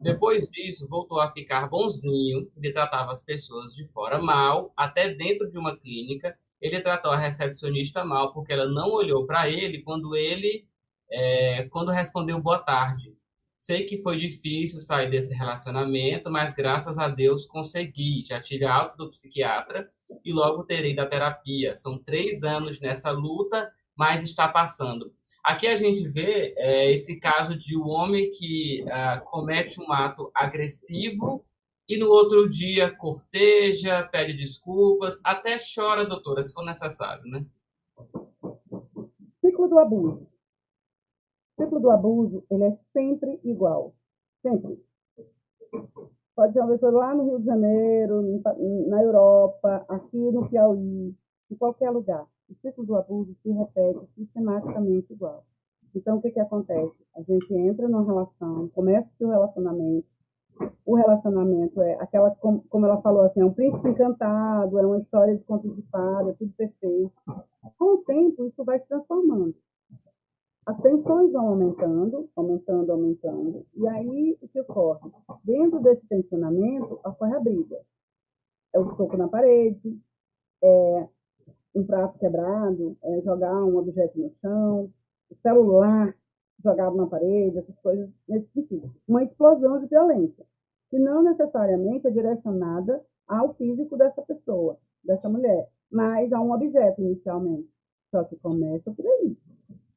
Depois 0.00 0.44
disso, 0.50 0.88
voltou 0.88 1.20
a 1.20 1.30
ficar 1.32 1.68
bonzinho, 1.68 2.50
ele 2.56 2.72
tratava 2.72 3.10
as 3.10 3.22
pessoas 3.22 3.74
de 3.74 3.86
fora 3.92 4.20
mal, 4.20 4.72
até 4.76 5.12
dentro 5.12 5.48
de 5.48 5.58
uma 5.58 5.76
clínica. 5.76 6.36
Ele 6.60 6.80
tratou 6.80 7.10
a 7.12 7.16
recepcionista 7.18 8.04
mal 8.04 8.32
porque 8.32 8.52
ela 8.52 8.66
não 8.66 8.90
olhou 8.90 9.26
para 9.26 9.48
ele 9.48 9.82
quando 9.82 10.16
ele 10.16 10.66
é, 11.10 11.64
quando 11.70 11.90
respondeu 11.90 12.40
boa 12.42 12.58
tarde. 12.58 13.16
Sei 13.58 13.84
que 13.84 13.98
foi 13.98 14.16
difícil 14.16 14.78
sair 14.78 15.10
desse 15.10 15.34
relacionamento, 15.34 16.30
mas 16.30 16.54
graças 16.54 16.96
a 16.96 17.08
Deus 17.08 17.44
consegui. 17.44 18.22
Já 18.22 18.40
tive 18.40 18.64
a 18.64 18.72
alta 18.72 18.96
do 18.96 19.08
psiquiatra 19.08 19.88
e 20.24 20.32
logo 20.32 20.62
terei 20.62 20.94
da 20.94 21.06
terapia. 21.06 21.76
São 21.76 21.98
três 21.98 22.44
anos 22.44 22.80
nessa 22.80 23.10
luta, 23.10 23.68
mas 23.96 24.22
está 24.22 24.46
passando. 24.46 25.12
Aqui 25.48 25.66
a 25.66 25.76
gente 25.76 26.06
vê 26.06 26.52
é, 26.58 26.92
esse 26.92 27.18
caso 27.18 27.56
de 27.56 27.74
um 27.74 27.88
homem 27.88 28.30
que 28.30 28.84
uh, 28.84 29.24
comete 29.24 29.80
um 29.80 29.90
ato 29.90 30.30
agressivo 30.34 31.42
e 31.88 31.98
no 31.98 32.06
outro 32.10 32.46
dia 32.50 32.94
corteja, 32.94 34.06
pede 34.12 34.34
desculpas, 34.34 35.18
até 35.24 35.56
chora, 35.56 36.04
doutora, 36.04 36.42
se 36.42 36.52
for 36.52 36.66
necessário, 36.66 37.24
né? 37.24 37.46
Ciclo 39.40 39.68
do 39.68 39.78
abuso. 39.78 40.28
O 41.56 41.62
ciclo 41.62 41.80
do 41.80 41.90
abuso, 41.90 42.44
ele 42.50 42.64
é 42.64 42.70
sempre 42.70 43.40
igual. 43.42 43.94
Sempre. 44.42 44.78
Pode 46.36 46.52
ser 46.52 46.60
uma 46.60 46.72
pessoa 46.72 46.92
lá 46.92 47.14
no 47.14 47.24
Rio 47.24 47.38
de 47.38 47.46
Janeiro, 47.46 48.42
na 48.86 49.02
Europa, 49.02 49.82
aqui 49.88 50.18
no 50.18 50.46
Piauí, 50.46 51.16
em 51.50 51.56
qualquer 51.56 51.88
lugar. 51.88 52.26
O 52.48 52.54
ciclo 52.54 52.84
do 52.84 52.96
abuso 52.96 53.34
se 53.42 53.50
repete 53.50 54.06
sistematicamente 54.08 55.12
igual. 55.12 55.44
Então, 55.94 56.16
o 56.16 56.22
que, 56.22 56.30
que 56.30 56.40
acontece? 56.40 56.96
A 57.16 57.22
gente 57.22 57.52
entra 57.54 57.88
numa 57.88 58.04
relação, 58.04 58.68
começa 58.68 59.10
o 59.10 59.14
seu 59.14 59.28
relacionamento. 59.28 60.06
O 60.84 60.96
relacionamento 60.96 61.80
é 61.80 61.94
aquela, 62.00 62.30
como 62.34 62.86
ela 62.86 63.00
falou 63.00 63.22
assim, 63.22 63.40
é 63.40 63.44
um 63.44 63.52
príncipe 63.52 63.88
encantado, 63.88 64.78
é 64.78 64.86
uma 64.86 64.98
história 64.98 65.36
de 65.36 65.44
contos 65.44 65.74
de 65.74 65.82
fada, 65.82 66.30
é 66.30 66.34
tudo 66.34 66.52
perfeito. 66.54 67.12
Com 67.78 67.94
o 67.94 67.98
tempo, 67.98 68.46
isso 68.46 68.64
vai 68.64 68.78
se 68.78 68.86
transformando 68.88 69.54
as 70.68 70.78
tensões 70.80 71.32
vão 71.32 71.48
aumentando, 71.48 72.28
aumentando, 72.36 72.92
aumentando, 72.92 73.66
e 73.74 73.88
aí 73.88 74.38
o 74.42 74.46
que 74.48 74.60
ocorre? 74.60 75.10
Dentro 75.42 75.80
desse 75.80 76.06
tensionamento, 76.06 77.00
ocorre 77.02 77.34
a 77.34 77.40
briga. 77.40 77.80
É 78.74 78.78
o 78.78 78.94
soco 78.94 79.16
na 79.16 79.28
parede, 79.28 79.98
é 80.62 81.08
um 81.74 81.84
prato 81.84 82.18
quebrado, 82.18 82.96
é 83.02 83.20
jogar 83.20 83.64
um 83.64 83.76
objeto 83.76 84.18
no 84.18 84.30
chão, 84.40 84.90
o 85.30 85.34
celular 85.36 86.14
jogado 86.62 86.96
na 86.96 87.06
parede, 87.06 87.58
essas 87.58 87.78
coisas 87.78 88.10
nesse 88.28 88.48
sentido. 88.48 88.92
Uma 89.06 89.22
explosão 89.22 89.78
de 89.78 89.86
violência, 89.86 90.44
que 90.90 90.98
não 90.98 91.22
necessariamente 91.22 92.06
é 92.06 92.10
direcionada 92.10 93.04
ao 93.26 93.54
físico 93.54 93.96
dessa 93.96 94.22
pessoa, 94.22 94.78
dessa 95.04 95.28
mulher, 95.28 95.68
mas 95.90 96.32
a 96.32 96.40
um 96.40 96.52
objeto 96.52 97.00
inicialmente. 97.00 97.68
Só 98.10 98.24
que 98.24 98.36
começa 98.36 98.90
por 98.90 99.06
aí. 99.06 99.36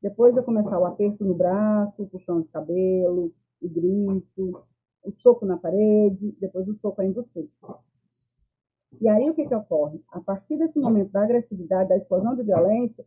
Depois 0.02 0.36
vai 0.36 0.44
começar 0.44 0.78
o 0.78 0.86
aperto 0.86 1.24
no 1.24 1.34
braço, 1.34 2.04
o 2.04 2.08
puxão 2.08 2.42
de 2.42 2.50
cabelo, 2.50 3.32
o 3.62 3.70
grito, 3.70 4.64
o 5.04 5.12
soco 5.14 5.46
na 5.46 5.58
parede, 5.58 6.36
depois 6.40 6.68
o 6.68 6.76
soco 6.76 7.02
em 7.02 7.12
você. 7.12 7.48
E 9.00 9.08
aí 9.08 9.30
o 9.30 9.34
que, 9.34 9.46
que 9.46 9.56
ocorre? 9.56 10.04
A 10.12 10.20
partir 10.20 10.58
desse 10.58 10.80
momento 10.80 11.12
da 11.12 11.24
agressividade, 11.24 11.90
da 11.90 11.98
explosão 11.98 12.36
de 12.36 12.44
violência, 12.44 13.06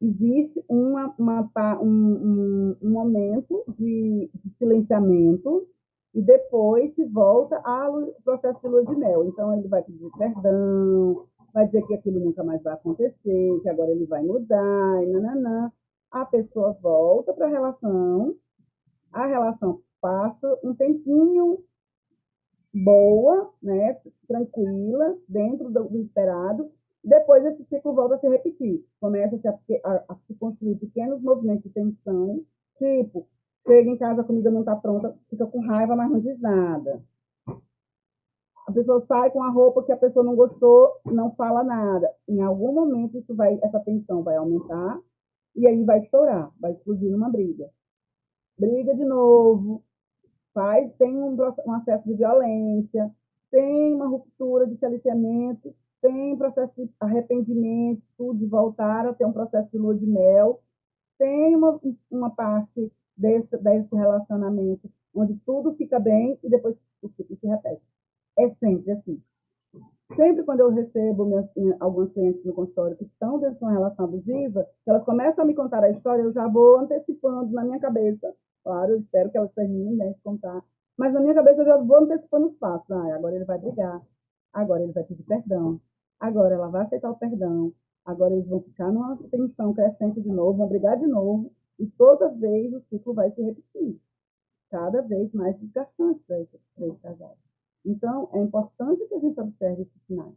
existe 0.00 0.64
uma, 0.68 1.14
uma, 1.18 1.48
um, 1.80 2.76
um, 2.82 2.90
momento 2.90 3.62
de, 3.78 4.30
de, 4.34 4.50
silenciamento 4.58 5.68
e 6.12 6.20
depois 6.20 6.92
se 6.92 7.04
volta 7.04 7.56
ao 7.58 8.12
processo 8.24 8.60
de 8.60 8.68
lua 8.68 8.84
de 8.84 8.96
mel. 8.96 9.24
Então 9.26 9.56
ele 9.56 9.68
vai 9.68 9.82
pedir 9.82 10.10
perdão, 10.18 11.26
vai 11.54 11.66
dizer 11.66 11.86
que 11.86 11.94
aquilo 11.94 12.18
nunca 12.18 12.42
mais 12.42 12.62
vai 12.62 12.74
acontecer, 12.74 13.60
que 13.60 13.68
agora 13.68 13.92
ele 13.92 14.06
vai 14.06 14.22
mudar, 14.22 15.02
e 15.02 15.06
nananã 15.06 15.70
a 16.10 16.24
pessoa 16.24 16.76
volta 16.82 17.32
para 17.32 17.46
a 17.46 17.50
relação, 17.50 18.34
a 19.12 19.26
relação 19.26 19.80
passa 20.00 20.58
um 20.62 20.74
tempinho 20.74 21.64
boa, 22.72 23.52
né, 23.62 23.98
tranquila, 24.26 25.16
dentro 25.28 25.70
do, 25.70 25.84
do 25.84 25.98
esperado, 25.98 26.70
depois 27.04 27.44
esse 27.44 27.64
ciclo 27.64 27.94
volta 27.94 28.14
a 28.14 28.18
se 28.18 28.28
repetir. 28.28 28.84
Começa 29.00 29.36
-se 29.36 29.48
a, 29.48 29.58
a, 29.84 30.04
a, 30.08 30.16
se 30.26 30.34
construir 30.34 30.76
pequenos 30.76 31.20
movimentos 31.20 31.64
de 31.64 31.70
tensão, 31.70 32.44
tipo, 32.76 33.28
chega 33.66 33.90
em 33.90 33.96
casa, 33.96 34.22
a 34.22 34.24
comida 34.24 34.50
não 34.50 34.60
está 34.60 34.76
pronta, 34.76 35.16
fica 35.28 35.46
com 35.46 35.60
raiva, 35.60 35.96
mas 35.96 36.10
não 36.10 36.20
diz 36.20 36.40
nada. 36.40 37.02
A 38.66 38.72
pessoa 38.72 39.00
sai 39.00 39.30
com 39.30 39.42
a 39.42 39.50
roupa 39.50 39.82
que 39.82 39.92
a 39.92 39.96
pessoa 39.96 40.24
não 40.24 40.36
gostou, 40.36 41.00
não 41.04 41.34
fala 41.34 41.64
nada. 41.64 42.08
Em 42.28 42.40
algum 42.40 42.72
momento 42.72 43.18
isso 43.18 43.34
vai, 43.34 43.58
essa 43.62 43.80
tensão 43.80 44.22
vai 44.22 44.36
aumentar 44.36 45.00
e 45.56 45.66
aí 45.66 45.84
vai 45.84 45.98
estourar, 45.98 46.50
vai 46.60 46.72
explodir 46.72 47.10
numa 47.10 47.28
briga. 47.28 47.68
Briga 48.56 48.94
de 48.94 49.04
novo, 49.04 49.82
faz, 50.52 50.92
tem 50.94 51.16
um, 51.16 51.36
um 51.66 51.72
acesso 51.72 52.04
de 52.06 52.14
violência, 52.14 53.10
tem 53.50 53.94
uma 53.94 54.06
ruptura 54.06 54.66
de 54.66 54.76
silenciamento, 54.76 55.74
tem 56.00 56.36
processo 56.36 56.74
de 56.84 56.90
arrependimento, 57.00 58.34
de 58.34 58.46
voltar 58.46 59.06
a 59.06 59.14
ter 59.14 59.24
um 59.24 59.32
processo 59.32 59.70
de 59.70 59.78
lua 59.78 59.94
de 59.94 60.06
mel, 60.06 60.60
tem 61.18 61.54
uma, 61.54 61.80
uma 62.10 62.30
parte 62.30 62.90
desse, 63.16 63.56
desse 63.58 63.94
relacionamento 63.94 64.90
onde 65.14 65.34
tudo 65.44 65.74
fica 65.74 66.00
bem 66.00 66.38
e 66.42 66.48
depois 66.48 66.80
o 67.02 67.08
ciclo 67.10 67.36
se 67.36 67.46
repete. 67.46 67.82
É 68.38 68.48
sempre 68.48 68.92
assim. 68.92 69.22
Sempre 70.16 70.44
quando 70.44 70.60
eu 70.60 70.70
recebo 70.70 71.24
minhas, 71.24 71.48
alguns 71.80 72.12
clientes 72.12 72.44
no 72.44 72.52
consultório 72.52 72.96
que 72.96 73.04
estão 73.04 73.38
dentro 73.38 73.58
de 73.58 73.64
uma 73.64 73.72
relação 73.72 74.04
abusiva, 74.04 74.66
elas 74.86 75.04
começam 75.04 75.44
a 75.44 75.46
me 75.46 75.54
contar 75.54 75.82
a 75.82 75.90
história, 75.90 76.22
eu 76.22 76.32
já 76.32 76.46
vou 76.48 76.78
antecipando 76.78 77.52
na 77.52 77.64
minha 77.64 77.80
cabeça. 77.80 78.34
Claro, 78.64 78.92
espero 78.94 79.30
que 79.30 79.38
elas 79.38 79.52
terminem 79.52 79.96
né, 79.96 80.12
de 80.12 80.20
contar. 80.20 80.62
Mas 80.96 81.12
na 81.12 81.20
minha 81.20 81.34
cabeça 81.34 81.62
eu 81.62 81.66
já 81.66 81.76
vou 81.76 81.98
antecipando 81.98 82.46
os 82.46 82.54
passos. 82.54 82.90
Ah, 82.90 83.14
agora 83.14 83.34
ele 83.34 83.44
vai 83.44 83.58
brigar. 83.58 84.00
Agora 84.52 84.82
ele 84.82 84.92
vai 84.92 85.04
pedir 85.04 85.22
perdão. 85.24 85.80
Agora 86.20 86.54
ela 86.54 86.68
vai 86.68 86.82
aceitar 86.82 87.10
o 87.10 87.16
perdão. 87.16 87.72
Agora 88.04 88.34
eles 88.34 88.48
vão 88.48 88.60
ficar 88.60 88.92
numa 88.92 89.16
tensão 89.30 89.72
crescente 89.72 90.20
de 90.20 90.28
novo, 90.28 90.58
vão 90.58 90.68
brigar 90.68 90.98
de 90.98 91.06
novo. 91.06 91.52
E 91.78 91.86
toda 91.86 92.28
vez 92.28 92.72
o 92.72 92.80
ciclo 92.80 93.14
vai 93.14 93.30
se 93.30 93.42
repetir. 93.42 94.00
Cada 94.70 95.02
vez 95.02 95.32
mais 95.32 95.58
desgastante 95.58 96.22
para 96.26 96.40
esse, 96.40 96.60
esse 96.78 97.00
casal. 97.00 97.36
Então, 97.84 98.28
é 98.32 98.38
importante 98.38 99.04
que 99.06 99.14
a 99.14 99.18
gente 99.18 99.40
observe 99.40 99.82
esses 99.82 100.02
sinais. 100.02 100.34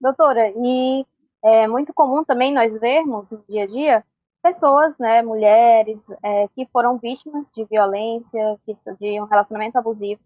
Doutora, 0.00 0.50
e 0.56 1.06
é 1.42 1.66
muito 1.66 1.92
comum 1.92 2.24
também 2.24 2.54
nós 2.54 2.76
vermos 2.78 3.32
no 3.32 3.44
dia 3.48 3.64
a 3.64 3.66
dia 3.66 4.04
pessoas, 4.42 4.98
né, 4.98 5.22
mulheres, 5.22 6.12
é, 6.22 6.48
que 6.48 6.66
foram 6.66 6.98
vítimas 6.98 7.50
de 7.50 7.64
violência, 7.64 8.58
de 8.98 9.20
um 9.20 9.24
relacionamento 9.24 9.78
abusivo, 9.78 10.20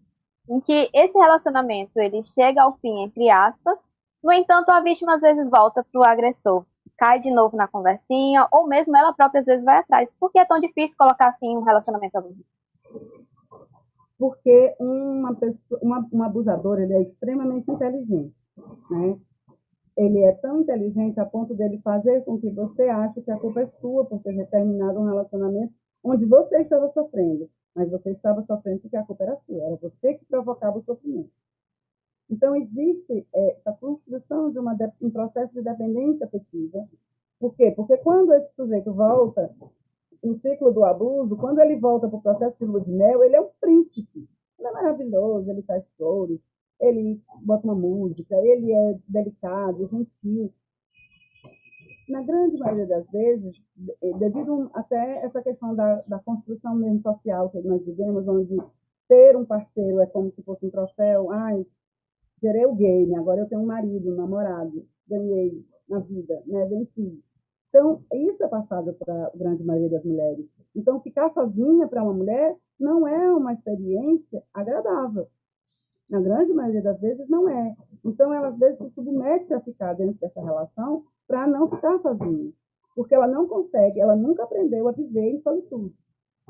em 0.49 0.59
que 0.59 0.89
esse 0.93 1.17
relacionamento 1.17 1.99
ele 1.99 2.21
chega 2.23 2.63
ao 2.63 2.77
fim, 2.77 3.03
entre 3.03 3.29
aspas, 3.29 3.87
no 4.23 4.33
entanto, 4.33 4.69
a 4.69 4.81
vítima 4.81 5.15
às 5.15 5.21
vezes 5.21 5.49
volta 5.49 5.83
para 5.83 6.01
o 6.01 6.03
agressor, 6.03 6.65
cai 6.97 7.19
de 7.19 7.29
novo 7.29 7.55
na 7.55 7.67
conversinha, 7.67 8.47
ou 8.51 8.67
mesmo 8.67 8.97
ela 8.97 9.13
própria 9.13 9.39
às 9.39 9.45
vezes 9.45 9.63
vai 9.63 9.77
atrás. 9.77 10.11
Por 10.13 10.31
que 10.31 10.39
é 10.39 10.45
tão 10.45 10.59
difícil 10.59 10.97
colocar 10.97 11.37
fim 11.39 11.51
em 11.51 11.57
um 11.57 11.63
relacionamento 11.63 12.17
abusivo? 12.17 12.49
porque 14.17 14.75
uma 14.79 15.35
pessoa, 15.35 15.79
uma, 15.81 16.07
um 16.11 16.23
abusador 16.23 16.79
ele 16.79 16.93
é 16.93 17.01
extremamente 17.03 17.69
inteligente, 17.69 18.33
né? 18.89 19.17
Ele 19.97 20.23
é 20.23 20.31
tão 20.33 20.61
inteligente 20.61 21.19
a 21.19 21.25
ponto 21.25 21.55
dele 21.55 21.79
fazer 21.79 22.23
com 22.23 22.39
que 22.39 22.51
você 22.51 22.83
ache 22.83 23.21
que 23.21 23.31
a 23.31 23.39
culpa 23.39 23.61
é 23.61 23.65
sua 23.65 24.05
por 24.05 24.21
ter 24.21 24.35
determinado 24.35 24.99
um 24.99 25.05
relacionamento 25.05 25.73
onde 26.03 26.23
você 26.25 26.61
estava 26.61 26.87
sofrendo, 26.89 27.49
mas 27.75 27.89
você 27.89 28.11
estava 28.11 28.43
sofrendo 28.43 28.79
porque 28.81 28.95
a 28.95 29.03
culpa 29.03 29.23
era 29.23 29.35
sua, 29.37 29.63
era 29.65 29.75
você 29.75 30.13
que 30.13 30.25
provocava 30.25 30.77
o 30.77 30.83
sofrimento. 30.83 31.31
Então, 32.29 32.55
existe 32.55 33.25
é, 33.33 33.57
a 33.65 33.71
construção 33.71 34.51
de 34.51 34.59
uma, 34.59 34.77
um 35.01 35.09
processo 35.09 35.53
de 35.53 35.61
dependência 35.61 36.27
afetiva. 36.27 36.87
Por 37.39 37.55
quê? 37.55 37.71
Porque 37.75 37.97
quando 37.97 38.33
esse 38.33 38.53
sujeito 38.53 38.93
volta 38.93 39.49
no 40.21 40.37
ciclo 40.39 40.71
do 40.71 40.83
abuso, 40.83 41.37
quando 41.37 41.59
ele 41.59 41.77
volta 41.77 42.07
para 42.07 42.17
o 42.17 42.21
processo 42.21 42.57
de 42.59 42.65
lua 42.65 42.81
de 42.81 42.91
mel, 42.91 43.23
ele 43.23 43.35
é 43.35 43.41
um 43.41 43.49
príncipe. 43.59 44.27
Ele 44.59 44.67
é 44.67 44.71
maravilhoso, 44.71 45.49
ele 45.49 45.61
faz 45.61 45.83
flores, 45.97 46.39
ele 46.79 47.21
bota 47.41 47.65
uma 47.65 47.75
música, 47.75 48.35
ele 48.35 48.71
é 48.71 48.99
delicado, 49.07 49.87
gentil. 49.87 50.53
Na 52.09 52.21
grande 52.21 52.57
maioria 52.57 52.85
das 52.85 53.09
vezes, 53.11 53.61
devido 54.17 54.69
até 54.73 55.23
essa 55.23 55.41
questão 55.41 55.75
da, 55.75 56.01
da 56.07 56.19
construção 56.19 56.73
mesmo 56.73 57.01
social 57.01 57.49
que 57.49 57.59
nós 57.61 57.83
vivemos, 57.85 58.27
onde 58.27 58.55
ter 59.07 59.35
um 59.35 59.45
parceiro 59.45 59.99
é 59.99 60.05
como 60.05 60.31
se 60.31 60.41
fosse 60.43 60.65
um 60.65 60.69
troféu, 60.69 61.31
ai, 61.31 61.65
gerei 62.41 62.65
o 62.65 62.75
game, 62.75 63.15
agora 63.15 63.41
eu 63.41 63.47
tenho 63.47 63.61
um 63.61 63.65
marido, 63.65 64.11
um 64.11 64.15
namorado, 64.15 64.85
ganhei 65.07 65.65
na 65.89 65.99
vida, 65.99 66.41
né, 66.45 66.65
venci. 66.65 67.21
Então, 67.67 68.01
isso 68.13 68.43
é 68.43 68.47
passado 68.47 68.93
para 68.93 69.27
a 69.27 69.31
grande 69.35 69.63
maioria 69.63 69.89
das 69.89 70.05
mulheres. 70.05 70.45
Então, 70.73 71.01
ficar 71.01 71.29
sozinha 71.29 71.87
para 71.87 72.03
uma 72.03 72.13
mulher 72.13 72.55
não 72.79 73.05
é 73.07 73.33
uma 73.33 73.51
experiência 73.51 74.41
agradável. 74.53 75.27
Na 76.09 76.21
grande 76.21 76.53
maioria 76.53 76.81
das 76.81 76.99
vezes, 76.99 77.27
não 77.27 77.49
é. 77.49 77.75
Então, 78.03 78.33
ela 78.33 78.49
às 78.49 78.57
vezes 78.57 78.77
se 78.77 78.89
submete 78.91 79.53
a 79.53 79.59
ficar 79.59 79.93
dentro 79.93 80.19
dessa 80.19 80.41
relação 80.41 81.03
para 81.27 81.45
não 81.45 81.69
ficar 81.69 81.99
sozinha. 81.99 82.51
Porque 82.95 83.13
ela 83.13 83.27
não 83.27 83.47
consegue, 83.47 83.99
ela 83.99 84.15
nunca 84.15 84.43
aprendeu 84.43 84.87
a 84.87 84.91
viver 84.91 85.29
em 85.29 85.39
solitude. 85.41 85.93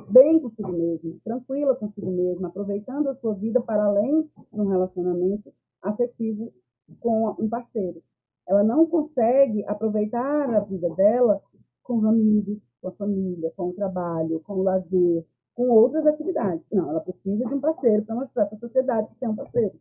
Bem 0.09 0.39
consigo 0.39 0.71
mesma, 0.71 1.15
tranquila 1.23 1.75
consigo 1.75 2.11
mesma, 2.11 2.49
aproveitando 2.49 3.07
a 3.07 3.15
sua 3.15 3.33
vida 3.33 3.59
para 3.59 3.83
além 3.83 4.29
de 4.53 4.61
um 4.61 4.67
relacionamento 4.67 5.51
afetivo 5.81 6.53
com 6.99 7.35
um 7.39 7.49
parceiro. 7.49 8.01
Ela 8.47 8.63
não 8.63 8.85
consegue 8.85 9.65
aproveitar 9.65 10.49
a 10.53 10.59
vida 10.59 10.89
dela 10.91 11.41
com 11.83 11.97
os 11.97 12.05
amigos, 12.05 12.59
com 12.79 12.89
a 12.89 12.91
família, 12.91 13.51
com 13.57 13.69
o 13.69 13.73
trabalho, 13.73 14.39
com 14.41 14.53
o 14.53 14.63
lazer, 14.63 15.25
com 15.57 15.69
outras 15.69 16.05
atividades. 16.05 16.63
Não, 16.71 16.91
ela 16.91 17.01
precisa 17.01 17.43
de 17.43 17.51
um 17.51 17.59
parceiro 17.59 18.05
para 18.05 18.13
mostrar 18.13 18.45
para 18.45 18.55
a 18.55 18.59
sociedade 18.59 19.07
que 19.09 19.15
tem 19.15 19.27
um 19.27 19.35
parceiro, 19.35 19.73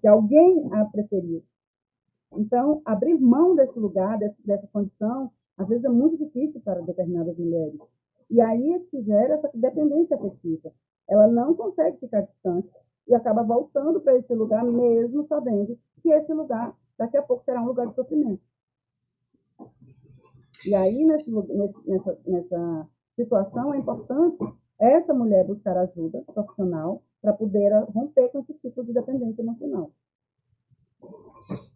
que 0.00 0.08
alguém 0.08 0.68
a 0.72 0.84
preferiu. 0.84 1.44
Então, 2.32 2.82
abrir 2.84 3.16
mão 3.16 3.54
desse 3.54 3.78
lugar, 3.78 4.18
desse, 4.18 4.44
dessa 4.44 4.66
condição, 4.66 5.30
às 5.56 5.68
vezes 5.68 5.84
é 5.84 5.88
muito 5.88 6.18
difícil 6.18 6.60
para 6.60 6.82
determinadas 6.82 7.38
mulheres. 7.38 7.80
E 8.28 8.40
aí 8.40 8.72
é 8.72 8.80
que 8.80 8.86
se 8.86 9.00
gera 9.02 9.34
essa 9.34 9.48
dependência 9.54 10.16
afetiva. 10.16 10.72
Ela 11.08 11.28
não 11.28 11.54
consegue 11.54 11.98
ficar 11.98 12.22
distante 12.22 12.68
e 13.06 13.14
acaba 13.14 13.44
voltando 13.44 14.00
para 14.00 14.18
esse 14.18 14.34
lugar, 14.34 14.64
mesmo 14.64 15.22
sabendo 15.22 15.78
que 16.02 16.08
esse 16.08 16.34
lugar, 16.34 16.76
daqui 16.98 17.16
a 17.16 17.22
pouco, 17.22 17.44
será 17.44 17.62
um 17.62 17.66
lugar 17.66 17.86
de 17.86 17.94
sofrimento. 17.94 18.42
E 20.66 20.74
aí, 20.74 21.04
nesse, 21.04 21.30
nessa, 21.30 22.12
nessa 22.28 22.88
situação, 23.14 23.72
é 23.72 23.78
importante 23.78 24.44
essa 24.78 25.14
mulher 25.14 25.44
buscar 25.44 25.76
ajuda 25.76 26.22
profissional 26.32 27.02
para 27.20 27.32
poder 27.32 27.72
romper 27.92 28.28
com 28.28 28.38
esse 28.38 28.54
ciclo 28.54 28.84
de 28.84 28.92
dependência 28.92 29.42
emocional. 29.42 29.90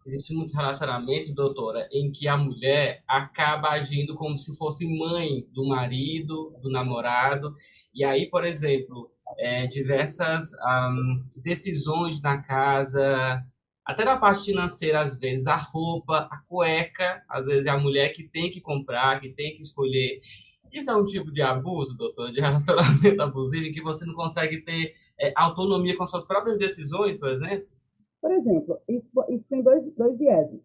Existem 0.05 0.35
muitos 0.35 0.55
relacionamentos, 0.55 1.33
doutora, 1.33 1.87
em 1.91 2.11
que 2.11 2.27
a 2.27 2.35
mulher 2.35 3.03
acaba 3.07 3.69
agindo 3.69 4.15
como 4.15 4.37
se 4.37 4.55
fosse 4.57 4.85
mãe 4.85 5.47
do 5.53 5.67
marido, 5.67 6.55
do 6.61 6.69
namorado. 6.69 7.53
E 7.93 8.03
aí, 8.03 8.29
por 8.29 8.43
exemplo, 8.43 9.11
é, 9.37 9.67
diversas 9.67 10.51
decisões 11.43 12.21
na 12.21 12.41
casa, 12.41 13.43
até 13.85 14.03
na 14.03 14.17
parte 14.17 14.45
financeira, 14.45 15.01
às 15.01 15.19
vezes, 15.19 15.47
a 15.47 15.55
roupa, 15.55 16.27
a 16.31 16.37
cueca, 16.47 17.23
às 17.29 17.45
vezes 17.45 17.67
é 17.67 17.69
a 17.69 17.79
mulher 17.79 18.09
que 18.09 18.23
tem 18.23 18.49
que 18.49 18.59
comprar, 18.59 19.19
que 19.19 19.29
tem 19.29 19.53
que 19.53 19.61
escolher. 19.61 20.19
Isso 20.71 20.89
é 20.89 20.95
um 20.95 21.03
tipo 21.03 21.31
de 21.31 21.41
abuso, 21.41 21.97
doutor, 21.97 22.31
de 22.31 22.39
relacionamento 22.39 23.21
abusivo, 23.21 23.65
em 23.65 23.73
que 23.73 23.81
você 23.81 24.05
não 24.05 24.13
consegue 24.13 24.61
ter 24.61 24.93
é, 25.19 25.33
autonomia 25.35 25.97
com 25.97 26.07
suas 26.07 26.25
próprias 26.25 26.57
decisões, 26.57 27.19
por 27.19 27.29
exemplo? 27.29 27.67
Por 28.21 28.31
exemplo, 28.31 28.79
isso, 28.87 29.09
isso 29.29 29.45
tem 29.49 29.61
dois, 29.61 29.85
dois 29.93 30.17
vieses. 30.17 30.61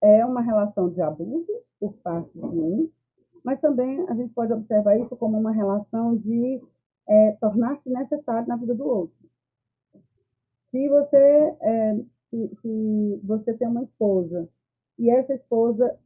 É 0.00 0.24
uma 0.24 0.40
relação 0.40 0.88
de 0.88 1.00
abuso 1.02 1.52
por 1.78 1.94
parte 1.94 2.30
de 2.32 2.44
um, 2.44 2.90
mas 3.44 3.60
também 3.60 4.08
a 4.08 4.14
gente 4.14 4.32
pode 4.32 4.52
observar 4.52 4.98
isso 4.98 5.16
como 5.16 5.38
uma 5.38 5.52
relação 5.52 6.16
de 6.16 6.60
é, 7.08 7.32
tornar-se 7.32 7.90
necessário 7.90 8.48
na 8.48 8.56
vida 8.56 8.74
do 8.74 8.86
outro. 8.86 9.16
Se 10.70 10.88
você, 10.88 11.16
é, 11.60 11.96
se, 12.30 12.50
se 12.60 13.20
você 13.22 13.52
tem 13.54 13.68
uma 13.68 13.82
esposa 13.82 14.48
e 14.98 15.10
essa 15.10 15.34
esposa 15.34 15.98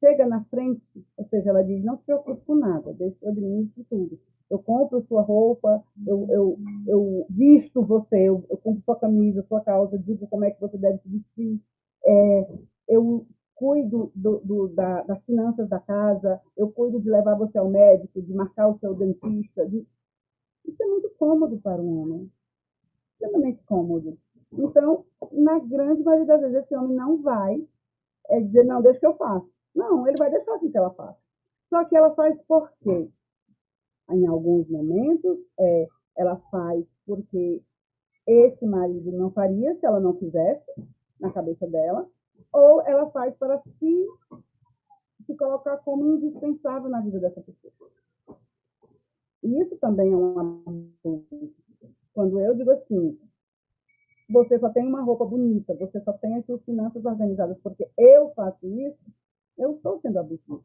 chega 0.00 0.26
na 0.26 0.44
frente, 0.44 0.82
ou 1.16 1.24
seja, 1.26 1.50
ela 1.50 1.62
diz, 1.62 1.82
não 1.84 1.96
se 1.96 2.04
preocupe 2.04 2.44
com 2.44 2.54
nada, 2.54 2.92
deixa 2.94 3.16
eu 3.22 3.30
administro 3.30 3.84
tudo. 3.88 4.18
Eu 4.50 4.58
compro 4.58 5.02
sua 5.02 5.22
roupa, 5.22 5.82
eu, 6.06 6.26
eu, 6.30 6.58
eu 6.86 7.26
visto 7.30 7.82
você, 7.82 8.28
eu, 8.28 8.44
eu 8.50 8.56
compro 8.58 8.82
sua 8.82 8.96
camisa, 8.96 9.42
sua 9.42 9.60
calça, 9.60 9.98
digo 9.98 10.26
como 10.28 10.44
é 10.44 10.50
que 10.50 10.60
você 10.60 10.76
deve 10.78 10.98
se 10.98 11.08
vestir, 11.08 11.60
é, 12.06 12.48
eu 12.88 13.26
cuido 13.54 14.10
do, 14.14 14.40
do, 14.40 14.68
da, 14.68 15.02
das 15.02 15.24
finanças 15.24 15.68
da 15.68 15.78
casa, 15.80 16.40
eu 16.56 16.70
cuido 16.70 17.00
de 17.00 17.08
levar 17.08 17.34
você 17.36 17.58
ao 17.58 17.70
médico, 17.70 18.20
de 18.20 18.34
marcar 18.34 18.68
o 18.68 18.74
seu 18.74 18.94
dentista. 18.94 19.66
De... 19.66 19.86
Isso 20.66 20.82
é 20.82 20.86
muito 20.86 21.10
cômodo 21.18 21.58
para 21.60 21.80
um 21.80 22.00
homem, 22.00 22.30
extremamente 23.12 23.62
cômodo. 23.64 24.18
Então, 24.52 25.04
na 25.32 25.58
grande 25.58 26.02
maioria 26.02 26.26
das 26.26 26.40
vezes, 26.40 26.56
esse 26.58 26.76
homem 26.76 26.96
não 26.96 27.22
vai 27.22 27.66
é, 28.28 28.40
dizer, 28.40 28.64
não, 28.64 28.82
deixa 28.82 29.00
que 29.00 29.06
eu 29.06 29.16
faço. 29.16 29.53
Não, 29.74 30.06
ele 30.06 30.16
vai 30.18 30.30
deixar 30.30 30.58
que 30.58 30.70
ela 30.76 30.90
faça. 30.90 31.18
Só 31.68 31.84
que 31.84 31.96
ela 31.96 32.14
faz 32.14 32.40
por 32.42 32.70
quê? 32.80 33.10
Em 34.10 34.26
alguns 34.26 34.68
momentos, 34.68 35.38
é, 35.58 35.88
ela 36.16 36.36
faz 36.50 36.84
porque 37.06 37.62
esse 38.26 38.64
marido 38.64 39.12
não 39.12 39.30
faria 39.30 39.74
se 39.74 39.84
ela 39.84 40.00
não 40.00 40.14
fizesse, 40.14 40.70
na 41.20 41.30
cabeça 41.32 41.66
dela, 41.66 42.08
ou 42.52 42.82
ela 42.82 43.10
faz 43.10 43.34
para 43.36 43.56
se, 43.58 44.06
se 45.20 45.36
colocar 45.36 45.78
como 45.78 46.06
indispensável 46.16 46.88
na 46.88 47.00
vida 47.00 47.18
dessa 47.18 47.40
pessoa. 47.40 47.90
E 49.42 49.60
isso 49.60 49.76
também 49.76 50.12
é 50.12 50.16
uma. 50.16 50.62
Quando 52.14 52.40
eu 52.40 52.54
digo 52.54 52.70
assim, 52.70 53.18
você 54.30 54.58
só 54.58 54.70
tem 54.70 54.86
uma 54.86 55.02
roupa 55.02 55.24
bonita, 55.24 55.74
você 55.74 56.00
só 56.00 56.12
tem 56.14 56.36
as 56.36 56.46
suas 56.46 56.62
finanças 56.64 57.04
organizadas 57.04 57.58
porque 57.62 57.88
eu 57.98 58.30
faço 58.34 58.66
isso, 58.66 58.98
eu 59.56 59.76
estou 59.76 59.98
sendo 60.00 60.18
abusivo. 60.18 60.64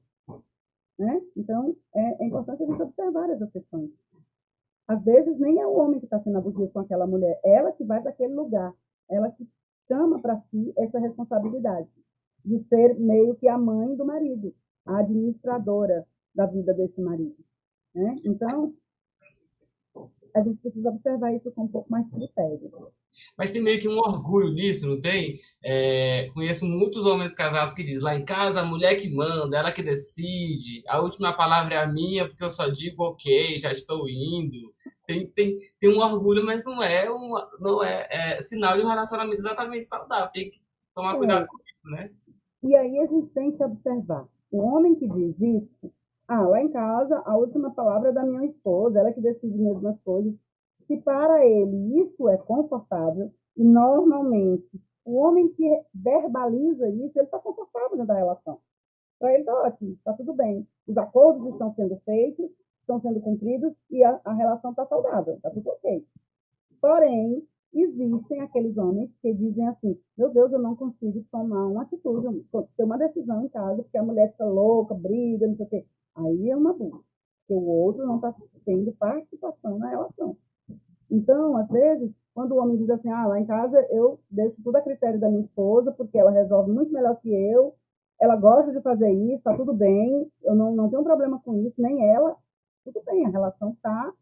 Né? 0.97 1.21
Então, 1.35 1.75
é, 1.95 2.23
é 2.23 2.27
importante 2.27 2.63
a 2.63 2.65
gente 2.65 2.81
observar 2.81 3.29
essas 3.29 3.49
questões. 3.51 3.89
Às 4.87 5.03
vezes, 5.03 5.39
nem 5.39 5.59
é 5.59 5.67
o 5.67 5.77
homem 5.77 5.99
que 5.99 6.05
está 6.05 6.19
sendo 6.19 6.37
abusivo 6.37 6.69
com 6.69 6.79
aquela 6.79 7.07
mulher, 7.07 7.39
ela 7.43 7.71
que 7.71 7.83
vai 7.83 8.01
para 8.01 8.09
aquele 8.09 8.33
lugar, 8.33 8.73
ela 9.09 9.31
que 9.31 9.47
chama 9.87 10.19
para 10.19 10.37
si 10.37 10.73
essa 10.77 10.99
responsabilidade 10.99 11.89
de 12.43 12.59
ser 12.67 12.99
meio 12.99 13.35
que 13.35 13.47
a 13.47 13.57
mãe 13.57 13.95
do 13.95 14.05
marido, 14.05 14.53
a 14.85 14.99
administradora 14.99 16.05
da 16.33 16.45
vida 16.45 16.73
desse 16.73 17.01
marido. 17.01 17.37
Né? 17.93 18.15
Então, 18.25 18.73
a 20.35 20.41
gente 20.41 20.57
precisa 20.61 20.89
observar 20.89 21.33
isso 21.33 21.51
com 21.51 21.63
um 21.63 21.67
pouco 21.67 21.89
mais 21.91 22.05
de 22.05 22.11
critério. 22.11 22.91
Mas 23.37 23.51
tem 23.51 23.61
meio 23.61 23.79
que 23.79 23.87
um 23.87 23.97
orgulho 23.97 24.51
nisso, 24.53 24.87
não 24.87 24.99
tem? 24.99 25.39
É, 25.63 26.29
conheço 26.33 26.65
muitos 26.65 27.05
homens 27.05 27.33
casados 27.33 27.73
que 27.73 27.83
dizem, 27.83 28.03
lá 28.03 28.15
em 28.15 28.23
casa 28.23 28.61
a 28.61 28.65
mulher 28.65 28.95
que 28.95 29.09
manda, 29.13 29.57
ela 29.57 29.71
que 29.71 29.81
decide, 29.81 30.83
a 30.87 31.01
última 31.01 31.33
palavra 31.33 31.75
é 31.75 31.83
a 31.83 31.87
minha 31.87 32.27
porque 32.27 32.43
eu 32.43 32.51
só 32.51 32.67
digo 32.67 33.03
ok, 33.03 33.57
já 33.57 33.71
estou 33.71 34.07
indo. 34.07 34.73
Tem, 35.05 35.27
tem, 35.27 35.57
tem 35.79 35.89
um 35.89 36.01
orgulho, 36.01 36.45
mas 36.45 36.63
não 36.63 36.83
é, 36.83 37.11
um, 37.11 37.33
não 37.59 37.83
é, 37.83 38.07
é 38.09 38.41
sinal 38.41 38.77
de 38.77 38.83
um 38.83 38.87
relacionamento 38.87 39.37
exatamente 39.37 39.85
saudável. 39.85 40.29
Tem 40.31 40.49
que 40.49 40.59
tomar 40.93 41.17
cuidado 41.17 41.43
é. 41.43 41.47
com 41.47 41.57
isso, 41.57 41.95
né? 41.95 42.11
E 42.61 42.75
aí 42.75 42.99
a 42.99 43.07
gente 43.07 43.27
tem 43.29 43.51
que 43.51 43.63
observar. 43.63 44.27
O 44.51 44.61
homem 44.61 44.95
que 44.95 45.07
diz 45.07 45.39
isso, 45.41 45.91
ah, 46.29 46.47
lá 46.47 46.61
em 46.61 46.69
casa 46.69 47.21
a 47.25 47.35
última 47.35 47.71
palavra 47.71 48.09
é 48.09 48.13
da 48.13 48.23
minha 48.23 48.45
esposa, 48.45 48.99
ela 48.99 49.11
que 49.11 49.19
decide 49.19 49.57
mesmo 49.57 49.87
as 49.87 49.99
coisas. 50.01 50.33
Se 50.73 50.95
para 50.97 51.43
ele 51.43 51.99
isso 51.99 52.29
é 52.29 52.37
confortável, 52.37 53.31
e 53.57 53.63
normalmente 53.63 54.79
o 55.03 55.15
homem 55.15 55.49
que 55.49 55.67
verbaliza 55.93 56.87
isso, 56.89 57.17
ele 57.17 57.25
está 57.25 57.39
confortável 57.39 57.91
dentro 57.91 58.05
da 58.05 58.13
relação. 58.13 58.59
Para 59.17 59.31
ele 59.31 59.39
está 59.39 59.53
ótimo, 59.53 59.93
está 59.93 60.13
tudo 60.13 60.33
bem. 60.33 60.67
Os 60.87 60.95
acordos 60.97 61.51
estão 61.51 61.73
sendo 61.73 61.97
feitos, 62.05 62.51
estão 62.79 63.01
sendo 63.01 63.19
cumpridos 63.19 63.73
e 63.89 64.03
a, 64.03 64.21
a 64.23 64.33
relação 64.33 64.69
está 64.69 64.85
saudável, 64.85 65.33
está 65.33 65.49
tudo 65.49 65.67
ok. 65.71 66.05
Porém, 66.79 67.43
existem 67.73 68.41
aqueles 68.41 68.77
homens 68.77 69.09
que 69.21 69.33
dizem 69.33 69.67
assim: 69.67 69.99
meu 70.15 70.29
Deus, 70.31 70.53
eu 70.53 70.59
não 70.59 70.75
consigo 70.75 71.25
tomar 71.31 71.65
uma 71.65 71.81
atitude, 71.81 72.45
ter 72.77 72.83
uma 72.83 72.99
decisão 72.99 73.43
em 73.43 73.49
casa, 73.49 73.81
porque 73.81 73.97
a 73.97 74.03
mulher 74.03 74.31
fica 74.31 74.45
louca, 74.45 74.93
briga, 74.93 75.47
não 75.47 75.55
sei 75.55 75.65
o 75.65 75.69
quê. 75.69 75.85
Aí 76.15 76.49
é 76.49 76.55
uma 76.55 76.73
burra, 76.73 76.99
porque 77.47 77.53
o 77.53 77.67
outro 77.67 78.05
não 78.05 78.17
está 78.17 78.33
tendo 78.65 78.91
participação 78.93 79.77
na 79.77 79.89
relação. 79.89 80.37
Então, 81.09 81.57
às 81.57 81.67
vezes, 81.69 82.15
quando 82.33 82.53
o 82.53 82.57
homem 82.57 82.77
diz 82.77 82.89
assim: 82.89 83.09
ah, 83.09 83.27
lá 83.27 83.39
em 83.39 83.45
casa 83.45 83.79
eu 83.89 84.19
deixo 84.29 84.61
tudo 84.63 84.75
a 84.75 84.81
critério 84.81 85.19
da 85.19 85.29
minha 85.29 85.41
esposa, 85.41 85.91
porque 85.91 86.17
ela 86.17 86.31
resolve 86.31 86.71
muito 86.71 86.91
melhor 86.91 87.19
que 87.19 87.29
eu, 87.29 87.73
ela 88.19 88.35
gosta 88.35 88.71
de 88.71 88.81
fazer 88.81 89.11
isso, 89.11 89.37
está 89.37 89.55
tudo 89.55 89.73
bem, 89.73 90.29
eu 90.43 90.53
não, 90.53 90.75
não 90.75 90.89
tenho 90.89 91.03
problema 91.03 91.41
com 91.43 91.55
isso, 91.55 91.81
nem 91.81 92.07
ela, 92.13 92.35
tudo 92.83 93.01
bem, 93.05 93.25
a 93.25 93.29
relação 93.29 93.71
está 93.71 94.13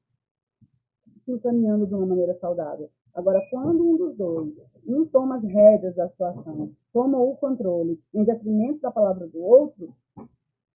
se 1.18 1.32
encaminhando 1.32 1.88
de 1.88 1.94
uma 1.94 2.06
maneira 2.06 2.34
saudável. 2.36 2.90
Agora, 3.14 3.42
quando 3.50 3.84
um 3.84 3.98
dos 3.98 4.16
dois, 4.16 4.54
um 4.86 5.04
toma 5.06 5.38
as 5.38 5.44
rédeas 5.44 5.96
da 5.96 6.08
situação, 6.08 6.72
toma 6.94 7.18
o 7.20 7.36
controle 7.36 8.00
em 8.14 8.24
detrimento 8.24 8.80
da 8.80 8.92
palavra 8.92 9.28
do 9.28 9.40
outro, 9.42 9.94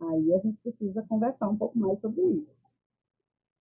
aí 0.01 0.33
a 0.33 0.39
gente 0.39 0.57
precisa 0.61 1.05
conversar 1.07 1.47
um 1.47 1.57
pouco 1.57 1.77
mais 1.77 1.99
sobre 1.99 2.21
isso. 2.21 2.61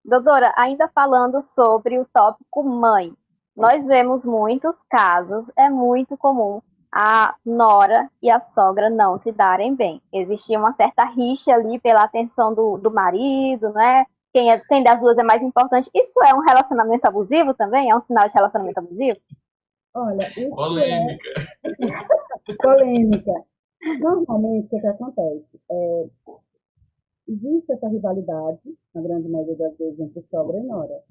Doutora, 0.04 0.52
ainda 0.56 0.88
falando 0.88 1.42
sobre 1.42 1.98
o 1.98 2.06
tópico 2.06 2.62
mãe, 2.62 3.12
nós 3.56 3.86
vemos 3.86 4.24
muitos 4.24 4.82
casos, 4.84 5.50
é 5.56 5.68
muito 5.68 6.16
comum 6.16 6.62
a 6.92 7.36
nora 7.44 8.10
e 8.22 8.30
a 8.30 8.40
sogra 8.40 8.90
não 8.90 9.16
se 9.18 9.30
darem 9.30 9.74
bem. 9.74 10.02
Existia 10.12 10.58
uma 10.58 10.72
certa 10.72 11.04
rixa 11.04 11.52
ali 11.52 11.78
pela 11.78 12.02
atenção 12.02 12.54
do, 12.54 12.78
do 12.78 12.90
marido, 12.90 13.70
né? 13.72 14.06
quem, 14.32 14.50
é, 14.50 14.60
quem 14.60 14.82
das 14.82 15.00
duas 15.00 15.18
é 15.18 15.22
mais 15.22 15.42
importante. 15.42 15.90
Isso 15.94 16.22
é 16.24 16.34
um 16.34 16.40
relacionamento 16.40 17.06
abusivo 17.06 17.54
também? 17.54 17.90
É 17.90 17.96
um 17.96 18.00
sinal 18.00 18.26
de 18.26 18.34
relacionamento 18.34 18.78
abusivo? 18.78 19.18
Olha, 19.94 20.26
isso 20.28 20.40
é 20.40 20.48
Polêmica. 20.48 21.28
É... 21.64 22.54
Polêmica. 22.62 23.32
Normalmente, 24.00 24.66
o 24.66 24.70
que, 24.70 24.76
é 24.76 24.80
que 24.80 24.86
acontece? 24.86 25.60
É, 25.70 26.10
existe 27.28 27.72
essa 27.72 27.88
rivalidade, 27.88 28.76
na 28.94 29.00
grande 29.00 29.28
maioria 29.28 29.56
das 29.56 29.76
vezes, 29.78 29.98
entre 30.00 30.22
sogra 30.30 30.58
e 30.58 30.62
nora. 30.62 31.02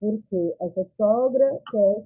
Porque 0.00 0.56
essa 0.60 0.84
sogra 0.96 1.60
quer 1.70 2.02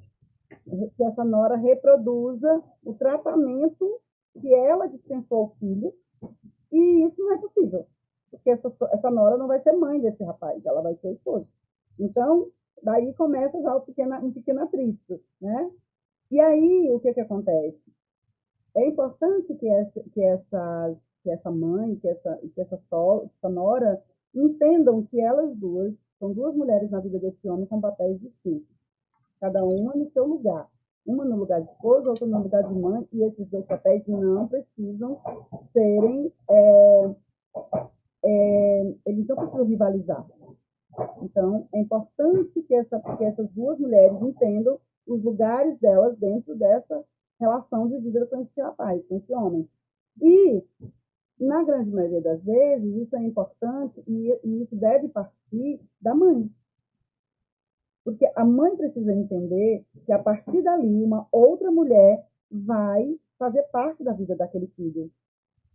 que 0.96 1.04
essa 1.04 1.24
nora 1.24 1.56
reproduza 1.56 2.62
o 2.84 2.94
tratamento 2.94 4.00
que 4.40 4.54
ela 4.54 4.86
dispensou 4.86 5.38
ao 5.38 5.50
filho, 5.56 5.94
e 6.70 7.06
isso 7.06 7.22
não 7.22 7.32
é 7.34 7.38
possível 7.38 7.86
porque 8.32 8.48
essa, 8.48 8.68
essa 8.92 9.10
nora 9.10 9.36
não 9.36 9.46
vai 9.46 9.60
ser 9.60 9.72
mãe 9.72 10.00
desse 10.00 10.24
rapaz, 10.24 10.64
ela 10.64 10.82
vai 10.82 10.96
ser 10.96 11.12
esposa. 11.12 11.52
Então, 12.00 12.50
daí 12.82 13.12
começa 13.14 13.60
já 13.60 13.76
o 13.76 13.82
pequeno, 13.82 14.16
um 14.24 14.32
pequeno 14.32 14.62
atrito, 14.62 15.20
né? 15.38 15.70
E 16.30 16.40
aí, 16.40 16.90
o 16.90 16.98
que 16.98 17.12
que 17.12 17.20
acontece? 17.20 17.78
É 18.74 18.86
importante 18.86 19.54
que 19.54 19.68
essa, 19.68 20.00
que 20.12 20.22
essa, 20.22 20.96
que 21.22 21.30
essa 21.30 21.50
mãe, 21.50 21.96
que 21.96 22.08
essa, 22.08 22.36
que 22.54 22.60
essa, 22.60 22.80
nora 23.48 24.02
entendam 24.34 25.02
que 25.04 25.20
elas 25.20 25.54
duas 25.56 26.02
são 26.18 26.32
duas 26.32 26.54
mulheres 26.54 26.90
na 26.90 27.00
vida 27.00 27.18
desse 27.18 27.48
homem 27.48 27.66
com 27.66 27.80
papéis 27.80 28.18
distintos, 28.20 28.74
cada 29.40 29.62
uma 29.64 29.94
no 29.94 30.08
seu 30.10 30.26
lugar. 30.26 30.68
Uma 31.04 31.24
no 31.24 31.36
lugar 31.36 31.60
de 31.60 31.68
esposa, 31.68 32.10
outra 32.10 32.26
no 32.28 32.42
lugar 32.44 32.62
de 32.62 32.74
mãe, 32.74 33.06
e 33.12 33.24
esses 33.24 33.48
dois 33.48 33.66
papéis 33.66 34.06
não 34.06 34.46
precisam 34.46 35.20
serem 35.72 36.32
é, 36.48 37.10
é, 38.24 38.94
eles 39.06 39.26
não 39.26 39.36
precisam 39.36 39.64
rivalizar. 39.64 40.24
Então, 41.22 41.66
é 41.74 41.80
importante 41.80 42.62
que, 42.62 42.74
essa, 42.74 43.00
que 43.00 43.24
essas 43.24 43.48
duas 43.50 43.78
mulheres 43.78 44.20
entendam 44.22 44.78
os 45.06 45.22
lugares 45.22 45.78
delas 45.80 46.16
dentro 46.18 46.54
dessa 46.54 47.02
relação 47.38 47.88
de 47.88 47.98
vida 47.98 48.26
com 48.26 48.42
esse 48.42 48.60
rapaz, 48.60 49.04
com 49.06 49.16
esse 49.16 49.32
homem. 49.34 49.68
E, 50.20 50.62
na 51.38 51.62
grande 51.64 51.90
maioria 51.90 52.20
das 52.20 52.42
vezes, 52.42 52.96
isso 52.96 53.16
é 53.16 53.22
importante 53.22 54.02
e, 54.06 54.38
e 54.44 54.62
isso 54.62 54.76
deve 54.76 55.08
partir 55.08 55.80
da 56.00 56.14
mãe. 56.14 56.50
Porque 58.04 58.30
a 58.34 58.44
mãe 58.44 58.76
precisa 58.76 59.12
entender 59.12 59.84
que, 60.04 60.12
a 60.12 60.18
partir 60.18 60.62
dali, 60.62 61.02
uma 61.02 61.26
outra 61.30 61.70
mulher 61.70 62.26
vai 62.50 63.18
fazer 63.38 63.62
parte 63.64 64.02
da 64.04 64.12
vida 64.12 64.36
daquele 64.36 64.66
filho 64.68 65.10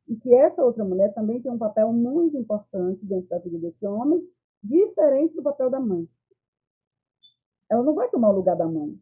e 0.08 0.16
que 0.16 0.34
essa 0.34 0.64
outra 0.64 0.86
mulher 0.86 1.14
também 1.14 1.42
tem 1.42 1.52
um 1.52 1.58
papel 1.58 1.92
muito 1.92 2.38
importante 2.38 3.06
dentro 3.06 3.28
da 3.28 3.40
vida 3.40 3.58
desse 3.58 3.86
homem, 3.86 4.26
diferente 4.64 5.36
do 5.36 5.44
papel 5.44 5.70
da 5.70 5.80
mãe. 5.80 6.08
Ela 7.70 7.84
não 7.84 7.94
vai 7.94 8.10
tomar 8.10 8.30
o 8.30 8.36
lugar 8.36 8.56
da 8.56 8.66
mãe, 8.66 8.98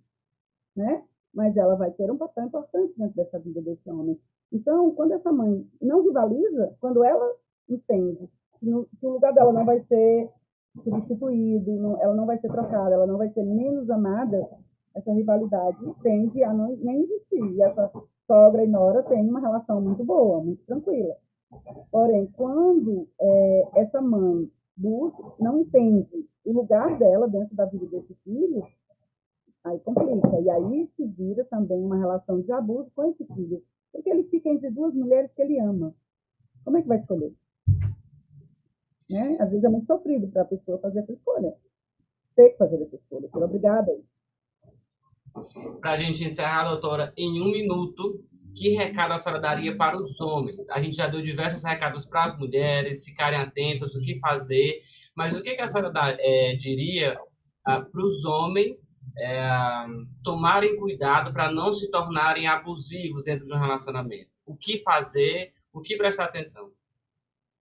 né? 0.75 1.03
Mas 1.35 1.57
ela 1.57 1.75
vai 1.75 1.91
ter 1.91 2.09
um 2.09 2.17
papel 2.17 2.45
importante 2.45 2.93
dentro 2.97 3.15
dessa 3.15 3.37
vida 3.37 3.61
desse 3.61 3.89
homem. 3.91 4.17
Então, 4.51 4.91
quando 4.91 5.11
essa 5.11 5.31
mãe 5.31 5.67
não 5.81 6.01
rivaliza, 6.01 6.75
quando 6.79 7.03
ela 7.03 7.29
entende 7.69 8.29
que, 8.59 8.65
no, 8.65 8.85
que 8.85 9.05
o 9.05 9.11
lugar 9.11 9.33
dela 9.33 9.51
não 9.51 9.65
vai 9.65 9.79
ser 9.79 10.29
substituído, 10.81 11.71
não, 11.73 12.01
ela 12.01 12.15
não 12.15 12.25
vai 12.25 12.37
ser 12.37 12.49
trocada, 12.49 12.95
ela 12.95 13.05
não 13.05 13.17
vai 13.17 13.29
ser 13.29 13.43
menos 13.43 13.89
amada, 13.89 14.47
essa 14.93 15.11
rivalidade 15.11 15.77
tende 16.01 16.41
a 16.41 16.53
não, 16.53 16.75
nem 16.77 17.01
existir. 17.03 17.43
E 17.53 17.61
essa 17.61 17.91
sogra 18.25 18.63
e 18.63 18.67
nora 18.67 19.03
têm 19.03 19.29
uma 19.29 19.39
relação 19.39 19.81
muito 19.81 20.03
boa, 20.03 20.41
muito 20.41 20.63
tranquila. 20.65 21.15
Porém, 21.91 22.27
quando 22.33 23.07
é, 23.19 23.67
essa 23.75 24.01
mãe 24.01 24.49
busca, 24.75 25.23
não 25.39 25.59
entende 25.59 26.25
o 26.45 26.51
lugar 26.51 26.97
dela 26.97 27.27
dentro 27.27 27.55
da 27.55 27.65
vida 27.65 27.85
desse 27.87 28.13
filho, 28.23 28.63
aí 29.65 29.79
complica. 29.79 30.39
E 30.39 30.49
aí 30.49 30.89
se 30.95 31.05
vira 31.05 31.43
também 31.45 31.79
uma 31.83 31.97
relação 31.97 32.41
de 32.41 32.51
abuso 32.51 32.89
com 32.95 33.03
esse 33.05 33.25
filho. 33.25 33.63
Porque 33.91 34.09
ele 34.09 34.23
fica 34.23 34.49
entre 34.49 34.69
duas 34.69 34.93
mulheres 34.93 35.31
que 35.33 35.41
ele 35.41 35.59
ama. 35.59 35.93
Como 36.63 36.77
é 36.77 36.81
que 36.81 36.87
vai 36.87 36.99
escolher? 36.99 37.33
Né? 39.09 39.37
Às 39.39 39.49
vezes 39.49 39.63
é 39.63 39.69
muito 39.69 39.85
sofrido 39.85 40.27
para 40.27 40.43
a 40.43 40.45
pessoa 40.45 40.79
fazer 40.79 40.99
essa 40.99 41.13
escolha. 41.13 41.53
Ter 42.35 42.49
que 42.49 42.57
fazer 42.57 42.81
essa 42.81 42.95
escolha, 42.95 43.29
ser 43.29 43.43
obrigada. 43.43 43.91
Para 45.79 45.91
a 45.91 45.95
gente 45.95 46.23
encerrar, 46.23 46.69
doutora, 46.69 47.13
em 47.17 47.41
um 47.41 47.51
minuto, 47.51 48.23
que 48.55 48.69
recado 48.69 49.13
a 49.13 49.17
senhora 49.17 49.41
daria 49.41 49.75
para 49.75 49.97
os 49.97 50.19
homens? 50.21 50.67
A 50.69 50.81
gente 50.81 50.95
já 50.95 51.07
deu 51.07 51.21
diversos 51.21 51.63
recados 51.63 52.05
para 52.05 52.23
as 52.23 52.37
mulheres, 52.37 53.03
ficarem 53.03 53.39
atentas, 53.39 53.95
o 53.95 54.01
que 54.01 54.17
fazer, 54.19 54.81
mas 55.15 55.37
o 55.37 55.41
que, 55.41 55.49
a 55.49 55.67
senhora 55.67 55.91
é, 56.19 56.55
diria 56.55 57.17
ah, 57.65 57.81
para 57.81 58.05
os 58.05 58.23
homens 58.25 59.09
é, 59.17 59.39
tomarem 60.23 60.77
cuidado 60.77 61.33
para 61.33 61.51
não 61.51 61.73
se 61.73 61.89
tornarem 61.89 62.47
abusivos 62.47 63.23
dentro 63.23 63.45
de 63.45 63.53
um 63.53 63.57
relacionamento? 63.57 64.29
O 64.45 64.55
que 64.55 64.77
fazer, 64.79 65.53
o 65.73 65.81
que 65.81 65.97
prestar 65.97 66.25
atenção? 66.25 66.69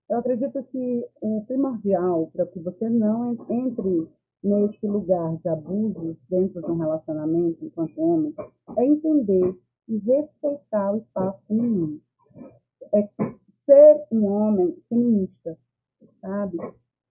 Eu 0.09 0.19
acredito 0.19 0.63
que 0.65 1.07
o 1.21 1.45
primordial 1.47 2.31
para 2.35 2.47
que 2.47 2.61
você 2.61 2.89
não 2.89 3.33
entre 3.49 4.09
nesse 4.43 4.87
lugar 4.87 5.37
de 5.39 5.49
abuso 5.49 6.19
dentro 6.29 6.61
de 6.61 6.71
um 6.71 6.79
relacionamento 6.79 7.65
enquanto 7.65 7.99
homem 7.99 8.35
é 8.77 8.85
entender 8.85 9.59
e 9.89 9.97
respeitar 9.99 10.93
o 10.93 10.99
espaço 10.99 11.43
feminino. 11.47 11.99
É 12.95 13.09
ser 13.65 14.05
um 14.11 14.27
homem 14.27 14.77
feminista, 14.89 15.59
sabe? 16.21 16.59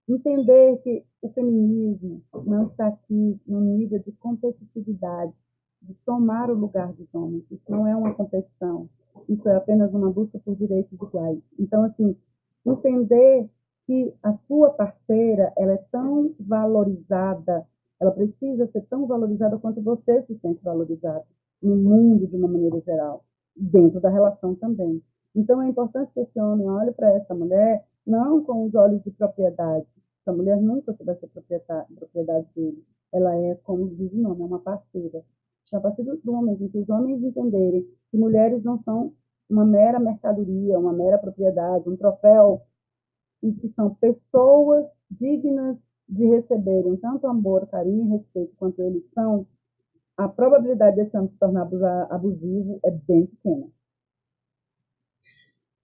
Entender 0.07 0.77
que 0.83 1.03
o 1.21 1.29
feminismo 1.29 2.21
não 2.45 2.67
está 2.67 2.87
aqui 2.87 3.39
no 3.47 3.61
nível 3.61 3.99
de 3.99 4.11
competitividade, 4.13 5.33
de 5.81 5.93
tomar 6.05 6.49
o 6.49 6.55
lugar 6.55 6.91
dos 6.93 7.13
homens. 7.13 7.43
Isso 7.49 7.69
não 7.69 7.87
é 7.87 7.95
uma 7.95 8.13
competição. 8.13 8.89
Isso 9.29 9.47
é 9.47 9.55
apenas 9.55 9.93
uma 9.93 10.11
busca 10.11 10.39
por 10.39 10.55
direitos 10.55 10.91
iguais. 10.91 11.39
Então, 11.57 11.83
assim, 11.83 12.15
entender 12.65 13.49
que 13.85 14.13
a 14.21 14.33
sua 14.33 14.71
parceira 14.71 15.51
ela 15.57 15.73
é 15.73 15.85
tão 15.91 16.33
valorizada, 16.39 17.65
ela 17.99 18.11
precisa 18.11 18.67
ser 18.67 18.81
tão 18.89 19.05
valorizada 19.07 19.57
quanto 19.57 19.81
você 19.81 20.21
se 20.21 20.35
sente 20.35 20.63
valorizado 20.63 21.25
no 21.61 21.75
mundo 21.75 22.27
de 22.27 22.35
uma 22.35 22.47
maneira 22.47 22.79
geral, 22.81 23.23
dentro 23.55 23.99
da 23.99 24.09
relação 24.09 24.55
também. 24.55 25.01
Então 25.35 25.61
é 25.61 25.67
importante 25.67 26.11
que 26.13 26.19
esse 26.19 26.39
homem 26.39 26.69
olhe 26.69 26.91
para 26.91 27.13
essa 27.13 27.33
mulher 27.33 27.85
não 28.05 28.43
com 28.43 28.65
os 28.65 28.75
olhos 28.75 29.01
de 29.03 29.11
propriedade. 29.11 29.85
Essa 30.21 30.35
mulher 30.35 30.61
nunca 30.61 30.95
vai 31.03 31.15
ser 31.15 31.27
propriedade 31.27 32.47
dele. 32.55 32.83
Ela 33.11 33.35
é, 33.35 33.55
como 33.63 33.89
diz 33.89 34.11
o 34.13 34.17
nome, 34.17 34.41
é 34.41 34.45
uma 34.45 34.59
parceira. 34.59 35.23
Então, 35.65 35.79
a 35.79 35.81
partir 35.81 36.03
do 36.03 36.31
momento 36.31 36.63
em 36.63 36.69
que 36.69 36.77
os 36.77 36.89
homens 36.89 37.23
entenderem 37.23 37.87
que 38.11 38.17
mulheres 38.17 38.63
não 38.63 38.77
são 38.83 39.13
uma 39.49 39.65
mera 39.65 39.99
mercadoria, 39.99 40.79
uma 40.79 40.93
mera 40.93 41.17
propriedade, 41.17 41.89
um 41.89 41.95
troféu 41.95 42.61
e 43.41 43.53
que 43.53 43.67
são 43.67 43.93
pessoas 43.95 44.87
dignas 45.09 45.83
de 46.07 46.25
receberem 46.25 46.97
tanto 46.97 47.27
amor, 47.27 47.67
carinho 47.67 48.05
e 48.05 48.09
respeito 48.09 48.55
quanto 48.57 48.81
eles 48.81 49.09
são, 49.09 49.47
a 50.17 50.27
probabilidade 50.27 50.95
desse 50.95 51.17
homem 51.17 51.29
se 51.29 51.37
tornar 51.37 51.67
abusivo 52.09 52.79
é 52.83 52.91
bem 52.91 53.25
pequena. 53.25 53.67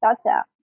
Tchau, 0.00 0.16
tchau. 0.16 0.55